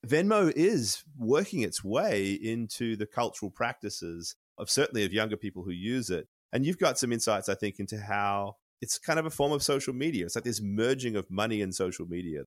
Venmo 0.07 0.53
is 0.55 1.03
working 1.19 1.63
its 1.63 1.83
way 1.83 2.33
into 2.33 2.97
the 2.97 3.07
cultural 3.07 3.51
practices 3.51 4.37
of 4.59 4.71
certainly 4.71 5.05
of 5.05 5.13
younger 5.13 5.37
people 5.37 5.65
who 5.65 5.73
use 5.73 6.11
it. 6.11 6.27
And 6.53 6.65
you've 6.65 6.79
got 6.79 6.99
some 6.99 7.13
insights, 7.13 7.49
I 7.49 7.55
think, 7.55 7.81
into 7.81 7.99
how 7.99 8.55
it's 8.81 8.99
kind 8.99 9.19
of 9.19 9.27
a 9.27 9.31
form 9.31 9.53
of 9.53 9.63
social 9.63 9.93
media. 9.93 10.27
It's 10.27 10.37
like 10.37 10.45
this 10.45 10.63
merging 10.63 11.17
of 11.17 11.31
money 11.31 11.61
and 11.61 11.75
social 11.75 12.07
media. 12.07 12.43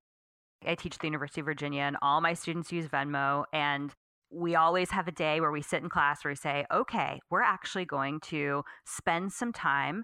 I 0.65 0.75
teach 0.75 0.95
at 0.95 0.99
the 0.99 1.07
University 1.07 1.41
of 1.41 1.45
Virginia, 1.45 1.81
and 1.81 1.97
all 2.01 2.21
my 2.21 2.33
students 2.33 2.71
use 2.71 2.87
Venmo. 2.87 3.45
And 3.53 3.93
we 4.31 4.55
always 4.55 4.91
have 4.91 5.07
a 5.07 5.11
day 5.11 5.39
where 5.41 5.51
we 5.51 5.61
sit 5.61 5.81
in 5.81 5.89
class 5.89 6.23
where 6.23 6.31
we 6.31 6.35
say, 6.35 6.65
okay, 6.71 7.19
we're 7.29 7.41
actually 7.41 7.85
going 7.85 8.19
to 8.21 8.63
spend 8.85 9.33
some 9.33 9.51
time 9.51 10.03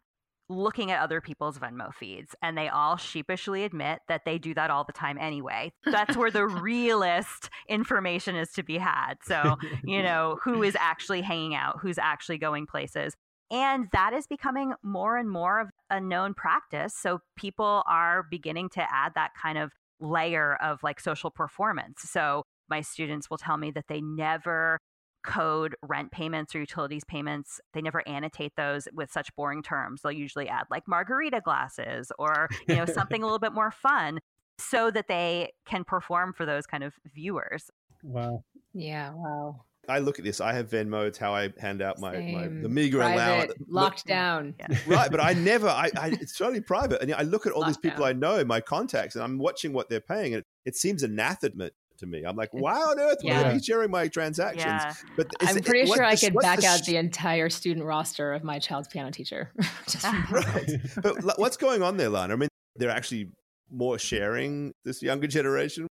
looking 0.49 0.91
at 0.91 1.01
other 1.01 1.21
people's 1.21 1.57
Venmo 1.57 1.93
feeds 1.93 2.35
and 2.41 2.57
they 2.57 2.67
all 2.67 2.97
sheepishly 2.97 3.63
admit 3.63 3.99
that 4.07 4.21
they 4.25 4.37
do 4.37 4.53
that 4.53 4.69
all 4.69 4.83
the 4.83 4.93
time 4.93 5.17
anyway. 5.19 5.71
That's 5.85 6.15
where 6.15 6.29
the 6.29 6.45
realist 6.47 7.49
information 7.67 8.35
is 8.35 8.51
to 8.51 8.63
be 8.63 8.77
had. 8.77 9.15
So, 9.23 9.57
you 9.83 10.03
know, 10.03 10.37
who 10.43 10.61
is 10.61 10.75
actually 10.79 11.21
hanging 11.21 11.55
out, 11.55 11.79
who's 11.81 11.97
actually 11.97 12.37
going 12.37 12.67
places. 12.67 13.15
And 13.51 13.87
that 13.91 14.13
is 14.13 14.27
becoming 14.27 14.73
more 14.83 15.17
and 15.17 15.29
more 15.29 15.59
of 15.59 15.69
a 15.89 15.99
known 15.99 16.33
practice. 16.33 16.95
So 16.95 17.19
people 17.35 17.83
are 17.87 18.23
beginning 18.29 18.69
to 18.69 18.81
add 18.81 19.13
that 19.15 19.31
kind 19.39 19.57
of 19.57 19.71
layer 19.99 20.55
of 20.55 20.81
like 20.83 20.99
social 20.99 21.29
performance. 21.29 22.01
So 22.03 22.43
my 22.69 22.81
students 22.81 23.29
will 23.29 23.37
tell 23.37 23.57
me 23.57 23.71
that 23.71 23.85
they 23.87 24.01
never 24.01 24.79
code 25.25 25.75
rent 25.81 26.11
payments 26.11 26.55
or 26.55 26.59
utilities 26.59 27.03
payments. 27.03 27.59
They 27.73 27.81
never 27.81 28.07
annotate 28.07 28.53
those 28.55 28.87
with 28.93 29.11
such 29.11 29.35
boring 29.35 29.63
terms. 29.63 30.01
They'll 30.01 30.11
usually 30.11 30.47
add 30.47 30.65
like 30.69 30.87
margarita 30.87 31.41
glasses 31.43 32.11
or, 32.19 32.47
you 32.67 32.75
know, 32.75 32.85
something 32.85 33.21
a 33.21 33.25
little 33.25 33.39
bit 33.39 33.53
more 33.53 33.71
fun 33.71 34.19
so 34.59 34.91
that 34.91 35.07
they 35.07 35.51
can 35.65 35.83
perform 35.83 36.33
for 36.33 36.45
those 36.45 36.65
kind 36.65 36.83
of 36.83 36.93
viewers. 37.13 37.69
Wow. 38.03 38.43
Yeah, 38.73 39.13
wow. 39.15 39.65
I 39.87 39.99
look 39.99 40.19
at 40.19 40.25
this. 40.25 40.41
I 40.41 40.53
have 40.53 40.69
Venmo. 40.69 41.05
It's 41.07 41.17
how 41.17 41.33
I 41.33 41.53
hand 41.59 41.81
out 41.81 41.99
my, 41.99 42.11
my 42.19 42.47
the 42.47 42.61
Same. 42.63 42.73
meager 42.73 42.97
Private, 42.99 43.15
allowance. 43.15 43.53
locked 43.67 44.05
down. 44.05 44.55
Yeah. 44.59 44.77
right, 44.87 45.11
but 45.11 45.19
I 45.19 45.33
never. 45.33 45.67
I, 45.67 45.89
I 45.97 46.07
it's 46.19 46.37
totally 46.37 46.61
private, 46.61 47.01
and 47.01 47.13
I 47.13 47.21
look 47.23 47.45
at 47.45 47.51
all 47.53 47.65
these 47.65 47.77
people 47.77 48.03
Lockdown. 48.05 48.07
I 48.09 48.13
know, 48.13 48.45
my 48.45 48.61
contacts, 48.61 49.15
and 49.15 49.23
I'm 49.23 49.37
watching 49.37 49.73
what 49.73 49.89
they're 49.89 50.01
paying, 50.01 50.33
and 50.33 50.39
it, 50.41 50.45
it 50.65 50.75
seems 50.75 51.03
anathema 51.03 51.69
to 51.99 52.05
me. 52.05 52.23
I'm 52.25 52.35
like, 52.35 52.49
why 52.51 52.75
on 52.75 52.99
earth 52.99 53.19
would 53.23 53.29
Yeah. 53.31 53.49
I 53.49 53.53
be 53.53 53.63
sharing 53.63 53.89
my 53.89 54.07
transactions? 54.09 54.65
Yeah. 54.65 54.93
But 55.15 55.27
is 55.41 55.49
I'm 55.49 55.57
it- 55.57 55.65
pretty 55.65 55.87
what 55.89 55.95
sure 55.97 56.05
I 56.05 56.15
could 56.17 56.33
back 56.35 56.59
the 56.59 56.67
out 56.67 56.79
sh- 56.83 56.87
the 56.87 56.97
entire 56.97 57.49
student 57.49 57.85
roster 57.85 58.33
of 58.33 58.43
my 58.43 58.59
child's 58.59 58.87
piano 58.89 59.11
teacher. 59.11 59.51
Right. 60.31 60.71
But 61.01 61.39
what's 61.39 61.55
going 61.57 61.81
on 61.83 61.97
there, 61.97 62.09
Lana? 62.09 62.33
I 62.33 62.35
mean, 62.37 62.49
they're 62.75 62.89
actually 62.89 63.29
more 63.71 63.97
sharing 63.97 64.73
this 64.83 65.01
younger 65.01 65.27
generation. 65.27 65.87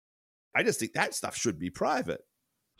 I 0.57 0.63
just 0.63 0.81
think 0.81 0.93
that 0.95 1.15
stuff 1.15 1.37
should 1.37 1.59
be 1.59 1.69
private. 1.71 2.21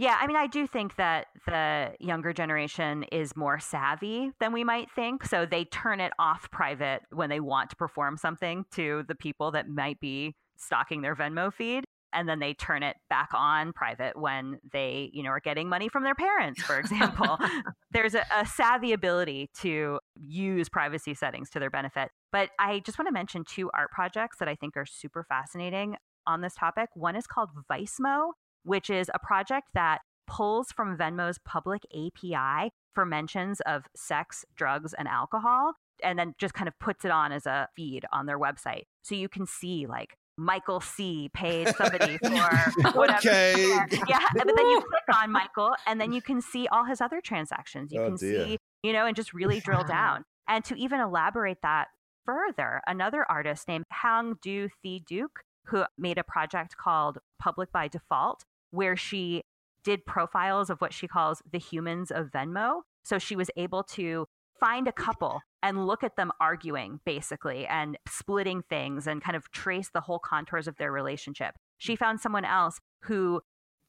Yeah, 0.01 0.17
I 0.19 0.27
mean, 0.27 0.37
I 0.37 0.47
do 0.47 0.67
think 0.67 0.97
that 0.97 1.27
the 1.45 1.93
younger 2.01 2.33
generation 2.33 3.03
is 3.13 3.37
more 3.37 3.61
savvy 3.61 4.33
than 4.41 4.51
we 4.51 4.65
might 4.65 4.91
think. 4.91 5.27
So 5.27 5.45
they 5.45 5.67
turn 5.67 6.01
it 6.01 6.15
off 6.19 6.51
private 6.51 7.03
when 7.11 7.29
they 7.29 7.39
want 7.39 7.69
to 7.69 7.77
perform 7.77 8.17
something 8.17 8.65
to 8.71 9.05
the 9.09 9.15
people 9.15 9.51
that 9.51 9.69
might 9.69 10.01
be 10.01 10.37
stalking 10.57 11.03
their 11.03 11.15
Venmo 11.15 11.53
feed. 11.53 11.85
And 12.15 12.27
then 12.27 12.39
they 12.39 12.55
turn 12.55 12.83
it 12.83 12.97
back 13.11 13.29
on 13.35 13.75
private 13.75 14.19
when 14.19 14.59
they, 14.73 15.11
you 15.13 15.23
know, 15.23 15.29
are 15.29 15.41
getting 15.41 15.69
money 15.69 15.91
from 15.91 16.03
their 16.03 16.15
parents, 16.15 16.63
for 16.63 16.79
example. 16.79 17.37
There's 17.91 18.15
a, 18.15 18.25
a 18.35 18.47
savvy 18.47 18.95
ability 18.95 19.51
to 19.59 20.01
use 20.17 20.71
privacy 20.71 21.13
settings 21.13 21.51
to 21.51 21.59
their 21.61 21.69
benefit. 21.69 22.09
But 22.33 22.49
I 22.59 22.79
just 22.87 22.99
want 22.99 23.09
to 23.09 23.13
mention 23.13 23.45
two 23.45 23.71
art 23.75 23.91
projects 23.91 24.39
that 24.39 24.49
I 24.49 24.55
think 24.55 24.79
are 24.79 24.87
super 24.87 25.25
fascinating 25.29 25.97
on 26.27 26.41
this 26.41 26.55
topic. 26.55 26.89
One 26.95 27.17
is 27.17 27.27
called 27.27 27.51
Vicemo, 27.71 28.31
which 28.65 28.91
is 28.91 29.11
a 29.15 29.19
project 29.19 29.69
that 29.75 30.01
pulls 30.27 30.71
from 30.73 30.97
Venmo's 30.97 31.39
public 31.45 31.83
API 31.93 32.71
for 32.95 33.05
mentions 33.05 33.61
of 33.63 33.85
sex, 33.97 34.45
drugs, 34.57 34.95
and 34.95 35.09
alcohol, 35.09 35.73
and 36.03 36.19
then 36.19 36.35
just 36.39 36.55
kind 36.55 36.69
of 36.69 36.79
puts 36.79 37.05
it 37.05 37.11
on 37.11 37.33
as 37.33 37.47
a 37.47 37.69
feed 37.77 38.05
on 38.13 38.27
their 38.27 38.39
website. 38.39 38.85
So 39.03 39.15
you 39.15 39.29
can 39.29 39.47
see 39.47 39.87
like 39.89 40.17
Michael 40.37 40.81
C 40.81 41.31
paid 41.35 41.75
somebody 41.77 42.17
for 42.23 42.91
whatever. 42.93 43.19
Okay. 43.19 43.69
Yeah, 44.09 44.21
but 44.35 44.47
then 44.47 44.67
you 44.71 44.81
click 44.81 45.19
on 45.21 45.31
Michael, 45.41 45.75
and 45.87 46.01
then 46.01 46.13
you 46.13 46.23
can 46.23 46.41
see 46.41 46.67
all 46.69 46.85
his 46.85 47.01
other 47.01 47.21
transactions. 47.21 47.93
You 47.93 48.01
Oh, 48.01 48.07
can 48.07 48.17
dear. 48.17 48.45
see, 48.47 48.59
you 48.83 48.93
know, 48.93 49.07
and 49.07 49.15
just 49.17 49.33
really 49.35 49.61
drill 49.61 49.85
down. 49.85 50.25
And 50.49 50.65
to 50.65 50.75
even 50.77 51.01
elaborate 51.01 51.59
that 51.63 51.89
further, 52.25 52.81
another 52.87 53.25
artist 53.29 53.69
named 53.69 53.85
Hang 53.91 54.37
Do 54.43 54.69
Thi 54.83 55.03
Duc, 55.09 55.43
who 55.67 55.85
made 55.99 56.19
a 56.19 56.25
project 56.25 56.77
called 56.77 57.19
Public 57.39 57.71
by 57.71 57.87
Default, 57.89 58.45
where 58.71 58.97
she 58.97 59.43
did 59.85 60.05
profiles 60.05 60.71
of 60.71 60.81
what 60.81 60.93
she 60.93 61.09
calls 61.09 61.43
the 61.51 61.59
humans 61.59 62.11
of 62.11 62.27
Venmo. 62.31 62.83
So 63.05 63.19
she 63.19 63.37
was 63.37 63.51
able 63.57 63.83
to 63.85 64.27
find 64.59 64.87
a 64.87 64.93
couple 64.93 65.41
and 65.63 65.87
look 65.87 66.05
at 66.05 66.17
them 66.17 66.31
arguing 66.39 67.01
basically 67.07 67.67
and 67.67 67.99
splitting 68.07 68.63
things 68.69 69.07
and 69.07 69.23
kind 69.23 69.37
of 69.37 69.51
trace 69.51 69.91
the 69.93 70.03
whole 70.03 70.19
contours 70.19 70.69
of 70.69 70.77
their 70.77 70.93
relationship. 70.93 71.55
She 71.79 71.97
found 71.97 72.21
someone 72.21 72.45
else 72.45 72.79
who 73.05 73.41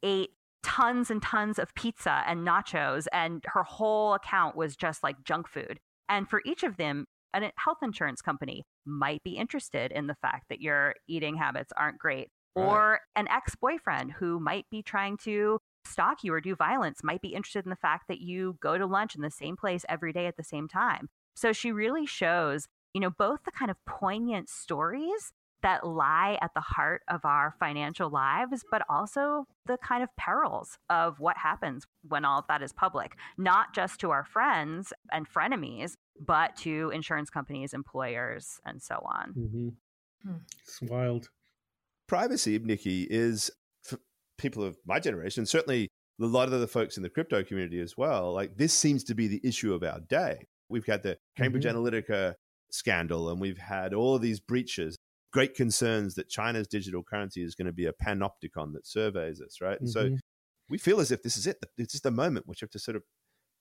ate 0.02 0.30
tons 0.64 1.12
and 1.12 1.22
tons 1.22 1.60
of 1.60 1.74
pizza 1.76 2.24
and 2.26 2.48
nachos 2.48 3.08
and 3.12 3.44
her 3.48 3.64
whole 3.64 4.14
account 4.14 4.56
was 4.56 4.76
just 4.76 5.04
like 5.04 5.24
junk 5.26 5.48
food. 5.48 5.80
And 6.08 6.30
for 6.30 6.42
each 6.46 6.64
of 6.64 6.78
them, 6.78 7.06
a 7.34 7.52
health 7.58 7.80
insurance 7.82 8.22
company 8.22 8.64
might 8.86 9.24
be 9.24 9.38
interested 9.38 9.92
in 9.92 10.08
the 10.08 10.16
fact 10.22 10.46
that 10.50 10.62
your 10.62 10.96
eating 11.08 11.36
habits 11.38 11.72
aren't 11.76 11.98
great. 11.98 12.30
Right. 12.56 12.66
Or 12.66 13.00
an 13.16 13.28
ex 13.28 13.56
boyfriend 13.56 14.14
who 14.14 14.40
might 14.40 14.66
be 14.70 14.82
trying 14.82 15.18
to 15.24 15.60
stalk 15.86 16.24
you 16.24 16.34
or 16.34 16.42
do 16.42 16.56
violence 16.56 17.04
might 17.04 17.22
be 17.22 17.30
interested 17.30 17.66
in 17.66 17.70
the 17.70 17.76
fact 17.76 18.08
that 18.08 18.22
you 18.22 18.58
go 18.62 18.78
to 18.78 18.86
lunch 18.86 19.16
in 19.16 19.22
the 19.22 19.32
same 19.32 19.56
place 19.58 19.86
every 19.90 20.14
day 20.14 20.28
at 20.28 20.38
the 20.38 20.44
same 20.44 20.68
time. 20.68 21.10
So 21.34 21.54
she 21.54 21.72
really 21.72 22.06
shows, 22.06 22.68
you 22.94 23.02
know, 23.02 23.10
both 23.10 23.44
the 23.46 23.52
kind 23.52 23.72
of 23.72 23.78
poignant 23.86 24.50
stories 24.50 25.32
that 25.64 25.86
lie 25.86 26.38
at 26.42 26.52
the 26.56 26.62
heart 26.62 27.04
of 27.08 27.24
our 27.24 27.54
financial 27.60 28.10
lives, 28.10 28.64
but 28.72 28.82
also 28.90 29.46
the 29.66 29.78
kind 29.78 30.02
of 30.04 30.10
perils 30.18 30.78
of 30.90 31.20
what 31.20 31.38
happens 31.38 31.86
when 32.08 32.26
all 32.26 32.40
of 32.40 32.46
that 32.48 32.64
is 32.64 32.74
public, 32.74 33.16
not 33.38 33.74
just 33.74 34.00
to 34.00 34.10
our 34.10 34.24
friends 34.24 34.92
and 35.12 35.30
frenemies, 35.30 35.94
but 36.20 36.56
to 36.58 36.92
insurance 36.94 37.30
companies, 37.30 37.74
employers, 37.74 38.60
and 38.66 38.82
so 38.82 38.96
on. 39.06 39.32
hmm 39.32 39.70
Hmm. 40.24 40.38
It's 40.64 40.80
wild. 40.84 41.30
Privacy, 42.12 42.60
Nikki, 42.60 43.08
is 43.10 43.50
for 43.86 43.98
people 44.38 44.66
of 44.66 44.76
my 44.86 45.00
generation, 45.00 45.46
certainly 45.46 45.88
a 46.22 46.26
lot 46.26 46.52
of 46.52 46.60
the 46.60 46.68
folks 46.68 46.98
in 46.98 47.04
the 47.04 47.10
crypto 47.10 47.42
community 47.42 47.80
as 47.80 47.96
well. 47.96 48.34
Like 48.34 48.58
this 48.58 48.74
seems 48.74 49.06
to 49.06 49.16
be 49.16 49.30
the 49.30 49.40
issue 49.46 49.74
of 49.74 49.82
our 49.82 50.02
day. 50.02 50.44
We've 50.68 50.86
had 50.86 51.04
the 51.04 51.18
Cambridge 51.38 51.64
mm-hmm. 51.64 51.78
Analytica 51.78 52.34
scandal, 52.70 53.30
and 53.30 53.40
we've 53.40 53.58
had 53.58 53.94
all 53.94 54.14
of 54.14 54.22
these 54.22 54.42
breaches. 54.42 54.98
Great 55.32 55.56
concerns 55.56 56.16
that 56.16 56.28
China's 56.28 56.68
digital 56.68 57.02
currency 57.02 57.44
is 57.44 57.56
going 57.56 57.68
to 57.68 57.72
be 57.72 57.86
a 57.86 57.94
panopticon 57.94 58.74
that 58.74 58.86
surveys 58.86 59.40
us, 59.40 59.62
right? 59.62 59.80
And 59.80 59.90
so 59.90 60.08
mm-hmm. 60.08 60.16
we 60.70 60.80
feel 60.80 61.00
as 61.00 61.12
if 61.12 61.24
this 61.24 61.38
is 61.38 61.48
it. 61.48 61.64
It's 61.78 61.94
just 61.94 62.04
the 62.04 62.12
moment 62.12 62.46
which 62.46 62.62
you 62.62 62.66
have 62.66 62.72
to 62.72 62.80
sort 62.80 62.98
of 62.98 63.04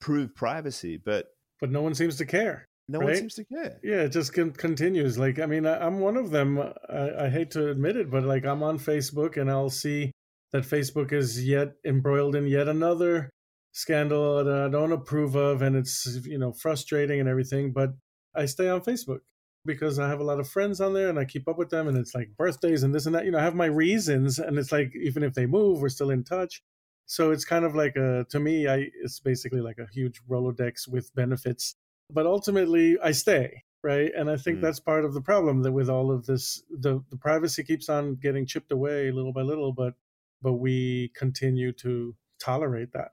prove 0.00 0.34
privacy, 0.34 0.96
but 0.96 1.26
But 1.60 1.70
no 1.70 1.82
one 1.82 1.94
seems 1.94 2.16
to 2.16 2.26
care. 2.26 2.66
No 2.90 3.00
one 3.00 3.14
seems 3.14 3.34
to 3.34 3.44
care. 3.44 3.78
Yeah, 3.82 4.02
it 4.02 4.10
just 4.10 4.32
con- 4.32 4.52
continues. 4.52 5.18
Like, 5.18 5.38
I 5.38 5.46
mean, 5.46 5.66
I, 5.66 5.84
I'm 5.84 6.00
one 6.00 6.16
of 6.16 6.30
them. 6.30 6.58
I, 6.58 7.26
I 7.26 7.28
hate 7.28 7.50
to 7.52 7.70
admit 7.70 7.96
it, 7.96 8.10
but 8.10 8.24
like, 8.24 8.44
I'm 8.44 8.62
on 8.62 8.78
Facebook 8.78 9.36
and 9.36 9.50
I'll 9.50 9.70
see 9.70 10.12
that 10.52 10.64
Facebook 10.64 11.12
is 11.12 11.46
yet 11.46 11.74
embroiled 11.84 12.34
in 12.34 12.46
yet 12.46 12.68
another 12.68 13.30
scandal 13.72 14.42
that 14.44 14.52
I 14.52 14.68
don't 14.68 14.92
approve 14.92 15.36
of, 15.36 15.62
and 15.62 15.76
it's 15.76 16.18
you 16.24 16.38
know 16.38 16.52
frustrating 16.52 17.20
and 17.20 17.28
everything. 17.28 17.72
But 17.72 17.90
I 18.34 18.46
stay 18.46 18.68
on 18.68 18.80
Facebook 18.80 19.20
because 19.64 19.98
I 19.98 20.08
have 20.08 20.20
a 20.20 20.24
lot 20.24 20.40
of 20.40 20.48
friends 20.48 20.80
on 20.80 20.94
there 20.94 21.08
and 21.08 21.18
I 21.18 21.24
keep 21.24 21.48
up 21.48 21.58
with 21.58 21.70
them, 21.70 21.88
and 21.88 21.96
it's 21.96 22.14
like 22.14 22.36
birthdays 22.36 22.82
and 22.82 22.94
this 22.94 23.06
and 23.06 23.14
that. 23.14 23.24
You 23.24 23.30
know, 23.30 23.38
I 23.38 23.44
have 23.44 23.54
my 23.54 23.66
reasons, 23.66 24.38
and 24.38 24.58
it's 24.58 24.72
like 24.72 24.92
even 25.00 25.22
if 25.22 25.34
they 25.34 25.46
move, 25.46 25.80
we're 25.80 25.88
still 25.88 26.10
in 26.10 26.24
touch. 26.24 26.62
So 27.06 27.32
it's 27.32 27.44
kind 27.44 27.64
of 27.64 27.74
like 27.74 27.96
a 27.96 28.26
to 28.30 28.40
me, 28.40 28.66
I 28.68 28.88
it's 29.02 29.20
basically 29.20 29.60
like 29.60 29.78
a 29.78 29.88
huge 29.92 30.20
Rolodex 30.28 30.88
with 30.88 31.14
benefits 31.14 31.76
but 32.12 32.26
ultimately 32.26 32.98
I 33.02 33.12
stay, 33.12 33.64
right? 33.82 34.10
And 34.16 34.30
I 34.30 34.36
think 34.36 34.58
Mm. 34.58 34.62
that's 34.62 34.80
part 34.80 35.04
of 35.04 35.14
the 35.14 35.20
problem 35.20 35.62
that 35.62 35.72
with 35.72 35.88
all 35.88 36.10
of 36.10 36.26
this, 36.26 36.62
the, 36.70 37.02
the 37.10 37.16
privacy 37.16 37.62
keeps 37.64 37.88
on 37.88 38.16
getting 38.16 38.46
chipped 38.46 38.72
away 38.72 39.10
little 39.10 39.32
by 39.32 39.42
little, 39.42 39.72
but 39.72 39.94
but 40.42 40.54
we 40.54 41.10
continue 41.14 41.72
to 41.72 42.16
tolerate 42.38 42.92
that. 42.92 43.10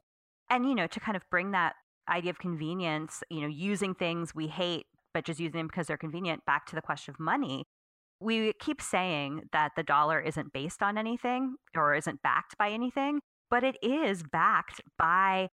and 0.50 0.66
you 0.66 0.74
know 0.76 0.88
to 0.88 1.00
kind 1.00 1.18
of 1.18 1.24
bring 1.30 1.52
that 1.52 1.74
idea 2.10 2.30
of 2.30 2.40
convenience 2.40 3.22
you 3.30 3.42
know 3.42 3.48
using 3.48 3.94
things 3.94 4.34
we 4.34 4.48
hate 4.48 4.86
but 5.14 5.26
just 5.26 5.40
using 5.40 5.58
them 5.58 5.68
because 5.68 5.88
they're 5.88 5.98
convenient 5.98 6.46
back 6.46 6.66
to 6.66 6.76
the 6.76 6.82
question 6.82 7.14
of 7.14 7.20
money 7.20 7.66
we 8.22 8.54
keep 8.62 8.82
saying 8.82 9.42
that 9.52 9.72
the 9.76 9.84
dollar 9.84 10.20
isn't 10.22 10.54
based 10.54 10.82
on 10.82 10.98
anything 10.98 11.56
or 11.76 11.94
isn't 11.94 12.22
backed 12.22 12.58
by 12.58 12.70
anything 12.70 13.20
but 13.50 13.64
it 13.64 13.76
is 13.82 14.24
backed 14.24 14.80
by 14.98 15.50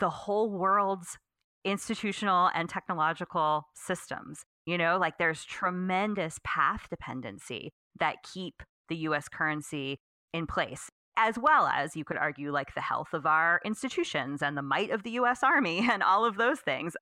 the 0.00 0.10
whole 0.10 0.50
world's 0.50 1.16
institutional 1.64 2.50
and 2.54 2.68
technological 2.68 3.66
systems 3.74 4.42
you 4.66 4.76
know 4.78 4.98
like 4.98 5.18
there's 5.18 5.44
tremendous 5.44 6.38
path 6.44 6.86
dependency 6.90 7.72
that 7.98 8.16
keep 8.32 8.62
the 8.88 8.96
US 8.96 9.28
currency 9.28 9.98
in 10.32 10.46
place 10.46 10.90
as 11.16 11.38
well 11.38 11.66
as 11.66 11.96
you 11.96 12.04
could 12.04 12.16
argue 12.16 12.50
like 12.50 12.74
the 12.74 12.80
health 12.80 13.12
of 13.12 13.26
our 13.26 13.60
institutions 13.64 14.42
and 14.42 14.56
the 14.56 14.62
might 14.62 14.90
of 14.90 15.02
the 15.02 15.12
US 15.12 15.42
Army 15.42 15.78
and 15.90 16.02
all 16.02 16.24
of 16.24 16.36
those 16.36 16.60
things. 16.60 16.94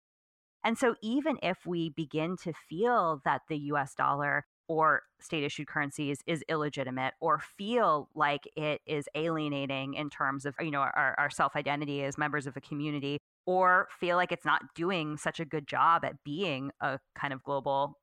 And 0.64 0.78
so 0.78 0.94
even 1.02 1.38
if 1.42 1.66
we 1.66 1.90
begin 1.90 2.36
to 2.44 2.52
feel 2.68 3.20
that 3.24 3.42
the 3.48 3.56
US 3.56 3.94
dollar 3.94 4.44
or 4.68 5.02
state 5.20 5.42
issued 5.42 5.66
currencies 5.66 6.18
is 6.26 6.44
illegitimate 6.48 7.14
or 7.20 7.40
feel 7.40 8.08
like 8.14 8.42
it 8.56 8.80
is 8.86 9.08
alienating 9.14 9.94
in 9.94 10.08
terms 10.08 10.46
of 10.46 10.54
you 10.60 10.70
know 10.70 10.80
our, 10.80 11.16
our 11.18 11.30
self-identity 11.30 12.04
as 12.04 12.16
members 12.16 12.46
of 12.46 12.56
a 12.56 12.60
community 12.60 13.18
or 13.46 13.88
feel 13.98 14.16
like 14.16 14.32
it's 14.32 14.44
not 14.44 14.62
doing 14.74 15.16
such 15.16 15.40
a 15.40 15.44
good 15.44 15.66
job 15.66 16.04
at 16.04 16.22
being 16.24 16.70
a 16.80 16.98
kind 17.14 17.32
of 17.32 17.42
global 17.42 17.98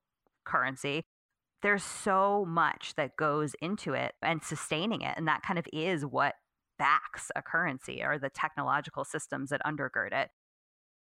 currency 0.46 1.04
there's 1.62 1.84
so 1.84 2.46
much 2.48 2.94
that 2.96 3.16
goes 3.18 3.54
into 3.62 3.94
it 3.94 4.14
and 4.22 4.44
sustaining 4.44 5.02
it. 5.02 5.14
And 5.18 5.28
that 5.28 5.42
kind 5.42 5.60
of 5.60 5.66
is 5.74 6.06
what 6.06 6.36
backs 6.78 7.32
a 7.36 7.42
currency 7.42 8.02
or 8.02 8.18
the 8.18 8.30
technological 8.30 9.04
systems 9.04 9.50
that 9.50 9.62
undergird 9.66 10.14
it. 10.14 10.30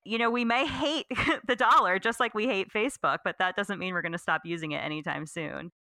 You 0.06 0.18
know, 0.18 0.30
we 0.30 0.46
may 0.46 0.68
hate 0.68 1.08
the 1.48 1.56
dollar 1.56 1.98
just 1.98 2.20
like 2.20 2.34
we 2.36 2.46
hate 2.46 2.68
Facebook, 2.72 3.20
but 3.24 3.38
that 3.40 3.56
doesn't 3.56 3.80
mean 3.80 3.94
we're 3.94 4.02
going 4.02 4.12
to 4.12 4.18
stop 4.18 4.42
using 4.46 4.72
it 4.74 4.84
anytime 4.84 5.26
soon. 5.26 5.72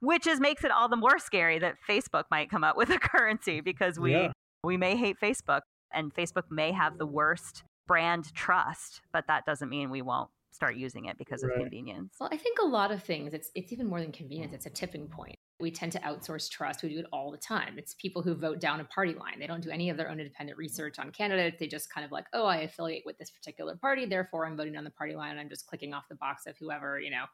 Which 0.00 0.26
is 0.26 0.40
makes 0.40 0.64
it 0.64 0.70
all 0.70 0.88
the 0.88 0.96
more 0.96 1.18
scary 1.18 1.58
that 1.58 1.76
Facebook 1.88 2.24
might 2.30 2.50
come 2.50 2.64
up 2.64 2.76
with 2.76 2.90
a 2.90 2.98
currency 3.00 3.60
because 3.60 3.98
we 3.98 4.12
Yeah. 4.12 4.32
we 4.64 4.76
may 4.76 4.96
hate 4.96 5.16
Facebook, 5.20 5.62
And 5.92 6.14
Facebook 6.14 6.44
may 6.50 6.72
have 6.72 6.98
the 6.98 7.06
worst 7.06 7.64
brand 7.90 8.32
trust, 8.36 9.00
but 9.12 9.26
that 9.26 9.44
doesn't 9.44 9.68
mean 9.68 9.90
we 9.90 10.00
won't 10.00 10.30
start 10.52 10.76
using 10.76 11.06
it 11.06 11.18
because 11.18 11.42
right. 11.42 11.56
of 11.56 11.58
convenience. 11.58 12.14
Well, 12.20 12.28
I 12.30 12.36
think 12.36 12.60
a 12.60 12.64
lot 12.64 12.92
of 12.92 13.02
things 13.02 13.34
it's 13.34 13.50
it's 13.56 13.72
even 13.72 13.88
more 13.88 14.00
than 14.00 14.12
convenience, 14.12 14.52
it's 14.54 14.66
a 14.66 14.70
mm. 14.70 14.74
tipping 14.74 15.08
point. 15.08 15.34
We 15.58 15.72
tend 15.72 15.90
to 15.92 15.98
outsource 15.98 16.48
trust. 16.48 16.84
We 16.84 16.90
do 16.90 17.00
it 17.00 17.06
all 17.12 17.32
the 17.32 17.36
time. 17.36 17.74
It's 17.78 17.94
people 17.94 18.22
who 18.22 18.34
vote 18.34 18.60
down 18.60 18.78
a 18.78 18.84
party 18.84 19.14
line. 19.14 19.40
They 19.40 19.48
don't 19.48 19.60
do 19.60 19.70
any 19.70 19.90
of 19.90 19.96
their 19.96 20.08
own 20.08 20.20
independent 20.20 20.56
research 20.56 21.00
on 21.00 21.10
candidates. 21.10 21.56
They 21.58 21.66
just 21.66 21.92
kind 21.92 22.04
of 22.04 22.12
like, 22.12 22.26
oh, 22.32 22.46
I 22.46 22.58
affiliate 22.58 23.02
with 23.04 23.18
this 23.18 23.30
particular 23.30 23.74
party, 23.74 24.06
therefore 24.06 24.46
I'm 24.46 24.56
voting 24.56 24.74
down 24.74 24.84
the 24.84 24.90
party 24.90 25.16
line 25.16 25.32
and 25.32 25.40
I'm 25.40 25.48
just 25.48 25.66
clicking 25.66 25.92
off 25.92 26.04
the 26.08 26.14
box 26.14 26.46
of 26.46 26.56
whoever, 26.58 27.00
you 27.00 27.10
know, 27.10 27.24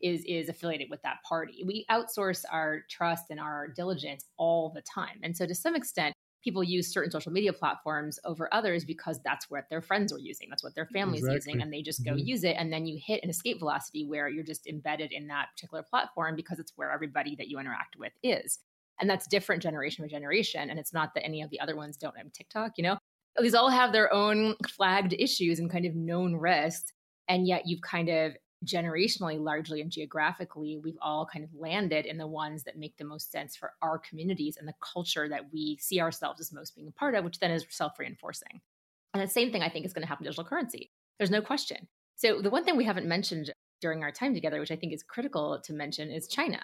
is 0.00 0.24
is 0.28 0.48
affiliated 0.48 0.90
with 0.90 1.02
that 1.02 1.24
party. 1.28 1.64
We 1.66 1.86
outsource 1.90 2.44
our 2.52 2.84
trust 2.88 3.24
and 3.30 3.40
our 3.40 3.66
diligence 3.66 4.26
all 4.36 4.70
the 4.72 4.82
time. 4.82 5.18
And 5.24 5.36
so 5.36 5.44
to 5.44 5.54
some 5.56 5.74
extent, 5.74 6.14
people 6.44 6.62
use 6.62 6.92
certain 6.92 7.10
social 7.10 7.32
media 7.32 7.52
platforms 7.52 8.20
over 8.24 8.52
others 8.52 8.84
because 8.84 9.18
that's 9.24 9.50
what 9.50 9.64
their 9.70 9.80
friends 9.80 10.12
are 10.12 10.18
using 10.18 10.48
that's 10.50 10.62
what 10.62 10.74
their 10.74 10.86
family's 10.86 11.20
exactly. 11.20 11.52
using 11.52 11.62
and 11.62 11.72
they 11.72 11.82
just 11.82 12.04
go 12.04 12.12
mm-hmm. 12.12 12.26
use 12.26 12.44
it 12.44 12.56
and 12.58 12.72
then 12.72 12.86
you 12.86 13.00
hit 13.02 13.24
an 13.24 13.30
escape 13.30 13.58
velocity 13.58 14.06
where 14.06 14.28
you're 14.28 14.44
just 14.44 14.66
embedded 14.66 15.10
in 15.10 15.26
that 15.26 15.48
particular 15.56 15.82
platform 15.82 16.36
because 16.36 16.58
it's 16.58 16.72
where 16.76 16.92
everybody 16.92 17.34
that 17.34 17.48
you 17.48 17.58
interact 17.58 17.96
with 17.98 18.12
is 18.22 18.58
and 19.00 19.08
that's 19.08 19.26
different 19.26 19.62
generation 19.62 20.04
by 20.04 20.08
generation 20.08 20.70
and 20.70 20.78
it's 20.78 20.92
not 20.92 21.14
that 21.14 21.24
any 21.24 21.42
of 21.42 21.50
the 21.50 21.58
other 21.60 21.76
ones 21.76 21.96
don't 21.96 22.16
have 22.16 22.30
tiktok 22.32 22.72
you 22.76 22.84
know 22.84 22.98
these 23.40 23.54
all 23.54 23.70
have 23.70 23.92
their 23.92 24.12
own 24.12 24.54
flagged 24.68 25.14
issues 25.18 25.58
and 25.58 25.70
kind 25.70 25.86
of 25.86 25.94
known 25.94 26.36
risks 26.36 26.92
and 27.28 27.46
yet 27.46 27.62
you've 27.66 27.80
kind 27.80 28.08
of 28.08 28.32
generationally, 28.64 29.40
largely 29.40 29.80
and 29.80 29.90
geographically, 29.90 30.78
we've 30.82 30.98
all 31.00 31.26
kind 31.26 31.44
of 31.44 31.54
landed 31.54 32.06
in 32.06 32.18
the 32.18 32.26
ones 32.26 32.64
that 32.64 32.78
make 32.78 32.96
the 32.96 33.04
most 33.04 33.30
sense 33.30 33.56
for 33.56 33.72
our 33.82 33.98
communities 33.98 34.56
and 34.56 34.66
the 34.66 34.74
culture 34.80 35.28
that 35.28 35.52
we 35.52 35.78
see 35.80 36.00
ourselves 36.00 36.40
as 36.40 36.52
most 36.52 36.74
being 36.74 36.88
a 36.88 36.92
part 36.92 37.14
of, 37.14 37.24
which 37.24 37.38
then 37.38 37.50
is 37.50 37.66
self 37.68 37.98
reinforcing. 37.98 38.60
And 39.12 39.22
the 39.22 39.28
same 39.28 39.52
thing 39.52 39.62
I 39.62 39.68
think 39.68 39.86
is 39.86 39.92
going 39.92 40.02
to 40.02 40.08
happen 40.08 40.24
to 40.24 40.30
digital 40.30 40.44
currency. 40.44 40.90
There's 41.18 41.30
no 41.30 41.42
question. 41.42 41.88
So, 42.16 42.40
the 42.40 42.50
one 42.50 42.64
thing 42.64 42.76
we 42.76 42.84
haven't 42.84 43.06
mentioned 43.06 43.52
during 43.80 44.02
our 44.02 44.12
time 44.12 44.34
together, 44.34 44.60
which 44.60 44.70
I 44.70 44.76
think 44.76 44.92
is 44.92 45.02
critical 45.02 45.60
to 45.64 45.72
mention, 45.72 46.10
is 46.10 46.28
China. 46.28 46.60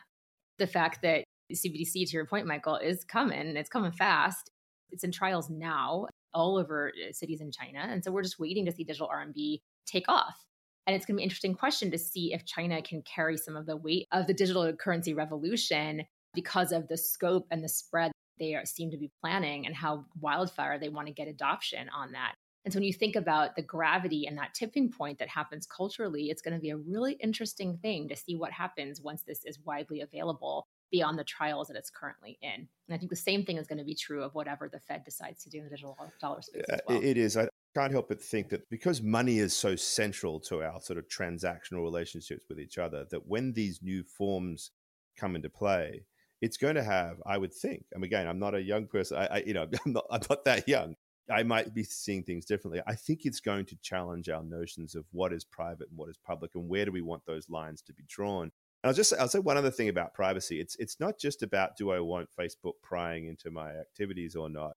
The 0.58 0.66
fact 0.66 1.02
that 1.02 1.24
CBDC, 1.52 2.08
to 2.08 2.12
your 2.12 2.26
point, 2.26 2.46
Michael, 2.46 2.76
is 2.76 3.04
coming, 3.04 3.56
it's 3.56 3.68
coming 3.68 3.92
fast. 3.92 4.50
It's 4.90 5.04
in 5.04 5.12
trials 5.12 5.50
now 5.50 6.06
all 6.32 6.56
over 6.56 6.92
uh, 6.96 7.12
cities 7.12 7.40
in 7.40 7.50
China. 7.50 7.80
And 7.80 8.04
so 8.04 8.10
we're 8.10 8.22
just 8.22 8.38
waiting 8.38 8.66
to 8.66 8.72
see 8.72 8.84
digital 8.84 9.08
RMB 9.08 9.60
take 9.86 10.08
off. 10.08 10.46
And 10.90 10.96
it's 10.96 11.06
going 11.06 11.14
to 11.14 11.18
be 11.18 11.22
an 11.22 11.26
interesting 11.28 11.54
question 11.54 11.92
to 11.92 11.98
see 11.98 12.32
if 12.32 12.44
China 12.44 12.82
can 12.82 13.02
carry 13.02 13.36
some 13.36 13.54
of 13.54 13.64
the 13.64 13.76
weight 13.76 14.08
of 14.10 14.26
the 14.26 14.34
digital 14.34 14.72
currency 14.72 15.14
revolution 15.14 16.02
because 16.34 16.72
of 16.72 16.88
the 16.88 16.96
scope 16.96 17.46
and 17.52 17.62
the 17.62 17.68
spread 17.68 18.10
they 18.40 18.56
are, 18.56 18.66
seem 18.66 18.90
to 18.90 18.96
be 18.96 19.08
planning 19.20 19.66
and 19.66 19.76
how 19.76 20.04
wildfire 20.20 20.80
they 20.80 20.88
want 20.88 21.06
to 21.06 21.12
get 21.12 21.28
adoption 21.28 21.88
on 21.96 22.10
that. 22.10 22.34
And 22.64 22.74
so 22.74 22.78
when 22.78 22.88
you 22.88 22.92
think 22.92 23.14
about 23.14 23.54
the 23.54 23.62
gravity 23.62 24.26
and 24.26 24.36
that 24.38 24.52
tipping 24.52 24.90
point 24.90 25.20
that 25.20 25.28
happens 25.28 25.64
culturally, 25.64 26.24
it's 26.24 26.42
going 26.42 26.54
to 26.54 26.60
be 26.60 26.70
a 26.70 26.76
really 26.76 27.12
interesting 27.22 27.78
thing 27.80 28.08
to 28.08 28.16
see 28.16 28.34
what 28.34 28.50
happens 28.50 29.00
once 29.00 29.22
this 29.22 29.44
is 29.44 29.60
widely 29.64 30.00
available 30.00 30.66
beyond 30.90 31.20
the 31.20 31.24
trials 31.24 31.68
that 31.68 31.76
it's 31.76 31.90
currently 31.90 32.36
in. 32.42 32.50
And 32.50 32.94
I 32.94 32.98
think 32.98 33.10
the 33.10 33.16
same 33.16 33.44
thing 33.44 33.58
is 33.58 33.68
going 33.68 33.78
to 33.78 33.84
be 33.84 33.94
true 33.94 34.24
of 34.24 34.34
whatever 34.34 34.68
the 34.68 34.80
Fed 34.80 35.04
decides 35.04 35.44
to 35.44 35.50
do 35.50 35.58
in 35.58 35.64
the 35.64 35.70
digital 35.70 35.96
dollar 36.20 36.42
space. 36.42 36.64
Well. 36.88 37.00
It 37.00 37.16
is. 37.16 37.36
I 37.36 37.46
can't 37.74 37.92
help 37.92 38.08
but 38.08 38.20
think 38.20 38.48
that 38.50 38.68
because 38.70 39.00
money 39.02 39.38
is 39.38 39.54
so 39.54 39.76
central 39.76 40.40
to 40.40 40.62
our 40.62 40.80
sort 40.80 40.98
of 40.98 41.08
transactional 41.08 41.82
relationships 41.82 42.46
with 42.48 42.58
each 42.58 42.78
other, 42.78 43.06
that 43.10 43.26
when 43.26 43.52
these 43.52 43.80
new 43.82 44.02
forms 44.02 44.72
come 45.16 45.36
into 45.36 45.50
play, 45.50 46.04
it's 46.40 46.56
going 46.56 46.74
to 46.74 46.82
have, 46.82 47.16
I 47.26 47.38
would 47.38 47.52
think, 47.52 47.84
and 47.92 48.02
again, 48.02 48.26
I'm 48.26 48.38
not 48.38 48.54
a 48.54 48.62
young 48.62 48.86
person, 48.86 49.18
I, 49.18 49.26
I 49.26 49.42
you 49.46 49.54
know, 49.54 49.68
I'm 49.86 49.92
not, 49.92 50.06
I'm 50.10 50.22
not 50.28 50.44
that 50.44 50.66
young. 50.66 50.96
I 51.30 51.44
might 51.44 51.72
be 51.74 51.84
seeing 51.84 52.24
things 52.24 52.44
differently. 52.44 52.82
I 52.86 52.94
think 52.94 53.20
it's 53.24 53.40
going 53.40 53.66
to 53.66 53.76
challenge 53.82 54.28
our 54.28 54.42
notions 54.42 54.96
of 54.96 55.04
what 55.12 55.32
is 55.32 55.44
private 55.44 55.88
and 55.88 55.96
what 55.96 56.08
is 56.08 56.18
public, 56.26 56.52
and 56.54 56.68
where 56.68 56.84
do 56.84 56.92
we 56.92 57.02
want 57.02 57.24
those 57.24 57.48
lines 57.48 57.82
to 57.82 57.92
be 57.92 58.02
drawn. 58.08 58.50
And 58.82 58.88
I'll 58.88 58.94
just 58.94 59.12
I'll 59.18 59.28
say 59.28 59.38
one 59.38 59.56
other 59.56 59.70
thing 59.70 59.90
about 59.90 60.14
privacy. 60.14 60.60
It's 60.60 60.74
it's 60.76 60.98
not 60.98 61.18
just 61.18 61.42
about 61.42 61.76
do 61.76 61.92
I 61.92 62.00
want 62.00 62.30
Facebook 62.36 62.72
prying 62.82 63.26
into 63.26 63.50
my 63.50 63.70
activities 63.70 64.34
or 64.34 64.48
not. 64.48 64.72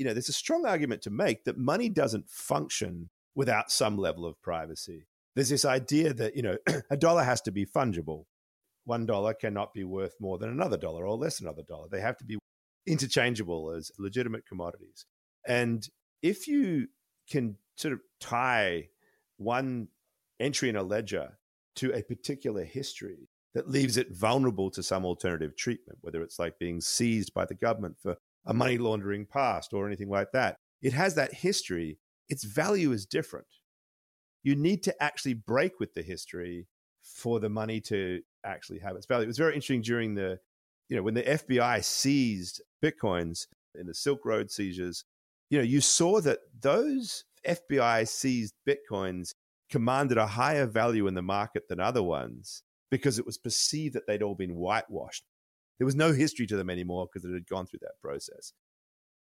You 0.00 0.06
know, 0.06 0.14
there's 0.14 0.30
a 0.30 0.32
strong 0.32 0.64
argument 0.64 1.02
to 1.02 1.10
make 1.10 1.44
that 1.44 1.58
money 1.58 1.90
doesn't 1.90 2.30
function 2.30 3.10
without 3.34 3.70
some 3.70 3.98
level 3.98 4.24
of 4.24 4.40
privacy. 4.40 5.06
There's 5.36 5.50
this 5.50 5.66
idea 5.66 6.14
that, 6.14 6.34
you 6.34 6.40
know, 6.40 6.56
a 6.90 6.96
dollar 6.96 7.22
has 7.22 7.42
to 7.42 7.52
be 7.52 7.66
fungible. 7.66 8.24
One 8.84 9.04
dollar 9.04 9.34
cannot 9.34 9.74
be 9.74 9.84
worth 9.84 10.14
more 10.18 10.38
than 10.38 10.48
another 10.48 10.78
dollar 10.78 11.06
or 11.06 11.18
less 11.18 11.36
than 11.36 11.48
another 11.48 11.64
dollar. 11.68 11.86
They 11.90 12.00
have 12.00 12.16
to 12.16 12.24
be 12.24 12.38
interchangeable 12.86 13.72
as 13.72 13.92
legitimate 13.98 14.46
commodities. 14.46 15.04
And 15.46 15.86
if 16.22 16.48
you 16.48 16.88
can 17.28 17.56
sort 17.76 17.92
of 17.92 18.00
tie 18.20 18.88
one 19.36 19.88
entry 20.40 20.70
in 20.70 20.76
a 20.76 20.82
ledger 20.82 21.38
to 21.76 21.92
a 21.92 22.02
particular 22.02 22.64
history 22.64 23.28
that 23.52 23.68
leaves 23.68 23.98
it 23.98 24.16
vulnerable 24.16 24.70
to 24.70 24.82
some 24.82 25.04
alternative 25.04 25.58
treatment, 25.58 25.98
whether 26.00 26.22
it's 26.22 26.38
like 26.38 26.58
being 26.58 26.80
seized 26.80 27.34
by 27.34 27.44
the 27.44 27.54
government 27.54 27.96
for 28.00 28.16
a 28.46 28.54
money 28.54 28.78
laundering 28.78 29.26
past 29.26 29.72
or 29.72 29.86
anything 29.86 30.08
like 30.08 30.32
that. 30.32 30.56
It 30.82 30.92
has 30.92 31.14
that 31.14 31.34
history. 31.34 31.98
Its 32.28 32.44
value 32.44 32.92
is 32.92 33.06
different. 33.06 33.46
You 34.42 34.56
need 34.56 34.82
to 34.84 35.02
actually 35.02 35.34
break 35.34 35.78
with 35.78 35.94
the 35.94 36.02
history 36.02 36.66
for 37.02 37.40
the 37.40 37.50
money 37.50 37.80
to 37.82 38.20
actually 38.44 38.78
have 38.78 38.96
its 38.96 39.06
value. 39.06 39.24
It 39.24 39.28
was 39.28 39.38
very 39.38 39.54
interesting 39.54 39.82
during 39.82 40.14
the, 40.14 40.38
you 40.88 40.96
know, 40.96 41.02
when 41.02 41.14
the 41.14 41.22
FBI 41.22 41.84
seized 41.84 42.62
Bitcoins 42.82 43.46
in 43.78 43.86
the 43.86 43.94
Silk 43.94 44.24
Road 44.24 44.50
seizures, 44.50 45.04
you 45.50 45.58
know, 45.58 45.64
you 45.64 45.80
saw 45.80 46.20
that 46.20 46.38
those 46.60 47.24
FBI 47.46 48.08
seized 48.08 48.54
Bitcoins 48.66 49.34
commanded 49.70 50.18
a 50.18 50.26
higher 50.26 50.66
value 50.66 51.06
in 51.06 51.14
the 51.14 51.22
market 51.22 51.68
than 51.68 51.80
other 51.80 52.02
ones 52.02 52.62
because 52.90 53.18
it 53.18 53.26
was 53.26 53.38
perceived 53.38 53.94
that 53.94 54.06
they'd 54.06 54.22
all 54.22 54.34
been 54.34 54.56
whitewashed. 54.56 55.24
There 55.80 55.86
was 55.86 55.96
no 55.96 56.12
history 56.12 56.46
to 56.46 56.58
them 56.58 56.68
anymore 56.68 57.08
because 57.10 57.28
it 57.28 57.32
had 57.32 57.48
gone 57.48 57.64
through 57.64 57.78
that 57.80 57.98
process. 58.02 58.52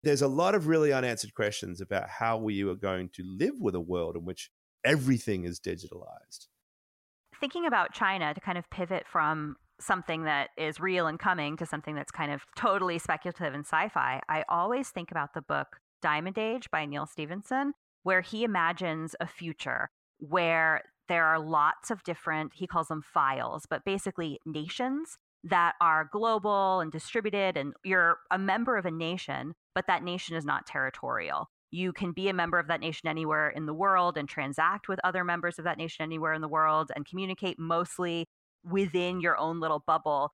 There's 0.01 0.21
a 0.21 0.29
lot 0.29 0.55
of 0.55 0.67
really 0.67 0.93
unanswered 0.93 1.33
questions 1.33 1.81
about 1.81 2.07
how 2.07 2.37
we 2.37 2.63
are 2.63 2.73
going 2.73 3.09
to 3.15 3.23
live 3.25 3.55
with 3.59 3.75
a 3.75 3.81
world 3.81 4.15
in 4.15 4.23
which 4.23 4.49
everything 4.85 5.43
is 5.43 5.59
digitalized. 5.59 6.47
Thinking 7.37 7.65
about 7.65 7.91
China 7.91 8.33
to 8.33 8.39
kind 8.39 8.57
of 8.57 8.69
pivot 8.69 9.05
from 9.11 9.57
something 9.81 10.23
that 10.23 10.51
is 10.57 10.79
real 10.79 11.05
and 11.05 11.19
coming 11.19 11.57
to 11.57 11.65
something 11.65 11.95
that's 11.95 12.11
kind 12.11 12.31
of 12.31 12.43
totally 12.55 12.97
speculative 12.97 13.53
and 13.53 13.65
sci 13.65 13.89
fi, 13.89 14.21
I 14.29 14.45
always 14.47 14.89
think 14.89 15.11
about 15.11 15.33
the 15.33 15.41
book 15.41 15.67
Diamond 16.01 16.37
Age 16.37 16.71
by 16.71 16.85
Neal 16.85 17.07
Stephenson, 17.07 17.73
where 18.03 18.21
he 18.21 18.45
imagines 18.45 19.17
a 19.19 19.27
future 19.27 19.89
where 20.19 20.81
there 21.09 21.25
are 21.25 21.39
lots 21.39 21.91
of 21.91 22.03
different, 22.03 22.53
he 22.55 22.67
calls 22.67 22.87
them 22.87 23.01
phyles, 23.01 23.65
but 23.69 23.83
basically 23.83 24.39
nations 24.45 25.17
that 25.43 25.75
are 25.81 26.09
global 26.11 26.79
and 26.79 26.91
distributed. 26.91 27.57
And 27.57 27.73
you're 27.83 28.17
a 28.31 28.37
member 28.37 28.77
of 28.77 28.85
a 28.85 28.91
nation, 28.91 29.53
but 29.75 29.87
that 29.87 30.03
nation 30.03 30.35
is 30.35 30.45
not 30.45 30.65
territorial. 30.65 31.49
You 31.71 31.91
can 31.91 32.11
be 32.11 32.29
a 32.29 32.33
member 32.33 32.59
of 32.59 32.67
that 32.67 32.79
nation 32.79 33.09
anywhere 33.09 33.49
in 33.49 33.65
the 33.65 33.73
world 33.73 34.17
and 34.17 34.27
transact 34.27 34.87
with 34.87 34.99
other 35.03 35.23
members 35.23 35.59
of 35.59 35.65
that 35.65 35.77
nation 35.77 36.03
anywhere 36.03 36.33
in 36.33 36.41
the 36.41 36.47
world 36.47 36.91
and 36.95 37.05
communicate 37.05 37.59
mostly 37.59 38.25
within 38.63 39.21
your 39.21 39.37
own 39.37 39.59
little 39.59 39.83
bubble, 39.85 40.31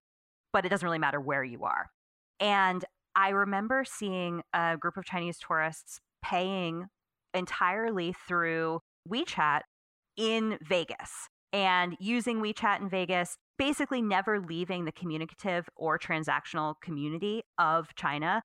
but 0.51 0.65
it 0.65 0.69
doesn't 0.69 0.85
really 0.85 0.99
matter 0.99 1.19
where 1.19 1.43
you 1.43 1.63
are. 1.63 1.89
And 2.39 2.85
I 3.15 3.29
remember 3.29 3.83
seeing 3.85 4.41
a 4.53 4.77
group 4.77 4.97
of 4.97 5.05
Chinese 5.05 5.37
tourists 5.39 5.99
paying 6.23 6.85
entirely 7.33 8.13
through 8.27 8.79
WeChat 9.09 9.61
in 10.17 10.57
Vegas 10.61 11.29
and 11.51 11.95
using 11.99 12.41
WeChat 12.41 12.81
in 12.81 12.89
Vegas, 12.89 13.37
basically 13.57 14.01
never 14.01 14.39
leaving 14.39 14.85
the 14.85 14.91
communicative 14.91 15.69
or 15.75 15.99
transactional 15.99 16.75
community 16.81 17.43
of 17.57 17.93
China, 17.95 18.41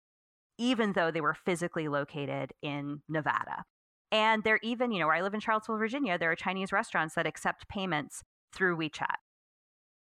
even 0.58 0.92
though 0.92 1.10
they 1.10 1.20
were 1.20 1.34
physically 1.34 1.88
located 1.88 2.52
in 2.62 3.00
Nevada. 3.08 3.64
And 4.10 4.42
they're 4.42 4.60
even, 4.62 4.90
you 4.90 4.98
know, 4.98 5.06
where 5.06 5.16
I 5.16 5.22
live 5.22 5.34
in 5.34 5.40
Charlottesville, 5.40 5.76
Virginia, 5.76 6.18
there 6.18 6.30
are 6.30 6.36
Chinese 6.36 6.72
restaurants 6.72 7.14
that 7.14 7.26
accept 7.26 7.68
payments 7.68 8.22
through 8.54 8.76
WeChat. 8.76 9.16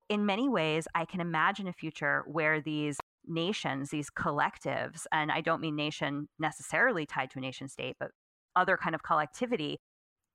In 0.09 0.27
many 0.27 0.49
ways, 0.49 0.87
I 0.95 1.05
can 1.05 1.21
imagine 1.21 1.67
a 1.67 1.73
future 1.73 2.25
where 2.27 2.61
these 2.61 2.99
nations, 3.27 3.91
these 3.91 4.11
collectives, 4.11 5.07
and 5.13 5.33
I 5.33 5.41
don't 5.41 5.61
mean 5.61 5.77
nation 5.77 6.29
necessarily 6.39 7.07
tied 7.07 7.31
to 7.31 7.39
a 7.39 7.43
nation 7.43 7.69
state, 7.69 7.97
but 7.99 8.11
other 8.57 8.77
kind 8.77 8.95
of 8.95 9.03
collectivity 9.03 9.79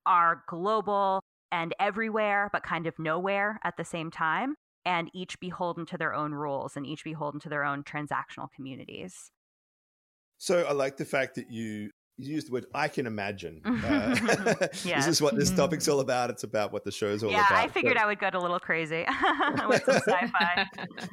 are 0.06 0.42
global 0.48 1.22
and 1.52 1.74
everywhere, 1.80 2.48
but 2.52 2.62
kind 2.62 2.86
of 2.86 2.98
nowhere 2.98 3.58
at 3.64 3.76
the 3.76 3.84
same 3.84 4.10
time, 4.10 4.56
and 4.84 5.10
each 5.14 5.38
beholden 5.40 5.86
to 5.86 5.98
their 5.98 6.14
own 6.14 6.32
rules 6.32 6.76
and 6.76 6.86
each 6.86 7.04
beholden 7.04 7.40
to 7.40 7.48
their 7.48 7.64
own 7.64 7.84
transactional 7.84 8.50
communities. 8.54 9.30
So 10.38 10.62
I 10.62 10.72
like 10.72 10.96
the 10.96 11.04
fact 11.04 11.34
that 11.34 11.50
you 11.50 11.90
used 12.16 12.48
the 12.48 12.52
word 12.52 12.66
I 12.74 12.88
can 12.88 13.06
imagine. 13.06 13.60
Uh. 13.90 14.14
This 14.84 15.06
is 15.06 15.22
what 15.22 15.36
this 15.36 15.50
topic's 15.50 15.88
all 15.88 16.00
about. 16.00 16.30
It's 16.30 16.44
about 16.44 16.72
what 16.72 16.84
the 16.84 16.90
show's 16.90 17.22
all 17.22 17.30
yeah, 17.30 17.46
about. 17.46 17.50
Yeah, 17.50 17.62
I 17.62 17.68
figured 17.68 17.94
but... 17.94 18.02
I 18.02 18.06
would 18.06 18.20
get 18.20 18.34
a 18.34 18.38
little 18.38 18.58
crazy 18.58 19.04
with 19.68 19.84
some 19.84 19.96
sci-fi. 19.96 20.66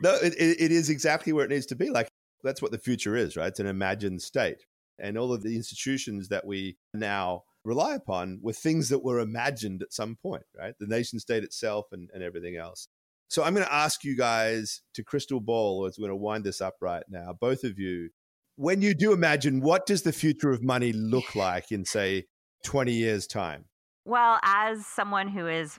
no, 0.04 0.16
it, 0.16 0.34
it 0.38 0.72
is 0.72 0.90
exactly 0.90 1.34
where 1.34 1.46
it 1.46 1.50
needs 1.50 1.66
to 1.68 1.76
be. 1.76 1.90
Like 1.90 2.10
that's 2.44 2.62
what 2.62 2.72
the 2.72 2.78
future 2.78 3.16
is, 3.16 3.36
right? 3.38 3.48
It's 3.48 3.60
an 3.60 3.68
imagined 3.68 4.22
state. 4.22 4.66
and 5.00 5.18
all 5.18 5.34
of 5.34 5.44
the 5.44 5.56
institutions 5.56 6.30
that 6.30 6.46
we 6.46 6.78
now 6.94 7.44
rely 7.68 7.96
upon 7.96 8.40
were 8.42 8.54
things 8.54 8.88
that 8.90 9.04
were 9.04 9.20
imagined 9.20 9.82
at 9.84 9.94
some 9.94 10.16
point, 10.16 10.44
right? 10.58 10.74
The 10.80 10.88
nation 10.88 11.20
state 11.20 11.44
itself 11.44 11.88
and, 11.92 12.10
and 12.14 12.24
everything 12.24 12.56
else. 12.56 12.88
So 13.28 13.44
I'm 13.44 13.54
going 13.54 13.66
to 13.66 13.74
ask 13.74 14.06
you 14.06 14.16
guys 14.16 14.82
to 14.94 15.04
crystal 15.04 15.42
ball 15.42 15.86
as 15.86 15.98
we're 15.98 16.08
going 16.08 16.18
to 16.18 16.24
wind 16.24 16.46
this 16.46 16.62
up 16.62 16.76
right 16.80 17.04
now, 17.10 17.36
both 17.40 17.66
of 17.66 17.78
you. 17.78 18.10
When 18.56 18.82
you 18.82 18.94
do 18.94 19.12
imagine, 19.12 19.60
what 19.60 19.86
does 19.86 20.04
the 20.04 20.14
future 20.14 20.50
of 20.50 20.64
money 20.64 20.94
look 20.94 21.36
like 21.36 21.72
in, 21.72 21.84
say, 21.84 22.24
20 22.64 22.94
years' 22.94 23.28
time? 23.28 23.66
Well, 24.06 24.40
as 24.44 24.88
someone 24.88 25.28
who 25.28 25.46
is 25.46 25.78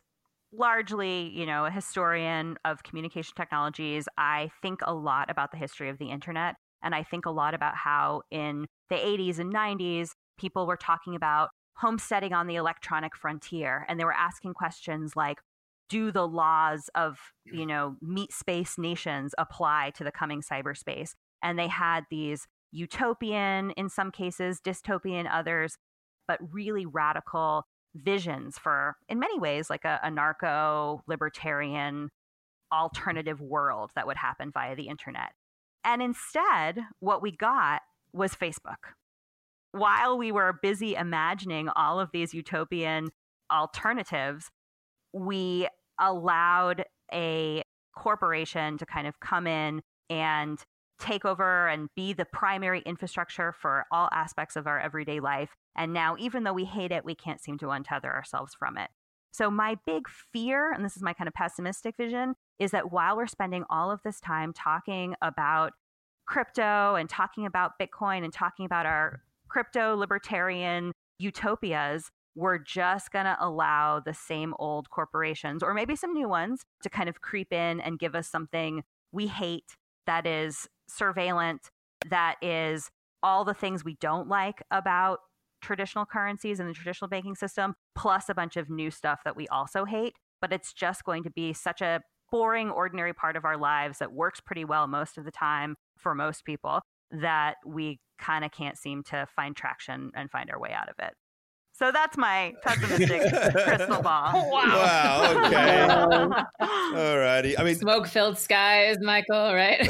largely, 0.52 1.30
you 1.30 1.46
know, 1.46 1.64
a 1.64 1.70
historian 1.70 2.58
of 2.66 2.82
communication 2.82 3.32
technologies, 3.34 4.06
I 4.18 4.50
think 4.60 4.80
a 4.84 4.94
lot 4.94 5.30
about 5.30 5.50
the 5.50 5.56
history 5.56 5.88
of 5.88 5.98
the 5.98 6.10
internet. 6.10 6.56
And 6.82 6.94
I 6.94 7.02
think 7.02 7.26
a 7.26 7.30
lot 7.30 7.54
about 7.54 7.74
how 7.76 8.22
in 8.30 8.66
the 8.90 8.96
80s 8.96 9.38
and 9.38 9.52
90s, 9.52 10.10
people 10.38 10.66
were 10.66 10.76
talking 10.76 11.16
about 11.16 11.48
homesteading 11.78 12.32
on 12.32 12.46
the 12.46 12.56
electronic 12.56 13.16
frontier. 13.16 13.86
And 13.88 13.98
they 13.98 14.04
were 14.04 14.12
asking 14.12 14.54
questions 14.54 15.14
like, 15.16 15.38
do 15.88 16.12
the 16.12 16.28
laws 16.28 16.90
of, 16.94 17.18
you 17.46 17.64
know, 17.64 17.96
meat 18.02 18.32
space 18.32 18.76
nations 18.76 19.34
apply 19.38 19.92
to 19.96 20.04
the 20.04 20.12
coming 20.12 20.42
cyberspace? 20.42 21.12
And 21.42 21.58
they 21.58 21.68
had 21.68 22.04
these 22.10 22.46
utopian, 22.72 23.70
in 23.70 23.88
some 23.88 24.10
cases, 24.10 24.60
dystopian 24.60 25.26
others, 25.32 25.78
but 26.26 26.40
really 26.52 26.84
radical 26.84 27.64
visions 27.94 28.58
for, 28.58 28.96
in 29.08 29.18
many 29.18 29.38
ways, 29.38 29.70
like 29.70 29.84
a, 29.84 29.98
a 30.02 30.10
narco 30.10 31.02
libertarian 31.06 32.10
alternative 32.70 33.40
world 33.40 33.90
that 33.94 34.06
would 34.06 34.18
happen 34.18 34.50
via 34.52 34.76
the 34.76 34.88
internet. 34.88 35.30
And 35.84 36.02
instead, 36.02 36.80
what 37.00 37.22
we 37.22 37.32
got 37.32 37.80
was 38.12 38.34
Facebook. 38.34 38.92
While 39.72 40.18
we 40.18 40.32
were 40.32 40.58
busy 40.62 40.94
imagining 40.94 41.68
all 41.70 42.00
of 42.00 42.10
these 42.12 42.32
utopian 42.32 43.10
alternatives, 43.52 44.50
we 45.12 45.68
allowed 46.00 46.84
a 47.12 47.62
corporation 47.94 48.78
to 48.78 48.86
kind 48.86 49.06
of 49.06 49.20
come 49.20 49.46
in 49.46 49.82
and 50.08 50.58
take 50.98 51.24
over 51.24 51.68
and 51.68 51.88
be 51.94 52.12
the 52.12 52.24
primary 52.24 52.82
infrastructure 52.84 53.52
for 53.52 53.84
all 53.92 54.08
aspects 54.12 54.56
of 54.56 54.66
our 54.66 54.80
everyday 54.80 55.20
life. 55.20 55.50
And 55.76 55.92
now, 55.92 56.16
even 56.18 56.44
though 56.44 56.52
we 56.52 56.64
hate 56.64 56.90
it, 56.90 57.04
we 57.04 57.14
can't 57.14 57.40
seem 57.40 57.58
to 57.58 57.66
untether 57.66 58.12
ourselves 58.12 58.54
from 58.58 58.76
it. 58.76 58.90
So, 59.30 59.50
my 59.50 59.76
big 59.86 60.08
fear, 60.08 60.72
and 60.72 60.84
this 60.84 60.96
is 60.96 61.02
my 61.02 61.12
kind 61.12 61.28
of 61.28 61.34
pessimistic 61.34 61.96
vision, 61.96 62.34
is 62.58 62.72
that 62.72 62.90
while 62.90 63.16
we're 63.16 63.26
spending 63.26 63.64
all 63.70 63.90
of 63.90 64.00
this 64.02 64.20
time 64.20 64.52
talking 64.52 65.14
about 65.22 65.74
crypto 66.26 66.94
and 66.96 67.08
talking 67.08 67.46
about 67.46 67.72
Bitcoin 67.80 68.24
and 68.24 68.32
talking 68.32 68.66
about 68.66 68.86
our 68.86 69.22
crypto 69.48 69.96
libertarian 69.96 70.92
utopias, 71.18 72.10
we're 72.34 72.58
just 72.58 73.10
going 73.10 73.24
to 73.24 73.36
allow 73.40 74.00
the 74.00 74.14
same 74.14 74.54
old 74.58 74.90
corporations 74.90 75.62
or 75.62 75.74
maybe 75.74 75.96
some 75.96 76.12
new 76.12 76.28
ones 76.28 76.62
to 76.82 76.88
kind 76.88 77.08
of 77.08 77.20
creep 77.20 77.52
in 77.52 77.80
and 77.80 77.98
give 77.98 78.14
us 78.14 78.28
something 78.28 78.82
we 79.10 79.26
hate 79.26 79.76
that 80.06 80.26
is 80.26 80.68
surveillant, 80.90 81.70
that 82.08 82.36
is 82.40 82.90
all 83.22 83.44
the 83.44 83.54
things 83.54 83.84
we 83.84 83.96
don't 84.00 84.28
like 84.28 84.62
about 84.70 85.18
traditional 85.60 86.06
currencies 86.06 86.60
and 86.60 86.68
the 86.68 86.74
traditional 86.74 87.08
banking 87.08 87.34
system, 87.34 87.74
plus 87.96 88.28
a 88.28 88.34
bunch 88.34 88.56
of 88.56 88.70
new 88.70 88.90
stuff 88.90 89.20
that 89.24 89.36
we 89.36 89.48
also 89.48 89.84
hate. 89.84 90.14
But 90.40 90.52
it's 90.52 90.72
just 90.72 91.04
going 91.04 91.24
to 91.24 91.30
be 91.30 91.52
such 91.52 91.80
a 91.80 92.00
boring, 92.30 92.70
ordinary 92.70 93.12
part 93.12 93.34
of 93.34 93.44
our 93.44 93.56
lives 93.56 93.98
that 93.98 94.12
works 94.12 94.40
pretty 94.40 94.64
well 94.64 94.86
most 94.86 95.18
of 95.18 95.24
the 95.24 95.32
time 95.32 95.74
for 95.96 96.14
most 96.14 96.44
people 96.44 96.80
that 97.10 97.54
we 97.66 98.00
kind 98.18 98.44
of 98.44 98.50
can't 98.50 98.76
seem 98.76 99.02
to 99.04 99.26
find 99.34 99.56
traction 99.56 100.10
and 100.14 100.30
find 100.30 100.50
our 100.50 100.60
way 100.60 100.72
out 100.72 100.88
of 100.88 100.94
it. 100.98 101.14
So 101.72 101.92
that's 101.92 102.16
my 102.16 102.54
pessimistic 102.64 103.22
crystal 103.64 104.02
ball. 104.02 104.32
Wow. 104.50 104.64
wow 104.64 105.46
okay. 105.46 105.82
All 106.60 107.18
righty. 107.18 107.56
I 107.56 107.62
mean, 107.62 107.76
smoke 107.76 108.08
filled 108.08 108.36
skies, 108.36 108.96
Michael, 109.00 109.54
right? 109.54 109.86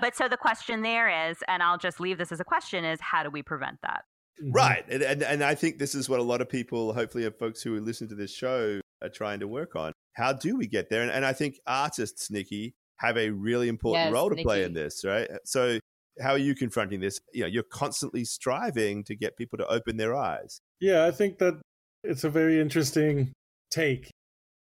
but 0.00 0.14
so 0.14 0.28
the 0.28 0.36
question 0.36 0.82
there 0.82 1.30
is, 1.30 1.38
and 1.48 1.64
I'll 1.64 1.78
just 1.78 1.98
leave 1.98 2.16
this 2.16 2.30
as 2.30 2.38
a 2.38 2.44
question 2.44 2.84
is 2.84 3.00
how 3.00 3.24
do 3.24 3.30
we 3.30 3.42
prevent 3.42 3.78
that? 3.82 4.04
Mm-hmm. 4.40 4.52
Right. 4.52 4.84
And, 4.88 5.02
and, 5.02 5.22
and 5.24 5.44
I 5.44 5.56
think 5.56 5.78
this 5.78 5.96
is 5.96 6.08
what 6.08 6.20
a 6.20 6.22
lot 6.22 6.40
of 6.40 6.48
people, 6.48 6.92
hopefully, 6.92 7.28
folks 7.30 7.60
who 7.60 7.80
listen 7.80 8.08
to 8.08 8.14
this 8.14 8.32
show 8.32 8.80
are 9.02 9.08
trying 9.08 9.40
to 9.40 9.48
work 9.48 9.74
on. 9.74 9.92
How 10.12 10.32
do 10.32 10.56
we 10.56 10.68
get 10.68 10.90
there? 10.90 11.02
And, 11.02 11.10
and 11.10 11.24
I 11.24 11.32
think 11.32 11.58
artists, 11.66 12.30
Nikki, 12.30 12.74
have 12.98 13.16
a 13.16 13.30
really 13.30 13.68
important 13.68 14.06
yes, 14.06 14.12
role 14.12 14.28
to 14.28 14.36
Nikki. 14.36 14.44
play 14.44 14.62
in 14.62 14.74
this, 14.74 15.04
right? 15.04 15.28
So 15.44 15.80
how 16.20 16.32
are 16.32 16.38
you 16.38 16.54
confronting 16.54 17.00
this? 17.00 17.20
You 17.32 17.42
know, 17.42 17.46
you're 17.46 17.62
constantly 17.62 18.24
striving 18.24 19.04
to 19.04 19.14
get 19.14 19.36
people 19.36 19.58
to 19.58 19.66
open 19.66 19.96
their 19.96 20.14
eyes. 20.14 20.60
Yeah, 20.80 21.06
I 21.06 21.10
think 21.10 21.38
that 21.38 21.60
it's 22.04 22.24
a 22.24 22.30
very 22.30 22.60
interesting 22.60 23.32
take. 23.70 24.10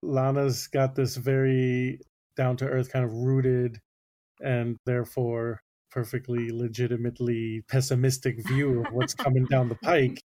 Lana's 0.02 0.68
got 0.68 0.96
this 0.96 1.16
very 1.16 2.00
down 2.36 2.58
to 2.58 2.66
earth 2.66 2.92
kind 2.92 3.06
of 3.06 3.14
rooted 3.14 3.80
and 4.40 4.78
therefore 4.86 5.60
perfectly 5.92 6.52
legitimately 6.52 7.62
pessimistic 7.70 8.46
view 8.48 8.82
of 8.82 8.92
what's 8.92 9.14
coming 9.14 9.46
down 9.46 9.70
the 9.70 9.76
pike. 9.76 10.20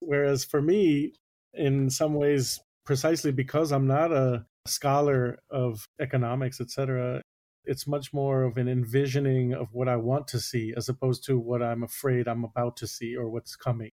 Whereas 0.00 0.44
for 0.44 0.62
me, 0.62 1.12
in 1.54 1.90
some 1.90 2.14
ways, 2.14 2.58
precisely 2.86 3.32
because 3.32 3.70
I'm 3.70 3.86
not 3.86 4.12
a 4.12 4.46
scholar 4.66 5.38
of 5.50 5.86
economics, 6.00 6.60
etc., 6.60 7.22
it's 7.68 7.86
much 7.86 8.14
more 8.14 8.44
of 8.44 8.56
an 8.56 8.66
envisioning 8.66 9.52
of 9.52 9.68
what 9.72 9.88
I 9.88 9.96
want 9.96 10.26
to 10.28 10.40
see 10.40 10.72
as 10.74 10.88
opposed 10.88 11.22
to 11.26 11.38
what 11.38 11.62
I'm 11.62 11.82
afraid 11.82 12.26
I'm 12.26 12.42
about 12.42 12.78
to 12.78 12.86
see 12.86 13.14
or 13.14 13.28
what's 13.28 13.56
coming. 13.56 13.90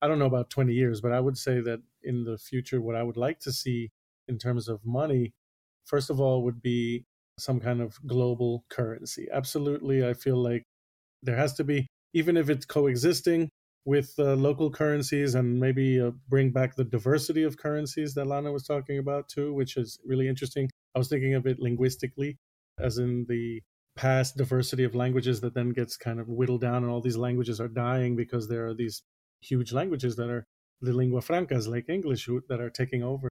I 0.00 0.06
don't 0.06 0.20
know 0.20 0.26
about 0.26 0.48
20 0.48 0.72
years, 0.72 1.00
but 1.00 1.12
I 1.12 1.18
would 1.18 1.36
say 1.36 1.60
that 1.60 1.80
in 2.04 2.24
the 2.24 2.38
future, 2.38 2.80
what 2.80 2.94
I 2.94 3.02
would 3.02 3.16
like 3.16 3.40
to 3.40 3.52
see 3.52 3.90
in 4.28 4.38
terms 4.38 4.68
of 4.68 4.80
money, 4.84 5.32
first 5.84 6.08
of 6.08 6.20
all, 6.20 6.44
would 6.44 6.62
be 6.62 7.04
some 7.36 7.58
kind 7.58 7.80
of 7.80 7.98
global 8.06 8.64
currency. 8.70 9.26
Absolutely. 9.32 10.06
I 10.06 10.14
feel 10.14 10.36
like 10.36 10.62
there 11.22 11.36
has 11.36 11.54
to 11.54 11.64
be, 11.64 11.88
even 12.12 12.36
if 12.36 12.48
it's 12.48 12.64
coexisting 12.64 13.50
with 13.84 14.14
uh, 14.20 14.34
local 14.34 14.70
currencies 14.70 15.34
and 15.34 15.58
maybe 15.58 16.00
uh, 16.00 16.12
bring 16.28 16.52
back 16.52 16.76
the 16.76 16.84
diversity 16.84 17.42
of 17.42 17.58
currencies 17.58 18.14
that 18.14 18.26
Lana 18.26 18.52
was 18.52 18.64
talking 18.64 18.98
about 18.98 19.28
too, 19.28 19.52
which 19.52 19.76
is 19.76 19.98
really 20.04 20.28
interesting. 20.28 20.70
I 20.94 20.98
was 20.98 21.08
thinking 21.08 21.34
of 21.34 21.46
it 21.46 21.58
linguistically 21.58 22.38
as 22.78 22.98
in 22.98 23.26
the 23.28 23.60
past 23.96 24.36
diversity 24.36 24.84
of 24.84 24.94
languages 24.94 25.40
that 25.40 25.54
then 25.54 25.70
gets 25.70 25.96
kind 25.96 26.18
of 26.18 26.28
whittled 26.28 26.60
down 26.60 26.82
and 26.82 26.90
all 26.90 27.00
these 27.00 27.16
languages 27.16 27.60
are 27.60 27.68
dying 27.68 28.16
because 28.16 28.48
there 28.48 28.66
are 28.66 28.74
these 28.74 29.02
huge 29.40 29.72
languages 29.72 30.16
that 30.16 30.28
are 30.28 30.46
the 30.80 30.92
lingua 30.92 31.20
francas 31.20 31.68
like 31.68 31.88
english 31.88 32.28
that 32.48 32.60
are 32.60 32.70
taking 32.70 33.02
over. 33.02 33.28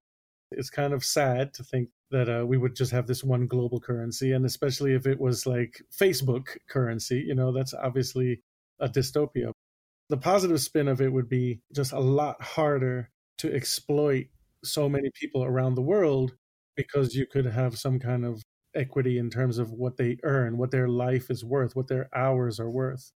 It's 0.51 0.69
kind 0.69 0.93
of 0.93 1.03
sad 1.03 1.53
to 1.55 1.63
think 1.63 1.89
that 2.11 2.29
uh, 2.29 2.45
we 2.45 2.57
would 2.57 2.75
just 2.75 2.91
have 2.91 3.07
this 3.07 3.23
one 3.23 3.47
global 3.47 3.79
currency 3.79 4.31
and 4.31 4.45
especially 4.45 4.93
if 4.93 5.05
it 5.05 5.19
was 5.19 5.45
like 5.45 5.81
facebook 5.91 6.57
currency 6.69 7.23
you 7.27 7.35
know 7.35 7.51
that's 7.51 7.73
obviously 7.73 8.41
a 8.79 8.87
dystopia. 8.87 9.51
The 10.09 10.17
positive 10.17 10.61
spin 10.61 10.87
of 10.87 11.01
it 11.01 11.11
would 11.11 11.29
be 11.29 11.61
just 11.73 11.91
a 11.91 11.99
lot 11.99 12.41
harder 12.41 13.09
to 13.39 13.53
exploit 13.53 14.27
so 14.63 14.87
many 14.87 15.09
people 15.19 15.43
around 15.43 15.75
the 15.75 15.81
world 15.81 16.35
because 16.75 17.15
you 17.15 17.25
could 17.25 17.45
have 17.45 17.77
some 17.77 17.99
kind 17.99 18.25
of 18.25 18.41
equity 18.75 19.17
in 19.17 19.29
terms 19.29 19.57
of 19.57 19.71
what 19.71 19.97
they 19.97 20.17
earn, 20.23 20.57
what 20.57 20.71
their 20.71 20.87
life 20.87 21.29
is 21.29 21.43
worth, 21.43 21.75
what 21.75 21.87
their 21.87 22.09
hours 22.15 22.59
are 22.59 22.69
worth, 22.69 23.11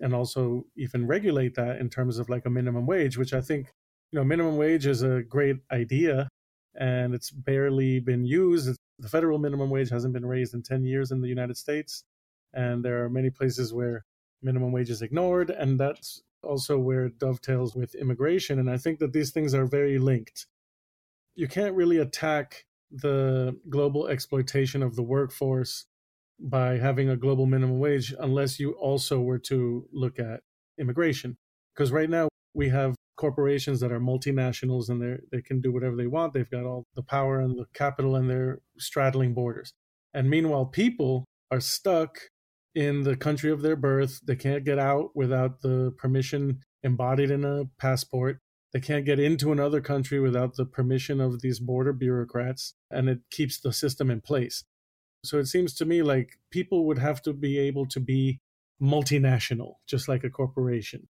and 0.00 0.14
also 0.14 0.66
even 0.76 1.06
regulate 1.06 1.54
that 1.54 1.78
in 1.78 1.88
terms 1.88 2.18
of 2.18 2.28
like 2.28 2.46
a 2.46 2.50
minimum 2.50 2.86
wage, 2.86 3.16
which 3.16 3.32
I 3.32 3.40
think, 3.40 3.68
you 4.10 4.18
know, 4.18 4.24
minimum 4.24 4.56
wage 4.56 4.86
is 4.86 5.02
a 5.02 5.22
great 5.22 5.56
idea 5.70 6.28
and 6.74 7.14
it's 7.14 7.30
barely 7.30 8.00
been 8.00 8.24
used. 8.24 8.76
The 8.98 9.08
federal 9.08 9.38
minimum 9.38 9.70
wage 9.70 9.90
hasn't 9.90 10.14
been 10.14 10.26
raised 10.26 10.54
in 10.54 10.62
10 10.62 10.84
years 10.84 11.10
in 11.10 11.20
the 11.20 11.28
United 11.28 11.56
States. 11.56 12.04
And 12.52 12.84
there 12.84 13.04
are 13.04 13.08
many 13.08 13.30
places 13.30 13.72
where 13.72 14.04
minimum 14.42 14.72
wage 14.72 14.90
is 14.90 15.02
ignored. 15.02 15.50
And 15.50 15.78
that's 15.78 16.22
also 16.42 16.78
where 16.78 17.06
it 17.06 17.18
dovetails 17.18 17.74
with 17.74 17.94
immigration. 17.94 18.58
And 18.58 18.70
I 18.70 18.76
think 18.76 18.98
that 18.98 19.12
these 19.12 19.30
things 19.30 19.54
are 19.54 19.66
very 19.66 19.98
linked. 19.98 20.46
You 21.34 21.48
can't 21.48 21.74
really 21.74 21.98
attack 21.98 22.64
the 22.90 23.58
global 23.68 24.06
exploitation 24.08 24.82
of 24.82 24.96
the 24.96 25.02
workforce 25.02 25.86
by 26.40 26.78
having 26.78 27.08
a 27.08 27.16
global 27.16 27.46
minimum 27.46 27.78
wage 27.78 28.14
unless 28.18 28.58
you 28.58 28.72
also 28.72 29.20
were 29.20 29.38
to 29.38 29.86
look 29.92 30.18
at 30.18 30.40
immigration. 30.78 31.36
Because 31.74 31.92
right 31.92 32.10
now 32.10 32.28
we 32.54 32.68
have 32.68 32.94
corporations 33.16 33.80
that 33.80 33.92
are 33.92 34.00
multinationals 34.00 34.88
and 34.88 35.00
they 35.00 35.16
they 35.30 35.42
can 35.42 35.60
do 35.60 35.72
whatever 35.72 35.96
they 35.96 36.06
want. 36.06 36.32
They've 36.32 36.50
got 36.50 36.64
all 36.64 36.84
the 36.94 37.02
power 37.02 37.40
and 37.40 37.58
the 37.58 37.66
capital 37.74 38.16
and 38.16 38.28
they're 38.28 38.60
straddling 38.78 39.34
borders. 39.34 39.72
And 40.12 40.30
meanwhile, 40.30 40.66
people 40.66 41.24
are 41.50 41.60
stuck 41.60 42.18
in 42.74 43.02
the 43.02 43.16
country 43.16 43.50
of 43.50 43.62
their 43.62 43.76
birth. 43.76 44.20
They 44.24 44.36
can't 44.36 44.64
get 44.64 44.78
out 44.78 45.10
without 45.14 45.60
the 45.60 45.92
permission 45.96 46.60
embodied 46.82 47.30
in 47.30 47.44
a 47.44 47.64
passport. 47.78 48.38
They 48.74 48.80
can't 48.80 49.04
get 49.04 49.20
into 49.20 49.52
another 49.52 49.80
country 49.80 50.18
without 50.18 50.56
the 50.56 50.66
permission 50.66 51.20
of 51.20 51.40
these 51.40 51.60
border 51.60 51.92
bureaucrats, 51.92 52.74
and 52.90 53.08
it 53.08 53.20
keeps 53.30 53.60
the 53.60 53.72
system 53.72 54.10
in 54.10 54.20
place. 54.20 54.64
So 55.24 55.38
it 55.38 55.46
seems 55.46 55.74
to 55.74 55.84
me 55.84 56.02
like 56.02 56.38
people 56.50 56.84
would 56.86 56.98
have 56.98 57.22
to 57.22 57.32
be 57.32 57.56
able 57.56 57.86
to 57.86 58.00
be 58.00 58.40
multinational, 58.82 59.74
just 59.86 60.08
like 60.08 60.24
a 60.24 60.28
corporation. 60.28 61.06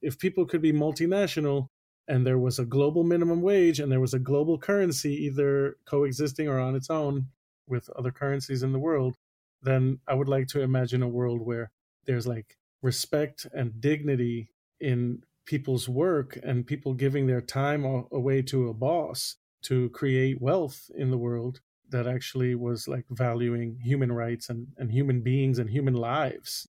If 0.00 0.20
people 0.20 0.46
could 0.46 0.62
be 0.62 0.72
multinational 0.72 1.66
and 2.06 2.24
there 2.24 2.38
was 2.38 2.60
a 2.60 2.64
global 2.64 3.02
minimum 3.02 3.42
wage 3.42 3.80
and 3.80 3.90
there 3.90 4.00
was 4.00 4.14
a 4.14 4.20
global 4.20 4.56
currency 4.56 5.12
either 5.24 5.76
coexisting 5.84 6.46
or 6.46 6.60
on 6.60 6.76
its 6.76 6.88
own 6.88 7.26
with 7.66 7.90
other 7.90 8.12
currencies 8.12 8.62
in 8.62 8.72
the 8.72 8.78
world, 8.78 9.16
then 9.60 9.98
I 10.06 10.14
would 10.14 10.28
like 10.28 10.46
to 10.48 10.62
imagine 10.62 11.02
a 11.02 11.08
world 11.08 11.42
where 11.42 11.72
there's 12.06 12.28
like 12.28 12.56
respect 12.80 13.46
and 13.52 13.80
dignity 13.80 14.50
in 14.80 15.22
people's 15.44 15.88
work 15.88 16.38
and 16.42 16.66
people 16.66 16.94
giving 16.94 17.26
their 17.26 17.40
time 17.40 17.84
away 18.12 18.42
to 18.42 18.68
a 18.68 18.74
boss 18.74 19.36
to 19.62 19.88
create 19.90 20.40
wealth 20.40 20.90
in 20.96 21.10
the 21.10 21.18
world 21.18 21.60
that 21.90 22.06
actually 22.06 22.54
was 22.54 22.88
like 22.88 23.04
valuing 23.10 23.78
human 23.82 24.10
rights 24.10 24.48
and, 24.48 24.66
and 24.78 24.90
human 24.90 25.20
beings 25.20 25.58
and 25.58 25.70
human 25.70 25.94
lives. 25.94 26.68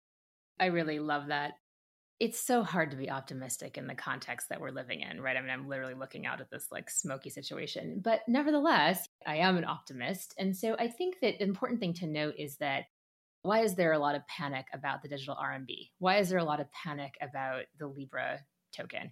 I 0.60 0.68
really 0.68 1.00
love 1.00 1.28
that. 1.28 1.54
It's 2.20 2.40
so 2.40 2.64
hard 2.64 2.92
to 2.92 2.98
be 2.98 3.10
optimistic 3.10 3.78
in 3.78 3.88
the 3.88 3.96
context 3.96 4.48
that 4.50 4.62
we're 4.62 4.70
living 4.70 5.02
in, 5.02 5.20
right? 5.20 5.36
I 5.36 5.42
mean, 5.42 5.50
I'm 5.50 5.68
literally 5.68 5.96
looking 5.96 6.26
out 6.26 6.40
at 6.40 6.50
this 6.52 6.68
like 6.72 6.90
smoky 6.90 7.30
situation, 7.30 8.02
but 8.04 8.22
nevertheless, 8.28 9.08
I 9.26 9.38
am 9.38 9.58
an 9.58 9.66
optimist. 9.66 10.34
And 10.38 10.56
so 10.56 10.76
I 10.78 10.88
think 10.88 11.16
that 11.22 11.40
the 11.40 11.46
important 11.46 11.80
thing 11.80 11.94
to 11.96 12.08
note 12.08 12.36
is 12.38 12.58
that 12.58 12.84
why 13.42 13.60
is 13.60 13.76
there 13.76 13.92
a 13.92 14.00
lot 14.00 14.16
of 14.16 14.26
panic 14.28 14.68
about 14.74 15.02
the 15.02 15.10
digital 15.10 15.36
RMB? 15.36 15.90
Why 16.00 16.18
is 16.18 16.30
there 16.30 16.40
a 16.40 16.46
lot 16.46 16.62
of 16.62 16.72
panic 16.72 17.14
about 17.22 17.64
the 17.78 17.88
Libra 17.88 18.40
token? 18.74 19.12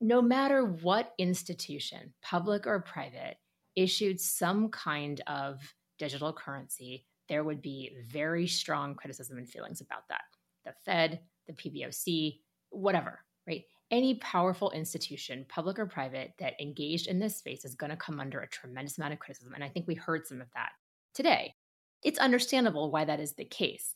No 0.00 0.22
matter 0.22 0.64
what 0.64 1.12
institution, 1.18 2.14
public 2.22 2.66
or 2.66 2.80
private, 2.80 3.36
issued 3.76 4.20
some 4.20 4.68
kind 4.70 5.20
of 5.26 5.60
digital 5.98 6.32
currency, 6.32 7.06
there 7.28 7.44
would 7.44 7.62
be 7.62 7.92
very 8.08 8.46
strong 8.46 8.94
criticism 8.94 9.38
and 9.38 9.48
feelings 9.48 9.80
about 9.80 10.08
that. 10.08 10.22
The 10.64 10.72
Fed, 10.84 11.20
the 11.46 11.52
PBOC, 11.52 12.40
whatever, 12.70 13.20
right? 13.46 13.64
Any 13.90 14.16
powerful 14.16 14.70
institution, 14.70 15.44
public 15.48 15.78
or 15.78 15.86
private, 15.86 16.32
that 16.38 16.60
engaged 16.60 17.06
in 17.06 17.18
this 17.18 17.36
space 17.36 17.64
is 17.64 17.74
going 17.74 17.90
to 17.90 17.96
come 17.96 18.20
under 18.20 18.40
a 18.40 18.48
tremendous 18.48 18.98
amount 18.98 19.12
of 19.12 19.18
criticism. 19.18 19.52
And 19.54 19.64
I 19.64 19.68
think 19.68 19.86
we 19.86 19.94
heard 19.94 20.26
some 20.26 20.40
of 20.40 20.48
that 20.54 20.70
today. 21.14 21.54
It's 22.02 22.18
understandable 22.18 22.90
why 22.90 23.04
that 23.04 23.20
is 23.20 23.34
the 23.34 23.44
case. 23.44 23.94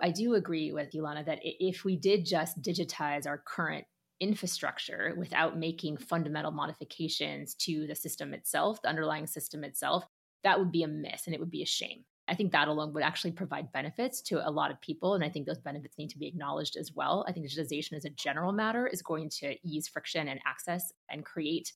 I 0.00 0.10
do 0.10 0.34
agree 0.34 0.72
with 0.72 0.94
Lana 0.94 1.24
that 1.24 1.40
if 1.42 1.84
we 1.84 1.96
did 1.96 2.24
just 2.24 2.62
digitize 2.62 3.26
our 3.26 3.38
current 3.38 3.84
infrastructure 4.20 5.14
without 5.16 5.58
making 5.58 5.96
fundamental 5.96 6.52
modifications 6.52 7.54
to 7.54 7.86
the 7.86 7.94
system 7.94 8.34
itself, 8.34 8.80
the 8.82 8.88
underlying 8.88 9.26
system 9.26 9.64
itself, 9.64 10.04
that 10.44 10.58
would 10.58 10.70
be 10.70 10.82
a 10.82 10.88
miss 10.88 11.26
and 11.26 11.34
it 11.34 11.40
would 11.40 11.50
be 11.50 11.62
a 11.62 11.66
shame. 11.66 12.04
I 12.28 12.34
think 12.34 12.52
that 12.52 12.68
alone 12.68 12.92
would 12.92 13.02
actually 13.02 13.32
provide 13.32 13.72
benefits 13.72 14.22
to 14.22 14.46
a 14.46 14.50
lot 14.50 14.70
of 14.70 14.80
people. 14.80 15.14
And 15.14 15.24
I 15.24 15.28
think 15.28 15.46
those 15.46 15.58
benefits 15.58 15.98
need 15.98 16.10
to 16.10 16.18
be 16.18 16.28
acknowledged 16.28 16.76
as 16.76 16.92
well. 16.94 17.24
I 17.26 17.32
think 17.32 17.46
digitization 17.46 17.94
as 17.94 18.04
a 18.04 18.10
general 18.10 18.52
matter 18.52 18.86
is 18.86 19.02
going 19.02 19.30
to 19.40 19.56
ease 19.64 19.88
friction 19.88 20.28
and 20.28 20.38
access 20.46 20.92
and 21.10 21.24
create 21.24 21.72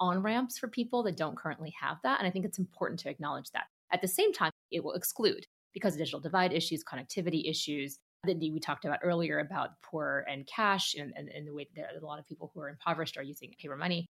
on 0.00 0.22
ramps 0.22 0.56
for 0.56 0.68
people 0.68 1.02
that 1.02 1.16
don't 1.16 1.36
currently 1.36 1.74
have 1.78 1.98
that. 2.04 2.20
And 2.20 2.26
I 2.26 2.30
think 2.30 2.46
it's 2.46 2.58
important 2.58 3.00
to 3.00 3.10
acknowledge 3.10 3.50
that. 3.50 3.64
At 3.92 4.00
the 4.00 4.08
same 4.08 4.32
time, 4.32 4.52
it 4.70 4.82
will 4.82 4.94
exclude 4.94 5.46
because 5.74 5.94
of 5.94 5.98
digital 5.98 6.20
divide 6.20 6.54
issues, 6.54 6.82
connectivity 6.84 7.48
issues, 7.50 7.98
that 8.24 8.38
we 8.38 8.60
talked 8.60 8.84
about 8.84 9.00
earlier 9.02 9.38
about 9.38 9.80
poor 9.82 10.24
and 10.28 10.46
cash 10.46 10.94
and, 10.94 11.12
and, 11.16 11.28
and 11.28 11.46
the 11.46 11.54
way 11.54 11.68
that 11.76 11.90
a 12.00 12.04
lot 12.04 12.18
of 12.18 12.26
people 12.26 12.50
who 12.52 12.60
are 12.60 12.68
impoverished 12.68 13.16
are 13.16 13.22
using 13.22 13.54
paper 13.60 13.76
money. 13.76 14.06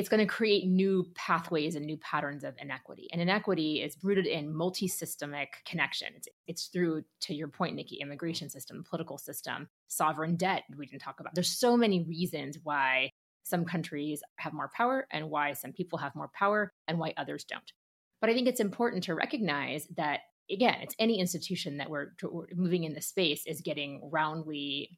It's 0.00 0.08
going 0.08 0.26
to 0.26 0.26
create 0.26 0.66
new 0.66 1.06
pathways 1.14 1.76
and 1.76 1.86
new 1.86 1.96
patterns 1.98 2.42
of 2.42 2.54
inequity. 2.58 3.08
And 3.12 3.22
inequity 3.22 3.80
is 3.80 3.96
rooted 4.02 4.26
in 4.26 4.52
multi 4.52 4.88
systemic 4.88 5.62
connections. 5.64 6.26
It's 6.48 6.66
through, 6.66 7.04
to 7.22 7.34
your 7.34 7.46
point, 7.46 7.76
Nikki, 7.76 7.96
immigration 7.96 8.50
system, 8.50 8.84
political 8.88 9.18
system, 9.18 9.68
sovereign 9.86 10.34
debt, 10.34 10.64
we 10.76 10.86
didn't 10.86 11.02
talk 11.02 11.20
about. 11.20 11.34
There's 11.34 11.56
so 11.56 11.76
many 11.76 12.02
reasons 12.02 12.58
why 12.62 13.10
some 13.44 13.64
countries 13.64 14.22
have 14.36 14.52
more 14.52 14.70
power 14.74 15.06
and 15.12 15.30
why 15.30 15.52
some 15.52 15.72
people 15.72 15.98
have 15.98 16.16
more 16.16 16.30
power 16.34 16.72
and 16.88 16.98
why 16.98 17.14
others 17.16 17.44
don't. 17.44 17.72
But 18.20 18.30
I 18.30 18.34
think 18.34 18.48
it's 18.48 18.60
important 18.60 19.04
to 19.04 19.14
recognize 19.14 19.86
that 19.96 20.20
again, 20.50 20.76
it's 20.80 20.94
any 20.98 21.18
institution 21.18 21.78
that 21.78 21.90
we're, 21.90 22.08
we're 22.22 22.46
moving 22.54 22.84
in 22.84 22.94
this 22.94 23.08
space 23.08 23.44
is 23.46 23.60
getting 23.60 24.00
roundly 24.12 24.96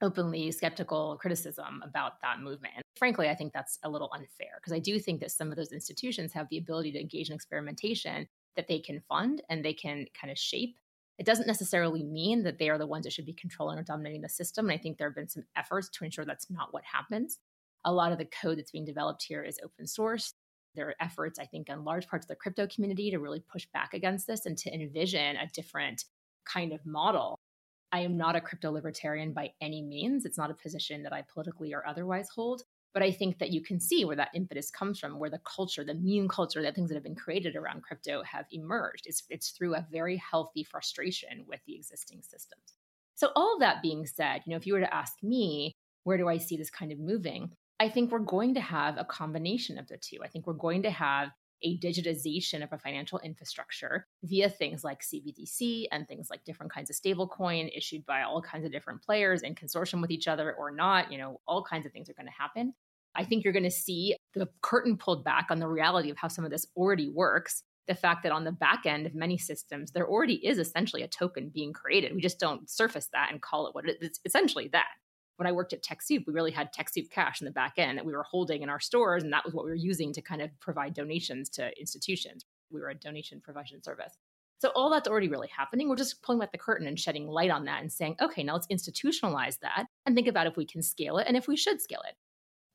openly 0.00 0.50
skeptical 0.52 1.18
criticism 1.20 1.82
about 1.84 2.20
that 2.22 2.40
movement. 2.40 2.74
And 2.76 2.84
frankly, 2.96 3.28
I 3.28 3.34
think 3.34 3.52
that's 3.52 3.78
a 3.82 3.90
little 3.90 4.10
unfair 4.14 4.58
because 4.58 4.72
I 4.72 4.78
do 4.78 4.98
think 4.98 5.20
that 5.20 5.32
some 5.32 5.50
of 5.50 5.56
those 5.56 5.72
institutions 5.72 6.32
have 6.32 6.46
the 6.50 6.58
ability 6.58 6.92
to 6.92 7.00
engage 7.00 7.30
in 7.30 7.34
experimentation 7.34 8.28
that 8.56 8.68
they 8.68 8.78
can 8.78 9.02
fund 9.08 9.42
and 9.48 9.64
they 9.64 9.72
can 9.72 10.06
kind 10.20 10.30
of 10.30 10.38
shape. 10.38 10.76
It 11.18 11.26
doesn't 11.26 11.48
necessarily 11.48 12.04
mean 12.04 12.44
that 12.44 12.58
they 12.58 12.68
are 12.68 12.78
the 12.78 12.86
ones 12.86 13.04
that 13.04 13.12
should 13.12 13.26
be 13.26 13.32
controlling 13.32 13.78
or 13.78 13.82
dominating 13.82 14.22
the 14.22 14.28
system. 14.28 14.66
And 14.66 14.78
I 14.78 14.80
think 14.80 14.98
there 14.98 15.08
have 15.08 15.16
been 15.16 15.28
some 15.28 15.44
efforts 15.56 15.88
to 15.90 16.04
ensure 16.04 16.24
that's 16.24 16.50
not 16.50 16.72
what 16.72 16.84
happens. 16.84 17.38
A 17.84 17.92
lot 17.92 18.12
of 18.12 18.18
the 18.18 18.24
code 18.26 18.58
that's 18.58 18.70
being 18.70 18.84
developed 18.84 19.24
here 19.26 19.42
is 19.42 19.58
open 19.64 19.86
source 19.86 20.34
there 20.78 20.88
are 20.88 20.94
efforts, 21.00 21.38
I 21.38 21.44
think, 21.44 21.68
on 21.68 21.84
large 21.84 22.06
parts 22.06 22.24
of 22.24 22.28
the 22.28 22.36
crypto 22.36 22.66
community 22.66 23.10
to 23.10 23.18
really 23.18 23.42
push 23.52 23.66
back 23.74 23.94
against 23.94 24.26
this 24.26 24.46
and 24.46 24.56
to 24.58 24.72
envision 24.72 25.36
a 25.36 25.48
different 25.52 26.04
kind 26.44 26.72
of 26.72 26.86
model. 26.86 27.38
I 27.90 28.00
am 28.00 28.16
not 28.16 28.36
a 28.36 28.40
crypto 28.40 28.70
libertarian 28.70 29.32
by 29.32 29.52
any 29.60 29.82
means. 29.82 30.24
It's 30.24 30.38
not 30.38 30.50
a 30.50 30.54
position 30.54 31.02
that 31.02 31.12
I 31.12 31.24
politically 31.32 31.74
or 31.74 31.86
otherwise 31.86 32.28
hold. 32.34 32.62
But 32.94 33.02
I 33.02 33.12
think 33.12 33.38
that 33.38 33.50
you 33.50 33.60
can 33.60 33.80
see 33.80 34.04
where 34.04 34.16
that 34.16 34.30
impetus 34.34 34.70
comes 34.70 34.98
from, 34.98 35.18
where 35.18 35.30
the 35.30 35.40
culture, 35.44 35.84
the 35.84 35.94
meme 35.94 36.28
culture, 36.28 36.62
the 36.62 36.72
things 36.72 36.88
that 36.88 36.94
have 36.94 37.04
been 37.04 37.14
created 37.14 37.54
around 37.54 37.82
crypto 37.82 38.22
have 38.22 38.46
emerged. 38.50 39.04
It's, 39.06 39.24
it's 39.28 39.50
through 39.50 39.74
a 39.74 39.86
very 39.90 40.16
healthy 40.16 40.64
frustration 40.64 41.44
with 41.46 41.60
the 41.66 41.76
existing 41.76 42.22
systems. 42.22 42.74
So, 43.14 43.30
all 43.36 43.54
of 43.54 43.60
that 43.60 43.82
being 43.82 44.06
said, 44.06 44.42
you 44.46 44.52
know, 44.52 44.56
if 44.56 44.66
you 44.66 44.72
were 44.72 44.80
to 44.80 44.94
ask 44.94 45.14
me, 45.22 45.76
where 46.04 46.16
do 46.16 46.28
I 46.28 46.38
see 46.38 46.56
this 46.56 46.70
kind 46.70 46.90
of 46.92 46.98
moving? 46.98 47.52
I 47.80 47.88
think 47.88 48.10
we're 48.10 48.18
going 48.18 48.54
to 48.54 48.60
have 48.60 48.98
a 48.98 49.04
combination 49.04 49.78
of 49.78 49.86
the 49.86 49.96
two. 49.96 50.18
I 50.24 50.28
think 50.28 50.46
we're 50.46 50.54
going 50.54 50.82
to 50.82 50.90
have 50.90 51.30
a 51.62 51.78
digitization 51.78 52.62
of 52.62 52.72
a 52.72 52.78
financial 52.78 53.18
infrastructure 53.20 54.06
via 54.22 54.48
things 54.48 54.84
like 54.84 55.00
CBDC 55.02 55.86
and 55.90 56.06
things 56.06 56.28
like 56.30 56.44
different 56.44 56.72
kinds 56.72 56.90
of 56.90 56.96
stablecoin 56.96 57.70
issued 57.76 58.06
by 58.06 58.22
all 58.22 58.40
kinds 58.40 58.64
of 58.64 58.72
different 58.72 59.02
players 59.02 59.42
in 59.42 59.54
consortium 59.54 60.00
with 60.00 60.10
each 60.10 60.28
other 60.28 60.52
or 60.52 60.70
not. 60.70 61.10
You 61.10 61.18
know, 61.18 61.40
all 61.46 61.64
kinds 61.64 61.86
of 61.86 61.92
things 61.92 62.08
are 62.08 62.14
going 62.14 62.26
to 62.26 62.32
happen. 62.32 62.74
I 63.14 63.24
think 63.24 63.42
you're 63.42 63.52
going 63.52 63.64
to 63.64 63.70
see 63.70 64.16
the 64.34 64.48
curtain 64.62 64.96
pulled 64.96 65.24
back 65.24 65.46
on 65.50 65.58
the 65.58 65.68
reality 65.68 66.10
of 66.10 66.16
how 66.16 66.28
some 66.28 66.44
of 66.44 66.50
this 66.50 66.66
already 66.76 67.08
works. 67.08 67.62
The 67.88 67.94
fact 67.94 68.22
that 68.24 68.32
on 68.32 68.44
the 68.44 68.52
back 68.52 68.84
end 68.84 69.06
of 69.06 69.14
many 69.14 69.38
systems, 69.38 69.92
there 69.92 70.06
already 70.06 70.46
is 70.46 70.58
essentially 70.58 71.02
a 71.02 71.08
token 71.08 71.50
being 71.52 71.72
created. 71.72 72.14
We 72.14 72.20
just 72.20 72.38
don't 72.38 72.68
surface 72.68 73.08
that 73.12 73.30
and 73.32 73.40
call 73.40 73.66
it 73.66 73.74
what 73.74 73.88
it 73.88 73.96
is. 74.00 74.08
It's 74.08 74.20
essentially 74.26 74.68
that 74.72 74.88
when 75.38 75.46
I 75.46 75.52
worked 75.52 75.72
at 75.72 75.84
TechSoup, 75.84 76.26
we 76.26 76.32
really 76.34 76.50
had 76.50 76.74
TechSoup 76.74 77.10
cash 77.10 77.40
in 77.40 77.44
the 77.44 77.52
back 77.52 77.74
end 77.76 77.96
that 77.96 78.04
we 78.04 78.12
were 78.12 78.24
holding 78.24 78.62
in 78.62 78.68
our 78.68 78.80
stores, 78.80 79.22
and 79.22 79.32
that 79.32 79.44
was 79.44 79.54
what 79.54 79.64
we 79.64 79.70
were 79.70 79.76
using 79.76 80.12
to 80.14 80.20
kind 80.20 80.42
of 80.42 80.50
provide 80.58 80.94
donations 80.94 81.48
to 81.50 81.70
institutions. 81.78 82.44
We 82.72 82.80
were 82.80 82.88
a 82.88 82.94
donation 82.94 83.40
provision 83.40 83.80
service. 83.80 84.18
So 84.60 84.72
all 84.74 84.90
that's 84.90 85.06
already 85.06 85.28
really 85.28 85.48
happening. 85.56 85.88
We're 85.88 85.94
just 85.94 86.20
pulling 86.22 86.40
back 86.40 86.50
the 86.50 86.58
curtain 86.58 86.88
and 86.88 86.98
shedding 86.98 87.28
light 87.28 87.52
on 87.52 87.66
that 87.66 87.80
and 87.80 87.92
saying, 87.92 88.16
okay, 88.20 88.42
now 88.42 88.54
let's 88.54 88.66
institutionalize 88.66 89.60
that 89.60 89.86
and 90.04 90.16
think 90.16 90.26
about 90.26 90.48
if 90.48 90.56
we 90.56 90.66
can 90.66 90.82
scale 90.82 91.18
it 91.18 91.28
and 91.28 91.36
if 91.36 91.46
we 91.46 91.56
should 91.56 91.80
scale 91.80 92.02
it. 92.08 92.16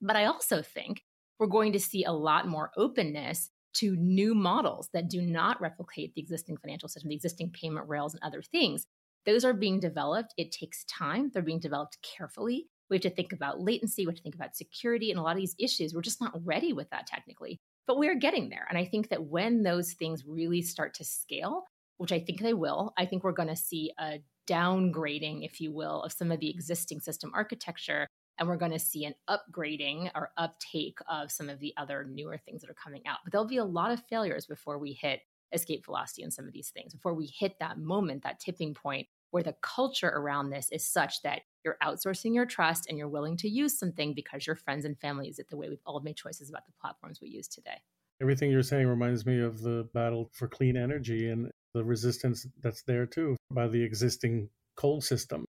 But 0.02 0.16
I 0.16 0.26
also 0.26 0.62
think 0.62 1.04
we're 1.40 1.48
going 1.48 1.74
to 1.74 1.82
see 1.82 2.06
a 2.06 2.14
lot 2.14 2.48
more 2.48 2.72
openness 2.78 3.50
to 3.74 3.98
new 3.98 4.34
models 4.34 4.90
that 4.94 5.10
do 5.10 5.22
not 5.22 5.60
replicate 5.60 6.14
the 6.16 6.22
existing 6.22 6.56
financial 6.56 6.88
system, 6.88 7.10
the 7.10 7.16
existing 7.16 7.50
payment 7.50 7.90
rails, 7.90 8.14
and 8.14 8.24
other 8.24 8.42
things 8.42 8.88
those 9.26 9.46
are 9.46 9.54
being 9.54 9.80
developed. 9.80 10.34
It 10.38 10.52
takes 10.52 10.84
time. 10.86 11.32
They're 11.34 11.42
being 11.42 11.60
developed 11.60 11.98
carefully. 12.02 12.68
We 12.90 12.98
have 12.98 13.04
to 13.04 13.10
think 13.10 13.34
about 13.34 13.62
latency. 13.62 14.06
We 14.06 14.12
have 14.12 14.18
to 14.18 14.24
think 14.24 14.36
about 14.36 14.56
security 14.56 15.10
and 15.10 15.20
a 15.20 15.24
lot 15.24 15.36
of 15.36 15.42
these 15.42 15.56
issues. 15.58 15.94
We're 15.94 16.02
just 16.02 16.22
not 16.22 16.34
ready 16.46 16.74
with 16.74 16.90
that 16.92 17.08
technically, 17.08 17.60
but 17.88 17.98
we're 17.98 18.20
getting 18.20 18.50
there. 18.50 18.68
And 18.70 18.78
I 18.78 18.86
think 18.86 19.10
that 19.10 19.24
when 19.24 19.64
those 19.64 19.94
things 19.94 20.26
really 20.28 20.62
start 20.62 20.94
to 20.96 21.04
scale, 21.04 21.64
which 21.98 22.12
I 22.12 22.20
think 22.20 22.42
they 22.42 22.54
will, 22.54 22.94
I 22.98 23.06
think 23.06 23.24
we're 23.24 23.32
going 23.32 23.50
to 23.50 23.56
see 23.56 23.94
a 24.00 24.20
downgrading, 24.48 25.46
if 25.46 25.62
you 25.62 25.72
will, 25.72 26.04
of 26.04 26.12
some 26.12 26.32
of 26.32 26.40
the 26.40 26.50
existing 26.50 27.00
system 27.00 27.32
architecture. 27.34 28.08
And 28.40 28.48
we're 28.48 28.58
going 28.58 28.72
to 28.72 28.80
see 28.80 29.06
an 29.06 29.14
upgrading 29.30 30.10
or 30.16 30.32
uptake 30.38 30.98
of 31.10 31.32
some 31.32 31.50
of 31.50 31.60
the 31.60 31.74
other 31.78 32.06
newer 32.10 32.38
things 32.38 32.62
that 32.62 32.70
are 32.70 32.76
coming 32.84 33.04
out. 33.06 33.20
But 33.24 33.32
there'll 33.32 33.48
be 33.48 33.58
a 33.58 33.66
lot 33.66 33.92
of 33.92 34.02
failures 34.10 34.48
before 34.48 34.80
we 34.80 34.94
hit 34.94 35.22
escape 35.54 35.86
velocity 35.86 36.24
and 36.24 36.34
some 36.34 36.48
of 36.48 36.54
these 36.54 36.70
things, 36.70 36.94
before 36.94 37.14
we 37.14 37.28
hit 37.28 37.60
that 37.60 37.78
moment, 37.78 38.24
that 38.24 38.40
tipping 38.40 38.74
point 38.74 39.08
where 39.32 39.44
the 39.44 39.56
culture 39.62 40.10
around 40.10 40.52
this 40.52 40.70
is 40.72 40.86
such 40.86 41.22
that 41.24 41.42
you're 41.66 41.78
outsourcing 41.82 42.36
your 42.36 42.46
trust 42.46 42.86
and 42.88 43.00
you're 43.00 43.10
willing 43.10 43.36
to 43.38 43.50
use 43.50 43.78
something 43.78 44.14
because 44.14 44.46
your 44.46 44.56
friends 44.56 44.86
and 44.86 45.00
family 45.00 45.28
is 45.28 45.40
it 45.40 45.50
the 45.50 45.58
way 45.58 45.70
we've 45.70 45.80
all 45.88 46.00
made 46.02 46.16
choices 46.16 46.50
about 46.50 46.66
the 46.68 46.74
platforms 46.80 47.20
we 47.20 47.30
use 47.30 47.48
today. 47.48 47.82
Everything 48.22 48.52
you're 48.52 48.62
saying 48.62 48.88
reminds 48.88 49.26
me 49.26 49.40
of 49.40 49.62
the 49.62 49.90
battle 49.94 50.30
for 50.34 50.48
clean 50.48 50.78
energy 50.78 51.30
and 51.30 51.50
the 51.74 51.84
resistance 51.84 52.46
that's 52.62 52.84
there 52.84 53.08
too 53.08 53.36
by 53.50 53.68
the 53.68 53.82
existing 53.82 54.50
coal 54.76 55.02
system. 55.02 55.46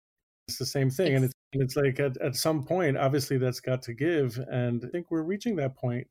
It's 0.48 0.58
the 0.58 0.66
same 0.66 0.90
thing. 0.90 1.12
It's, 1.12 1.16
and, 1.16 1.24
it's, 1.24 1.34
and 1.52 1.62
it's 1.62 1.76
like 1.76 2.00
at, 2.00 2.16
at 2.22 2.36
some 2.36 2.64
point, 2.64 2.96
obviously, 2.96 3.38
that's 3.38 3.60
got 3.60 3.82
to 3.82 3.94
give. 3.94 4.38
And 4.50 4.82
I 4.84 4.88
think 4.88 5.10
we're 5.10 5.22
reaching 5.22 5.56
that 5.56 5.76
point, 5.76 6.06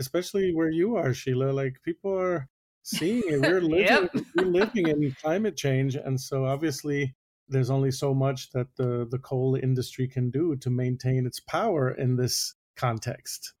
especially 0.00 0.52
where 0.52 0.70
you 0.70 0.96
are, 0.96 1.14
Sheila. 1.14 1.52
Like 1.52 1.76
people 1.84 2.16
are 2.18 2.48
seeing 2.84 3.22
it. 3.26 3.40
We're 3.40 3.60
living, 3.60 3.86
yep. 3.86 4.14
we're 4.36 4.46
living 4.46 4.88
in 4.88 5.16
climate 5.20 5.56
change, 5.56 5.96
and 5.96 6.20
so 6.20 6.44
obviously 6.44 7.14
there's 7.48 7.70
only 7.70 7.90
so 7.90 8.14
much 8.14 8.50
that 8.52 8.68
the, 8.76 9.06
the 9.10 9.18
coal 9.18 9.56
industry 9.56 10.08
can 10.08 10.30
do 10.30 10.56
to 10.56 10.70
maintain 10.70 11.26
its 11.26 11.40
power 11.40 11.90
in 11.90 12.16
this 12.16 12.54
context. 12.76 13.52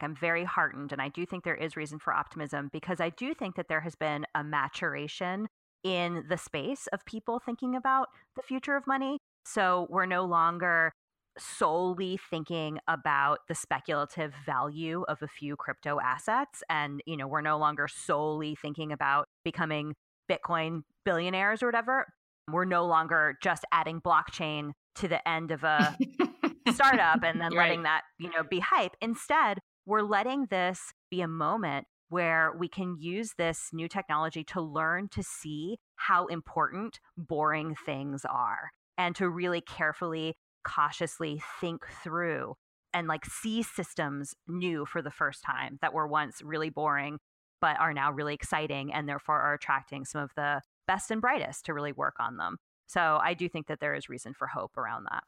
I'm 0.00 0.16
very 0.16 0.44
heartened, 0.44 0.92
and 0.92 1.02
I 1.02 1.08
do 1.08 1.26
think 1.26 1.44
there 1.44 1.54
is 1.54 1.76
reason 1.76 1.98
for 1.98 2.14
optimism 2.14 2.70
because 2.72 3.00
I 3.00 3.10
do 3.10 3.34
think 3.34 3.56
that 3.56 3.68
there 3.68 3.82
has 3.82 3.94
been 3.94 4.24
a 4.34 4.42
maturation 4.42 5.48
in 5.82 6.24
the 6.28 6.38
space 6.38 6.86
of 6.92 7.04
people 7.04 7.40
thinking 7.44 7.74
about 7.74 8.08
the 8.36 8.42
future 8.42 8.76
of 8.76 8.86
money. 8.86 9.18
So 9.44 9.86
we're 9.90 10.06
no 10.06 10.24
longer 10.24 10.92
solely 11.38 12.18
thinking 12.28 12.78
about 12.88 13.40
the 13.48 13.54
speculative 13.54 14.34
value 14.44 15.04
of 15.08 15.22
a 15.22 15.28
few 15.28 15.56
crypto 15.56 15.98
assets 16.00 16.62
and 16.68 17.00
you 17.06 17.16
know 17.16 17.26
we're 17.26 17.40
no 17.40 17.56
longer 17.56 17.86
solely 17.88 18.56
thinking 18.60 18.92
about 18.92 19.26
becoming 19.44 19.94
bitcoin 20.30 20.82
billionaires 21.04 21.62
or 21.62 21.66
whatever 21.66 22.06
we're 22.50 22.64
no 22.64 22.84
longer 22.84 23.36
just 23.42 23.64
adding 23.72 24.00
blockchain 24.00 24.72
to 24.96 25.06
the 25.06 25.26
end 25.28 25.50
of 25.50 25.62
a 25.62 25.96
startup 26.72 27.22
and 27.22 27.40
then 27.40 27.54
right. 27.54 27.68
letting 27.68 27.84
that 27.84 28.02
you 28.18 28.28
know 28.30 28.42
be 28.42 28.58
hype 28.58 28.96
instead 29.00 29.58
we're 29.86 30.02
letting 30.02 30.46
this 30.50 30.92
be 31.10 31.20
a 31.20 31.28
moment 31.28 31.86
where 32.08 32.52
we 32.58 32.68
can 32.68 32.96
use 32.98 33.34
this 33.38 33.70
new 33.72 33.88
technology 33.88 34.42
to 34.42 34.60
learn 34.60 35.08
to 35.08 35.22
see 35.22 35.78
how 35.94 36.26
important 36.26 36.98
boring 37.16 37.74
things 37.86 38.24
are 38.24 38.70
and 38.98 39.14
to 39.14 39.28
really 39.28 39.60
carefully 39.60 40.34
cautiously 40.64 41.42
think 41.60 41.86
through 42.02 42.54
and 42.92 43.06
like 43.06 43.24
see 43.24 43.62
systems 43.62 44.34
new 44.48 44.84
for 44.84 45.02
the 45.02 45.10
first 45.10 45.42
time 45.44 45.78
that 45.80 45.94
were 45.94 46.06
once 46.06 46.42
really 46.42 46.70
boring 46.70 47.18
but 47.60 47.78
are 47.78 47.92
now 47.92 48.10
really 48.10 48.34
exciting 48.34 48.92
and 48.92 49.08
therefore 49.08 49.40
are 49.40 49.54
attracting 49.54 50.04
some 50.04 50.22
of 50.22 50.30
the 50.36 50.60
best 50.86 51.10
and 51.10 51.20
brightest 51.20 51.66
to 51.66 51.74
really 51.74 51.92
work 51.92 52.16
on 52.18 52.36
them. 52.36 52.56
So 52.86 53.20
I 53.22 53.34
do 53.34 53.48
think 53.48 53.68
that 53.68 53.80
there 53.80 53.94
is 53.94 54.08
reason 54.08 54.34
for 54.34 54.48
hope 54.48 54.76
around 54.76 55.06
that. 55.10 55.22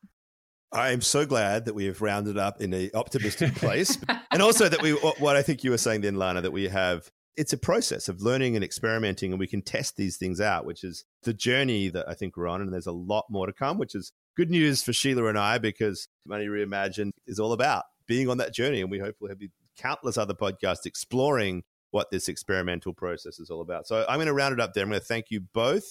I'm 0.72 1.02
so 1.02 1.26
glad 1.26 1.66
that 1.66 1.74
we 1.74 1.84
have 1.84 2.00
rounded 2.00 2.38
up 2.38 2.60
in 2.60 2.72
an 2.72 2.90
optimistic 2.94 3.54
place. 3.56 3.98
and 4.32 4.40
also 4.40 4.68
that 4.68 4.82
we, 4.82 4.92
what 4.92 5.36
I 5.36 5.42
think 5.42 5.62
you 5.62 5.70
were 5.70 5.78
saying 5.78 6.00
then, 6.00 6.16
Lana, 6.16 6.40
that 6.40 6.50
we 6.50 6.68
have, 6.68 7.10
it's 7.36 7.52
a 7.52 7.58
process 7.58 8.08
of 8.08 8.22
learning 8.22 8.56
and 8.56 8.64
experimenting 8.64 9.32
and 9.32 9.38
we 9.38 9.46
can 9.46 9.62
test 9.62 9.96
these 9.96 10.16
things 10.16 10.40
out, 10.40 10.64
which 10.64 10.82
is 10.82 11.04
the 11.22 11.34
journey 11.34 11.88
that 11.90 12.08
I 12.08 12.14
think 12.14 12.36
we're 12.36 12.48
on. 12.48 12.62
And 12.62 12.72
there's 12.72 12.86
a 12.86 12.92
lot 12.92 13.26
more 13.28 13.46
to 13.46 13.52
come, 13.52 13.78
which 13.78 13.94
is 13.94 14.12
good 14.36 14.50
news 14.50 14.82
for 14.82 14.92
Sheila 14.92 15.26
and 15.26 15.38
I 15.38 15.58
because 15.58 16.08
Money 16.26 16.46
Reimagined 16.46 17.12
is 17.26 17.38
all 17.38 17.52
about 17.52 17.84
being 18.06 18.28
on 18.28 18.38
that 18.38 18.54
journey. 18.54 18.80
And 18.80 18.90
we 18.90 18.98
hope 18.98 19.16
we'll 19.20 19.30
have 19.30 19.40
countless 19.78 20.18
other 20.18 20.34
podcasts 20.34 20.86
exploring 20.86 21.62
what 21.90 22.10
this 22.10 22.28
experimental 22.28 22.94
process 22.94 23.38
is 23.38 23.50
all 23.50 23.60
about. 23.60 23.86
So 23.86 24.04
I'm 24.08 24.16
going 24.16 24.26
to 24.26 24.32
round 24.32 24.54
it 24.54 24.60
up 24.60 24.72
there. 24.74 24.82
I'm 24.82 24.90
going 24.90 25.00
to 25.00 25.06
thank 25.06 25.26
you 25.30 25.40
both. 25.52 25.84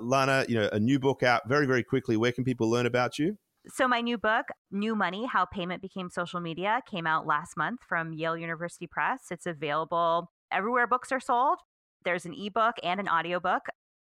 Lana, 0.00 0.44
you 0.48 0.54
know, 0.54 0.68
a 0.72 0.80
new 0.80 0.98
book 0.98 1.22
out 1.22 1.42
very, 1.48 1.66
very 1.66 1.84
quickly. 1.84 2.16
Where 2.16 2.32
can 2.32 2.44
people 2.44 2.68
learn 2.70 2.86
about 2.86 3.18
you? 3.18 3.36
So 3.68 3.86
my 3.86 4.00
new 4.00 4.16
book, 4.16 4.46
New 4.70 4.94
Money: 4.94 5.26
How 5.26 5.44
Payment 5.44 5.82
Became 5.82 6.08
Social 6.08 6.40
Media, 6.40 6.80
came 6.90 7.06
out 7.06 7.26
last 7.26 7.58
month 7.58 7.80
from 7.86 8.14
Yale 8.14 8.36
University 8.36 8.86
Press. 8.86 9.24
It's 9.30 9.44
available 9.44 10.30
everywhere 10.50 10.86
books 10.86 11.12
are 11.12 11.20
sold. 11.20 11.58
There's 12.04 12.24
an 12.24 12.34
ebook 12.34 12.76
and 12.82 12.98
an 12.98 13.08
audiobook. 13.08 13.62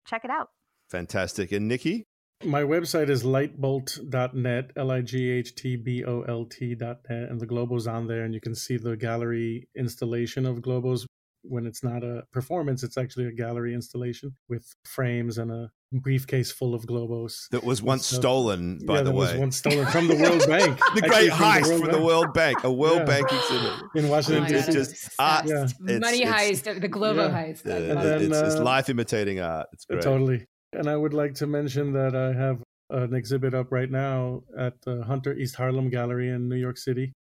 Check 0.06 0.24
it 0.24 0.30
out. 0.30 0.50
Fantastic. 0.90 1.52
And 1.52 1.68
Nikki? 1.68 2.06
My 2.46 2.62
website 2.64 3.10
is 3.10 3.24
lightbolt.net, 3.24 4.72
L 4.78 4.92
I 4.92 5.02
G 5.02 5.30
H 5.30 5.56
T 5.56 5.76
B 5.76 6.06
O 6.06 6.22
L 6.22 6.46
T.net, 6.46 7.06
and 7.10 7.38
the 7.38 7.46
Globo's 7.46 7.86
on 7.86 8.08
there, 8.08 8.24
and 8.24 8.34
you 8.34 8.40
can 8.40 8.56
see 8.56 8.78
the 8.78 8.96
gallery 8.96 9.68
installation 9.76 10.46
of 10.46 10.60
Globos. 10.60 11.06
When 11.42 11.66
it's 11.66 11.84
not 11.84 12.04
a 12.04 12.24
performance, 12.32 12.82
it's 12.84 12.98
actually 12.98 13.26
a 13.26 13.32
gallery 13.32 13.74
installation 13.74 14.36
with 14.48 14.74
frames 14.86 15.38
and 15.38 15.52
a 15.52 15.72
briefcase 15.92 16.50
full 16.50 16.74
of 16.74 16.86
Globos. 16.86 17.50
That 17.52 17.66
was 17.66 17.82
once 17.82 18.06
so, 18.06 18.18
stolen, 18.18 18.80
by 18.86 18.96
yeah, 18.96 19.02
the 19.02 19.12
that 19.12 19.16
way. 19.16 19.32
was 19.34 19.36
once 19.36 19.58
stolen 19.58 19.86
from 19.88 20.08
the 20.08 20.16
World 20.16 20.46
Bank. 20.48 20.80
the 20.96 21.02
great 21.02 21.32
heist 21.32 21.68
from 21.68 21.80
the, 21.80 21.86
from 21.88 21.92
the 21.92 22.02
World 22.02 22.34
Bank, 22.34 22.64
a 22.64 22.72
World 22.72 23.00
yeah. 23.00 23.06
Bank 23.06 23.34
exhibit. 23.34 23.74
In 23.96 24.08
Washington, 24.10 24.44
oh 24.46 24.48
D.C. 24.48 24.72
just 24.72 25.10
art. 25.20 25.46
Yeah. 25.46 25.64
It's, 25.64 25.74
Money 25.82 26.24
it's, 26.24 26.62
heist, 26.64 26.82
the 26.82 26.88
Globo 26.88 27.30
heist. 27.30 27.64
then, 27.64 28.22
it's, 28.22 28.38
uh, 28.38 28.46
it's 28.46 28.56
life 28.56 28.88
imitating 28.88 29.42
art. 29.42 29.68
It's 29.74 29.84
great. 29.84 30.02
Totally. 30.02 30.48
And 30.74 30.88
I 30.88 30.96
would 30.96 31.14
like 31.14 31.34
to 31.36 31.48
mention 31.48 31.94
that 31.94 32.16
I 32.16 32.34
have 32.34 32.62
an 32.90 33.14
exhibit 33.14 33.54
up 33.54 33.72
right 33.72 33.90
now 33.90 34.44
at 34.58 34.82
the 34.82 35.04
Hunter 35.04 35.34
East 35.34 35.56
Harlem 35.56 35.90
Gallery 35.90 36.30
in 36.30 36.48
New 36.48 36.56
York 36.56 36.78
City. 36.78 37.14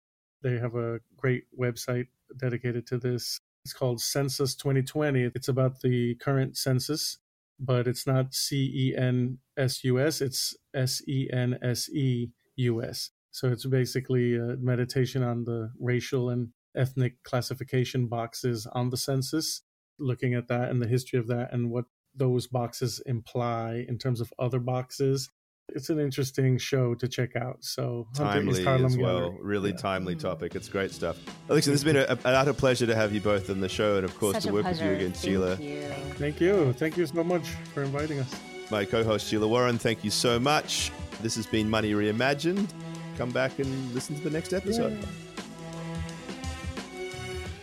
They 0.42 0.58
have 0.58 0.74
a 0.74 1.00
great 1.16 1.44
website 1.58 2.08
dedicated 2.36 2.86
to 2.88 2.98
this. 2.98 3.38
It's 3.64 3.72
called 3.72 4.00
Census 4.00 4.54
2020. 4.54 5.30
It's 5.34 5.48
about 5.48 5.80
the 5.80 6.14
current 6.16 6.56
census, 6.56 7.18
but 7.58 7.86
it's 7.86 8.06
not 8.06 8.34
C 8.34 8.70
E 8.74 8.96
N 8.96 9.38
S 9.56 9.82
U 9.82 9.98
S, 9.98 10.20
it's 10.20 10.56
S 10.74 11.02
E 11.08 11.28
N 11.32 11.58
S 11.62 11.88
E 11.90 12.28
U 12.56 12.82
S. 12.82 13.10
So 13.30 13.48
it's 13.48 13.66
basically 13.66 14.36
a 14.36 14.56
meditation 14.58 15.22
on 15.22 15.44
the 15.44 15.72
racial 15.78 16.30
and 16.30 16.48
ethnic 16.76 17.22
classification 17.24 18.06
boxes 18.06 18.66
on 18.72 18.90
the 18.90 18.96
census, 18.96 19.62
looking 19.98 20.34
at 20.34 20.48
that 20.48 20.70
and 20.70 20.80
the 20.80 20.86
history 20.86 21.18
of 21.18 21.26
that 21.28 21.52
and 21.52 21.70
what 21.70 21.86
those 22.18 22.46
boxes 22.46 23.00
imply 23.06 23.84
in 23.88 23.98
terms 23.98 24.20
of 24.20 24.32
other 24.38 24.58
boxes. 24.58 25.30
It's 25.70 25.90
an 25.90 26.00
interesting 26.00 26.56
show 26.56 26.94
to 26.94 27.06
check 27.06 27.36
out. 27.36 27.58
So 27.60 28.08
timely 28.14 28.66
as 28.66 28.96
well, 28.96 29.36
really 29.40 29.70
yeah. 29.70 29.76
timely 29.76 30.14
mm-hmm. 30.14 30.26
topic. 30.26 30.54
It's 30.54 30.68
great 30.68 30.92
stuff. 30.92 31.18
Alexa, 31.48 31.70
this 31.70 31.82
has 31.82 31.84
been 31.84 31.96
a, 31.96 32.10
an 32.10 32.34
utter 32.34 32.54
pleasure 32.54 32.86
to 32.86 32.94
have 32.94 33.12
you 33.12 33.20
both 33.20 33.50
on 33.50 33.60
the 33.60 33.68
show, 33.68 33.96
and 33.96 34.04
of 34.04 34.18
course 34.18 34.36
Such 34.36 34.44
to 34.44 34.52
work 34.52 34.62
pleasure. 34.62 34.84
with 34.84 35.00
you 35.00 35.06
again, 35.06 35.12
thank 35.12 35.24
Sheila. 35.24 35.56
You. 35.56 35.82
Thank 36.14 36.40
you, 36.40 36.72
thank 36.74 36.96
you 36.96 37.06
so 37.06 37.22
much 37.22 37.48
for 37.74 37.82
inviting 37.82 38.18
us. 38.18 38.34
My 38.70 38.84
co-host 38.84 39.26
Sheila 39.26 39.48
Warren, 39.48 39.78
thank 39.78 40.04
you 40.04 40.10
so 40.10 40.38
much. 40.38 40.90
This 41.22 41.36
has 41.36 41.46
been 41.46 41.68
Money 41.68 41.92
Reimagined. 41.92 42.68
Come 43.16 43.30
back 43.30 43.58
and 43.58 43.94
listen 43.94 44.16
to 44.16 44.22
the 44.22 44.30
next 44.30 44.52
episode. 44.52 44.92
Yay. 44.92 45.27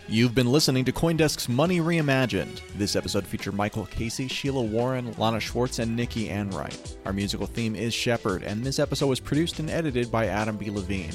You've 0.08 0.36
been 0.36 0.52
listening 0.52 0.86
to 0.86 0.92
Coindesk's 0.92 1.50
Money 1.50 1.80
Reimagined. 1.80 2.62
This 2.76 2.96
episode 2.96 3.26
featured 3.26 3.56
Michael 3.56 3.88
Casey, 3.88 4.28
Sheila 4.28 4.62
Warren, 4.62 5.12
Lana 5.18 5.42
Swartz, 5.42 5.80
and 5.80 5.96
Nikki 5.96 6.30
Enright. 6.30 6.96
Our 7.06 7.14
musical 7.14 7.48
theme 7.48 7.76
is 7.76 7.92
Shepherd, 7.92 8.44
and 8.44 8.64
this 8.64 8.78
episode 8.78 9.08
was 9.08 9.20
produced 9.20 9.58
and 9.58 9.68
edited 9.68 10.12
by 10.12 10.28
Adam 10.28 10.58
B. 10.58 10.70
Levine. 10.70 11.12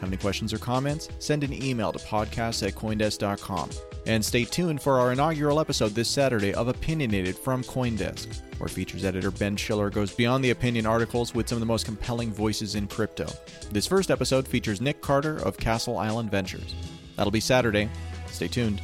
Have 0.00 0.10
any 0.10 0.18
questions 0.18 0.52
or 0.52 0.58
comments? 0.58 1.08
Send 1.20 1.42
an 1.42 1.54
email 1.54 1.90
to 1.90 1.98
podcast 2.00 2.66
at 2.66 2.74
coindesk.com. 2.74 3.70
And 4.06 4.22
stay 4.22 4.44
tuned 4.44 4.82
for 4.82 5.00
our 5.00 5.12
inaugural 5.12 5.58
episode 5.58 5.94
this 5.94 6.10
Saturday 6.10 6.52
of 6.52 6.68
Opinionated 6.68 7.38
from 7.38 7.64
Coindesk, 7.64 8.42
where 8.58 8.68
features 8.68 9.06
editor 9.06 9.30
Ben 9.30 9.56
Schiller 9.56 9.88
goes 9.88 10.12
beyond 10.12 10.44
the 10.44 10.50
opinion 10.50 10.84
articles 10.84 11.34
with 11.34 11.48
some 11.48 11.56
of 11.56 11.60
the 11.60 11.66
most 11.66 11.86
compelling 11.86 12.30
voices 12.30 12.74
in 12.74 12.88
crypto. 12.88 13.26
This 13.72 13.86
first 13.86 14.10
episode 14.10 14.46
features 14.46 14.82
Nick 14.82 15.00
Carter 15.00 15.38
of 15.38 15.56
Castle 15.56 15.96
Island 15.96 16.30
Ventures. 16.30 16.74
That'll 17.16 17.30
be 17.30 17.40
Saturday. 17.40 17.88
Stay 18.34 18.48
tuned. 18.48 18.82